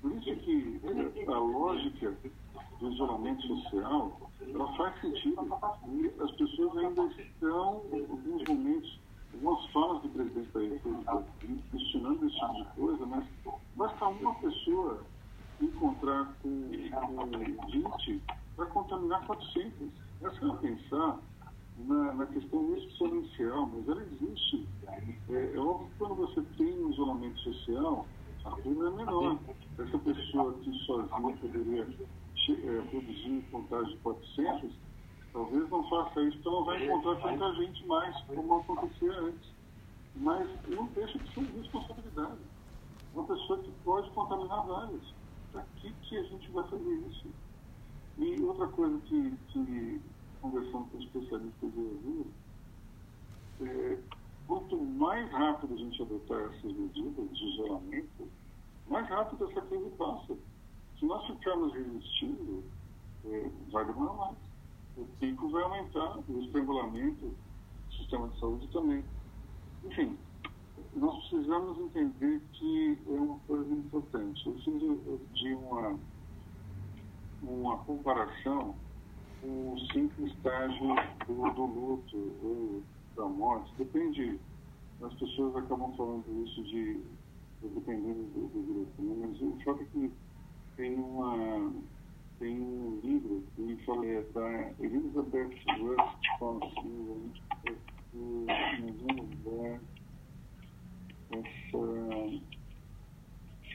Por 0.00 0.12
isso 0.12 0.36
que 0.44 0.80
eh, 0.84 1.24
a 1.26 1.38
lógica 1.38 2.16
do 2.78 2.92
isolamento 2.92 3.42
social, 3.48 4.30
ela 4.40 4.72
faz 4.76 5.00
sentido. 5.00 5.40
E 5.88 6.22
as 6.22 6.30
pessoas 6.32 6.76
ainda 6.78 7.02
estão, 7.06 7.82
em 7.92 8.00
alguns 8.02 8.44
momentos, 8.48 9.00
algumas 9.34 9.66
falas 9.72 10.02
do 10.02 10.08
presidente 10.10 10.52
da 10.52 10.60
República 10.60 11.24
questionando 11.72 12.26
esse 12.26 12.38
tipo 12.38 12.54
de 12.54 12.64
coisa, 12.76 13.06
mas 13.06 13.24
basta 13.74 14.06
uma 14.06 14.34
pessoa 14.36 15.04
encontrar 15.60 16.36
com, 16.42 16.70
com 16.70 17.66
20 17.70 18.22
para 18.54 18.66
contaminar 18.66 19.26
400. 19.26 19.88
Essa 20.22 20.46
é 20.46 20.48
a 20.50 20.54
pensar 20.54 21.20
na, 21.76 22.14
na 22.14 22.26
questão 22.26 22.76
exponencial, 22.76 23.66
mas 23.66 23.88
ela 23.88 24.02
existe. 24.02 24.68
É, 25.30 25.54
é 25.54 25.58
óbvio 25.58 25.88
que 25.88 25.94
quando 25.98 26.14
você 26.14 26.42
tem 26.56 26.84
um 26.84 26.90
isolamento 26.90 27.38
social, 27.40 28.06
a 28.44 28.50
curva 28.52 28.86
é 28.88 28.90
menor. 28.90 29.38
Essa 29.78 29.98
pessoa 29.98 30.54
que 30.54 30.72
sozinha 30.84 31.36
poderia 31.36 31.86
che- 32.34 32.60
é, 32.66 32.80
produzir 32.82 33.42
contagem 33.50 33.90
de 33.94 33.96
400, 33.98 34.72
talvez 35.32 35.70
não 35.70 35.88
faça 35.88 36.20
isso, 36.22 36.36
porque 36.38 36.48
ela 36.48 36.58
não 36.58 36.64
vai 36.64 36.84
encontrar 36.84 37.16
tanta 37.22 37.54
gente 37.54 37.86
mais, 37.86 38.20
como 38.22 38.56
acontecia 38.56 39.12
antes. 39.20 39.54
Mas 40.16 40.48
não 40.68 40.86
deixa 40.86 41.16
de 41.18 41.32
ser 41.32 41.40
responsabilidade. 41.42 42.40
Uma 43.14 43.24
pessoa 43.24 43.58
que 43.62 43.70
vários. 44.56 45.14
Para 45.52 45.62
que, 45.76 45.92
que 45.92 46.16
a 46.16 46.22
gente 46.24 46.50
vai 46.50 46.68
fazer 46.68 46.94
isso? 47.08 47.26
E 48.18 48.42
outra 48.42 48.66
coisa 48.68 48.98
que, 49.02 49.36
que 49.48 50.00
conversando 50.40 50.90
com 50.90 50.98
especialistas 50.98 51.72
eu 51.76 52.00
ouvi, 52.04 52.26
é, 53.60 53.98
quanto 54.46 54.76
mais 54.76 55.30
rápido 55.30 55.74
a 55.74 55.76
gente 55.76 56.02
adotar 56.02 56.40
essas 56.40 56.72
medidas 56.72 57.36
de 57.36 57.44
isolamento, 57.44 58.28
mais 58.88 59.08
rápido 59.08 59.48
essa 59.50 59.60
crise 59.62 59.90
passa. 59.90 60.36
Se 60.98 61.04
nós 61.04 61.26
ficarmos 61.26 61.72
resistindo, 61.72 62.64
é, 63.24 63.50
vai 63.70 63.84
demorar 63.84 64.14
mais. 64.14 64.36
O 64.96 65.06
pico 65.20 65.48
vai 65.50 65.62
aumentar, 65.62 66.18
o 66.28 66.40
estrangulamento 66.42 67.26
do 67.26 67.94
sistema 67.94 68.28
de 68.28 68.40
saúde 68.40 68.66
também. 68.68 69.04
Enfim, 69.84 70.18
nós 70.98 71.28
precisamos 71.28 71.78
entender 71.78 72.40
que 72.52 72.98
é 73.06 73.12
uma 73.12 73.38
coisa 73.40 73.72
importante. 73.72 74.46
Eu 74.46 74.52
preciso 74.54 75.20
de 75.32 75.54
uma, 75.54 75.98
uma 77.42 77.78
comparação 77.78 78.74
com 79.40 79.74
o 79.74 79.80
simples 79.92 80.32
estágio 80.32 80.94
do, 81.26 81.50
do 81.54 81.66
luto 81.66 82.16
ou 82.42 82.82
da 83.16 83.26
morte. 83.26 83.72
Depende, 83.78 84.38
as 85.02 85.14
pessoas 85.14 85.56
acabam 85.56 85.94
falando 85.96 86.44
isso 86.44 86.62
de 86.64 87.00
dependendo 87.62 88.22
do, 88.34 88.48
do 88.48 88.62
grupo, 88.62 89.02
né? 89.02 89.26
mas 89.26 89.42
o 89.42 89.56
fato 89.64 89.82
é 89.82 89.86
que 89.86 90.12
tem 90.76 90.94
uma 90.96 91.72
tem 92.38 92.60
um 92.60 93.00
livro 93.02 93.42
que 93.56 93.76
fala 93.84 94.06
é 94.06 94.22
da 94.32 94.70
Elizabeth 94.78 95.56
Rust 95.80 96.38
Consilva, 96.38 97.16
nós 98.14 98.96
vamos 99.02 99.34
ver 99.42 99.74
essa, 99.74 99.97
essa 101.30 101.78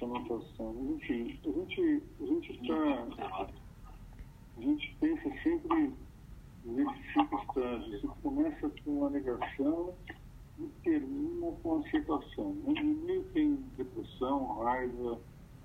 anotação. 0.06 0.76
Enfim, 0.96 1.40
a 1.46 1.52
gente 1.52 2.04
a 2.22 2.26
gente 2.26 2.52
está 2.54 3.48
a 4.58 4.62
gente 4.62 4.96
pensa 5.00 5.30
sempre 5.42 5.94
nesses 6.66 7.14
cinco 7.14 7.40
estágios. 7.40 8.02
Você 8.02 8.08
começa 8.22 8.72
com 8.84 9.06
a 9.06 9.10
negação 9.10 9.94
e 10.60 10.68
termina 10.84 11.52
com 11.64 11.76
a 11.76 11.80
aceitação. 11.80 12.54
No 12.54 12.74
meio 12.74 13.24
tem 13.34 13.56
depressão, 13.78 14.60
raiva, 14.60 15.20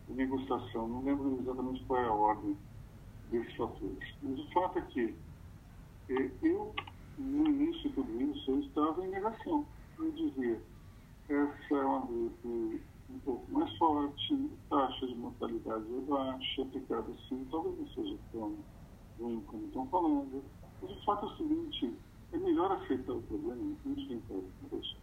negociação. 0.09 0.89
Não 0.89 1.05
lembro 1.05 1.39
exatamente 1.41 1.85
qual 1.85 2.01
é 2.01 2.07
a 2.07 2.13
ordem 2.13 2.57
desses 3.31 3.55
fatores. 3.57 4.15
Mas 4.23 4.39
o 4.39 4.51
fato 4.53 4.79
é 4.79 4.83
que 4.83 5.15
eh, 6.09 6.31
eu, 6.43 6.75
no 7.19 7.47
início 7.47 7.91
de 7.91 7.95
tudo 7.95 8.23
isso, 8.23 8.51
eu 8.51 8.61
estava 8.61 9.05
em 9.05 9.11
negação. 9.11 9.67
Eu 9.99 10.11
dizia, 10.13 10.61
essa 11.29 11.75
é 11.75 11.85
uma 11.85 12.07
gripe 12.07 12.83
um 13.11 13.19
pouco 13.21 13.53
mais 13.53 13.77
forte, 13.77 14.51
taxa 14.69 15.07
de 15.07 15.15
mortalidade 15.15 15.85
é 15.95 16.01
baixa, 16.01 16.63
assim, 16.63 17.47
talvez 17.51 17.79
não 17.79 17.89
seja 17.89 18.19
tão 18.33 18.57
ruim 19.19 19.41
como 19.43 19.67
estão 19.67 19.87
falando. 19.89 20.43
Mas 20.81 20.91
o 20.91 21.05
fato 21.05 21.27
é 21.27 21.29
o 21.29 21.37
seguinte, 21.37 21.95
é 22.33 22.39
melhor 22.39 22.73
aceitar 22.73 23.13
o 23.13 23.23
problema 23.23 23.63
do 23.85 23.95
que 23.95 24.09
tentar 24.09 24.41
deixar. 24.71 24.99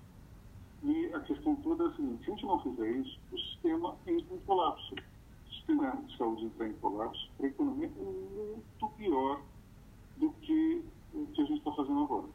E 0.84 1.14
a 1.14 1.20
questão 1.22 1.56
toda 1.58 1.86
é 1.86 1.88
a 1.88 1.96
seguinte, 1.96 2.24
se 2.24 2.32
a 2.32 2.34
gente 2.36 2.46
não 2.46 2.60
fizer 2.60 2.92
isso, 2.92 3.20
o 3.32 3.38
sistema 3.38 3.96
entra 4.08 4.36
em 4.36 4.40
colapso. 4.40 4.96
O 4.96 5.54
sistema 5.54 5.96
de 5.96 6.18
saúde 6.18 6.46
entrar 6.46 6.68
em 6.68 6.74
colapso, 6.74 7.30
a 7.40 7.46
economia 7.46 7.88
é 7.88 8.02
muito 8.02 8.88
pior 8.98 9.42
do 10.18 10.32
que 10.42 10.84
o 11.14 11.26
que 11.28 11.42
a 11.42 11.46
gente 11.46 11.58
está 11.58 11.72
fazendo 11.72 12.04
agora. 12.04 12.28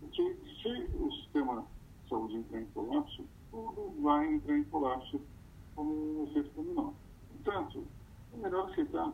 Porque 0.00 0.36
se 0.62 0.96
o 0.96 1.12
sistema 1.12 1.64
de 2.02 2.08
saúde 2.08 2.36
entrar 2.36 2.60
em 2.60 2.66
colapso, 2.66 3.24
tudo 3.50 3.94
vai 4.02 4.34
entrar 4.34 4.56
em 4.56 4.64
colapso 4.64 5.20
como 5.74 6.22
um 6.22 6.24
efeito 6.24 6.50
dominó. 6.54 6.92
Portanto, 7.42 7.84
é 8.34 8.36
melhor 8.36 8.70
aceitar. 8.70 9.12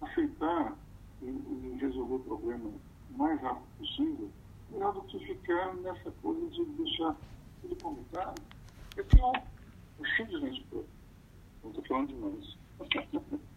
Aceitar 0.00 0.76
e, 1.22 1.26
e 1.26 1.78
resolver 1.80 2.14
o 2.14 2.20
problema 2.20 2.70
o 3.10 3.18
mais 3.18 3.40
rápido 3.40 3.66
possível, 3.78 4.30
melhor 4.70 4.92
do 4.94 5.02
que 5.02 5.18
ficar 5.18 5.74
nessa 5.76 6.10
coisa 6.22 6.48
de 6.50 6.64
deixar 6.64 7.16
tudo 7.60 7.76
como 7.82 8.00
está. 8.02 8.34
É 8.96 9.02
pior. 9.02 9.32
É 9.36 10.16
simplesmente 10.16 10.64
pior. 10.64 10.84
Não 11.62 11.70
estou 11.70 11.84
falando 11.84 12.08
demais. 12.08 12.56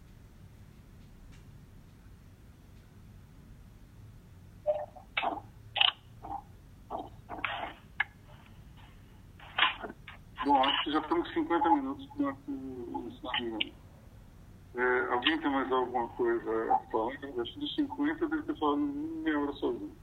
já 10.86 10.98
estamos 10.98 11.32
50 11.32 11.70
minutos 11.70 12.06
com 12.08 12.24
o 12.24 13.08
é, 14.76 15.12
Alguém 15.12 15.38
tem 15.38 15.50
mais 15.50 15.70
alguma 15.70 16.08
coisa 16.08 16.74
a 16.74 16.78
falar? 16.90 17.12
Acho 17.12 17.52
que 17.52 17.60
dos 17.60 17.74
50 17.76 18.28
deve 18.28 18.42
ter 18.42 18.58
falado 18.58 18.78
meia 18.78 19.38
hora 19.38 19.52
sozinho. 19.52 19.96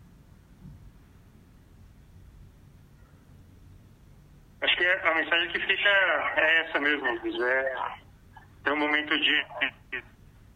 Acho 4.62 4.78
que 4.78 4.86
a 4.86 5.16
mensagem 5.16 5.52
que 5.52 5.60
fica 5.60 5.89
é 6.38 6.62
essa 6.62 6.80
mesmo, 6.80 7.08
é 7.08 8.72
um 8.72 8.78
momento 8.78 9.20
de, 9.20 9.46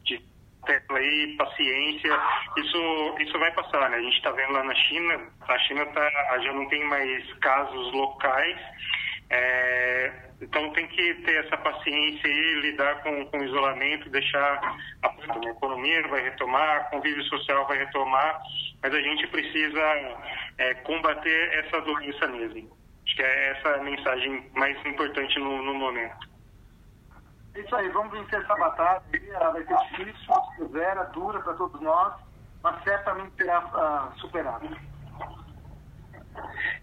de, 0.04 0.24
tecla 0.66 0.98
aí, 0.98 1.36
paciência, 1.38 2.20
isso, 2.58 3.16
isso 3.20 3.40
vai 3.40 3.52
passar, 3.54 3.90
né? 3.90 3.98
A 3.98 4.02
gente 4.02 4.18
está 4.18 4.32
vendo 4.32 4.54
lá 4.54 4.64
na 4.64 4.76
China, 4.76 5.32
a 5.48 5.60
China 5.60 5.86
tá, 5.88 6.40
já 6.40 6.54
não 6.54 6.68
tem 6.70 6.84
mais 6.86 7.34
casos 7.36 7.94
locais, 7.94 8.60
é, 9.30 10.12
então 10.42 10.72
tem 10.74 10.88
que 10.88 11.14
ter 11.26 11.46
essa 11.46 11.58
paciência 11.58 12.28
e 12.28 12.60
lidar 12.62 13.02
com, 13.02 13.26
com 13.28 13.40
o 13.40 13.44
isolamento, 13.44 14.10
deixar 14.10 14.80
a, 15.02 15.08
a 15.08 15.50
economia 15.50 16.08
vai 16.08 16.22
retomar, 16.22 16.78
a 16.78 16.84
convívio 16.86 17.24
social 17.24 17.66
vai 17.68 17.78
retomar, 17.78 18.42
mas 18.84 18.94
a 18.94 19.02
gente 19.02 19.28
precisa 19.28 19.82
é, 20.58 20.74
combater 20.76 21.66
essa 21.66 21.82
doença 21.82 22.28
mesmo. 22.28 22.78
Acho 23.06 23.16
que 23.16 23.24
é 23.24 23.52
essa 23.52 23.76
a 23.76 23.84
mensagem 23.84 24.50
mais 24.54 24.78
importante 24.86 25.40
no, 25.40 25.62
no 25.64 25.74
momento. 25.74 26.30
É 27.56 27.62
isso 27.62 27.76
aí, 27.76 27.88
vamos 27.90 28.12
vencer 28.12 28.42
essa 28.42 28.56
batalha. 28.56 29.02
Ela 29.14 29.52
vai 29.52 29.64
ser 29.64 29.78
difícil, 29.78 30.34
severa, 30.58 31.04
dura 31.06 31.40
para 31.40 31.54
todos 31.54 31.80
nós, 31.82 32.14
mas 32.62 32.84
certamente 32.84 33.36
será 33.38 33.60
uh, 33.60 34.20
superada. 34.20 34.95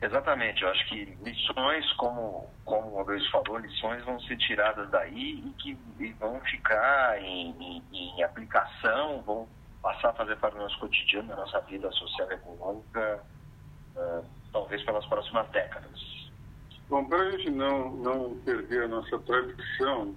Exatamente, 0.02 0.64
eu 0.64 0.68
acho 0.68 0.88
que 0.88 1.04
lições, 1.22 1.92
como, 1.92 2.50
como 2.64 3.00
o 3.00 3.30
falou, 3.30 3.58
lições 3.58 4.04
vão 4.04 4.18
ser 4.22 4.36
tiradas 4.36 4.90
daí 4.90 5.44
e 5.46 5.50
que 5.58 5.78
e 6.00 6.12
vão 6.14 6.40
ficar 6.40 7.22
em, 7.22 7.50
em, 7.60 7.82
em, 7.92 8.22
aplicação, 8.24 9.22
vão 9.22 9.48
passar 9.80 10.08
a 10.08 10.14
fazer 10.14 10.34
parte 10.38 10.54
do 10.54 10.62
nosso 10.62 10.76
cotidiano, 10.80 11.28
da 11.28 11.36
nossa 11.36 11.60
vida 11.60 11.88
social 11.92 12.28
e 12.32 12.34
econômica, 12.34 13.24
uh, 13.94 14.24
talvez 14.52 14.82
pelas 14.82 15.06
próximas 15.06 15.48
décadas. 15.50 16.30
Bom, 16.88 17.04
para 17.04 17.18
a 17.18 17.30
gente 17.30 17.50
não, 17.50 17.92
não 17.92 18.36
perder 18.44 18.82
a 18.82 18.88
nossa 18.88 19.16
tradição, 19.20 20.16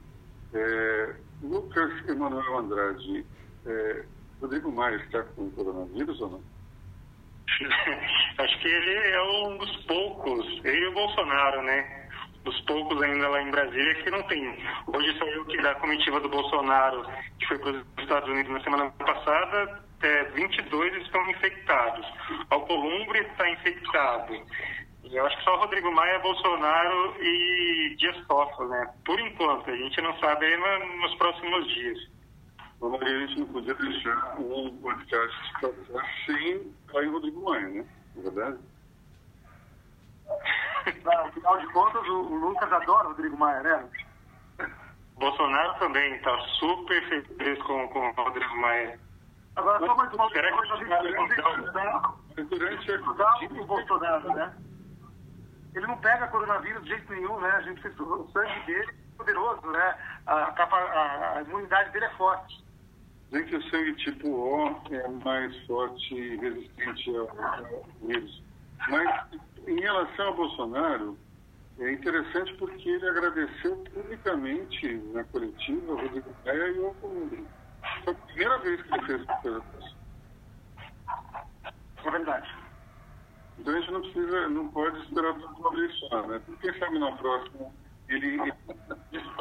é, 0.55 1.15
Lucas 1.43 2.09
Emanuel 2.09 2.57
Andrade, 2.57 3.23
é, 3.67 4.05
Rodrigo 4.41 4.71
Maia 4.71 4.95
está 4.95 5.21
com 5.21 5.51
coronavírus 5.51 6.19
ou 6.21 6.29
não? 6.31 6.54
Acho 8.37 8.59
que 8.59 8.67
ele 8.67 9.11
é 9.11 9.21
um 9.21 9.57
dos 9.57 9.75
poucos, 9.85 10.45
ele 10.63 10.79
e 10.79 10.87
o 10.87 10.93
Bolsonaro, 10.93 11.61
né? 11.63 12.09
Dos 12.43 12.59
poucos 12.61 13.01
ainda 13.01 13.27
lá 13.27 13.41
em 13.41 13.51
Brasília 13.51 13.95
que 13.95 14.09
não 14.11 14.21
tem. 14.23 14.57
Hoje 14.87 15.17
saiu 15.17 15.45
que 15.45 15.61
da 15.61 15.75
comitiva 15.75 16.19
do 16.19 16.29
Bolsonaro, 16.29 17.05
que 17.39 17.47
foi 17.47 17.57
para 17.59 17.71
os 17.71 17.85
Estados 17.99 18.29
Unidos 18.29 18.51
na 18.51 18.61
semana 18.61 18.91
passada, 18.91 19.83
é, 20.01 20.23
22 20.25 20.95
estão 21.01 21.29
infectados. 21.29 22.05
Alcolumbre 22.49 23.19
está 23.19 23.49
infectado. 23.49 24.33
Eu 25.11 25.25
acho 25.25 25.37
que 25.37 25.43
só 25.43 25.55
Rodrigo 25.57 25.91
Maia, 25.91 26.19
Bolsonaro 26.19 27.15
e 27.21 27.95
Dias 27.97 28.17
Toffoli, 28.27 28.69
né? 28.69 28.93
Por 29.05 29.19
enquanto, 29.19 29.69
a 29.69 29.75
gente 29.75 30.01
não 30.01 30.17
sabe 30.19 30.45
aí 30.45 30.57
nos 30.99 31.15
próximos 31.15 31.67
dias. 31.73 32.15
Maria, 32.81 33.17
a 33.17 33.27
gente 33.27 33.39
não 33.39 33.47
podia 33.47 33.73
deixar 33.73 34.39
um 34.39 34.77
podcast 34.77 35.53
passar 35.61 36.05
sem 36.95 37.03
cair 37.03 37.11
Rodrigo 37.11 37.43
Maia, 37.43 37.67
né? 37.67 37.85
Não 38.15 38.21
é 38.21 38.31
verdade? 38.31 38.59
Afinal 41.27 41.59
de 41.59 41.67
contas, 41.73 42.07
o, 42.07 42.21
o 42.21 42.35
Lucas 42.35 42.71
adora 42.71 43.09
Rodrigo 43.09 43.37
Maia, 43.37 43.61
né? 43.61 43.89
Bolsonaro 45.17 45.79
também 45.79 46.15
está 46.15 46.37
super 46.59 47.07
feliz 47.07 47.61
com, 47.63 47.87
com 47.89 48.09
o 48.09 48.11
Rodrigo 48.11 48.57
Maia. 48.57 48.99
Agora, 49.55 49.79
só 49.79 49.95
mais 49.95 50.13
uma 50.13 50.29
coisa. 50.29 50.49
Durante 52.49 52.91
a... 52.91 53.61
o 53.61 53.65
Bolsonaro, 53.65 54.33
né? 54.33 54.57
Ele 55.73 55.87
não 55.87 55.97
pega 55.97 56.27
coronavírus 56.27 56.83
de 56.83 56.89
jeito 56.89 57.13
nenhum, 57.13 57.39
né? 57.39 57.49
A 57.51 57.61
gente 57.61 57.81
fez 57.81 57.97
o 57.99 58.27
sangue 58.31 58.59
dele 58.65 58.91
é 58.91 59.17
poderoso, 59.17 59.67
né? 59.67 59.95
A, 60.25 60.33
a, 60.33 61.37
a 61.37 61.41
imunidade 61.41 61.91
dele 61.91 62.05
é 62.05 62.09
forte. 62.11 62.64
Dizem 63.32 63.47
que 63.47 63.55
o 63.55 63.69
sangue 63.69 63.95
tipo 63.95 64.30
O 64.30 64.93
é 64.93 65.07
mais 65.23 65.55
forte 65.65 66.15
e 66.15 66.38
resistente 66.38 67.15
ao 67.15 67.86
vírus. 68.01 68.43
Mas, 68.89 69.26
em 69.67 69.80
relação 69.80 70.28
ao 70.28 70.36
Bolsonaro, 70.36 71.17
é 71.80 71.91
interessante 71.91 72.53
porque 72.55 72.89
ele 72.89 73.09
agradeceu 73.09 73.76
publicamente 73.93 74.95
na 75.13 75.23
coletiva 75.26 75.91
o 75.91 75.95
Rodrigo 75.95 76.36
Maia 76.45 76.67
e 76.67 76.80
o 76.80 76.86
Alcolumbre. 76.88 77.45
Foi 78.03 78.13
a 78.13 78.15
primeira 78.15 78.57
vez 78.59 78.82
que 78.82 78.93
ele 78.93 79.05
fez 79.05 79.26
coisa. 79.41 79.63
É 82.05 82.11
verdade. 82.11 82.55
Então 83.57 83.73
a 83.73 83.80
gente 83.80 83.91
não 83.91 84.01
precisa, 84.01 84.49
não 84.49 84.67
pode 84.69 84.99
esperar 85.01 85.34
tudo 85.34 85.55
uma 85.55 85.71
vez 85.71 85.99
só, 85.99 86.28
né? 86.28 86.41
Quem 86.61 86.80
sabe 86.80 86.99
na 86.99 87.11
próxima 87.13 87.71
ele. 88.09 88.37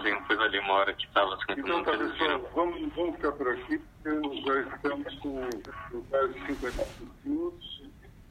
Tem 0.03 0.23
coisa 0.25 0.43
ali 0.43 0.59
uma 0.59 0.75
hora 0.75 0.95
que 0.95 1.07
estava 1.07 1.39
Então 1.57 1.83
tá, 1.83 1.93
pessoal, 1.93 2.51
vamos, 2.55 2.93
vamos 2.95 3.17
ficar 3.17 3.33
por 3.33 3.49
aqui, 3.49 3.79
porque 3.79 4.41
já 4.43 4.61
estamos 4.61 5.15
com 5.21 6.03
quase 6.11 6.47
50 6.47 6.87
minutos. 7.25 7.83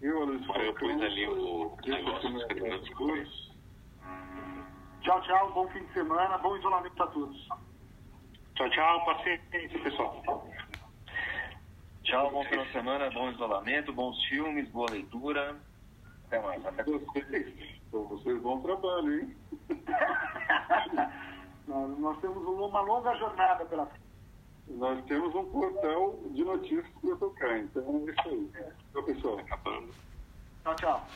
Eu, 0.02 0.22
a 0.22 0.26
Luiz 0.26 0.48
Eu 0.48 0.74
pus 0.74 1.02
ali 1.02 1.28
o 1.28 1.78
negócio, 1.86 2.30
Tchau, 5.02 5.22
tchau, 5.22 5.52
bom 5.52 5.68
fim 5.70 5.84
de 5.84 5.94
semana, 5.94 6.38
bom 6.38 6.58
isolamento 6.58 6.96
para 6.96 7.08
todos. 7.08 7.48
Tchau, 8.56 8.70
tchau, 8.70 9.06
paciência, 9.06 9.80
pessoal. 9.84 10.50
Tchau, 12.04 12.32
bom 12.32 12.44
final 12.46 12.66
de 12.66 12.72
semana, 12.72 13.10
bom 13.12 13.32
isolamento, 13.32 13.94
bons 13.94 14.24
filmes, 14.26 14.70
boa 14.70 14.90
leitura. 14.92 15.58
Até 16.34 16.42
mais. 16.42 16.66
Até 16.66 16.84
vocês. 16.84 17.54
Então, 17.88 18.04
vocês 18.06 18.42
bom 18.42 18.60
trabalho, 18.62 19.20
hein? 19.20 19.36
nós, 21.68 22.00
nós 22.00 22.18
temos 22.22 22.44
uma 22.44 22.82
longa 22.82 23.14
jornada 23.18 23.64
pela 23.66 23.86
frente. 23.86 24.02
Nós 24.70 25.06
temos 25.06 25.36
um 25.36 25.46
portal 25.46 26.20
de 26.32 26.44
notícias 26.44 26.88
para 27.02 27.16
tocar, 27.18 27.60
então 27.60 28.04
é 28.08 28.12
isso 28.12 28.30
aí. 28.30 28.50
Tchau, 28.94 29.04
pessoal. 29.04 29.38
Tchau, 30.64 30.76
tchau. 30.76 31.08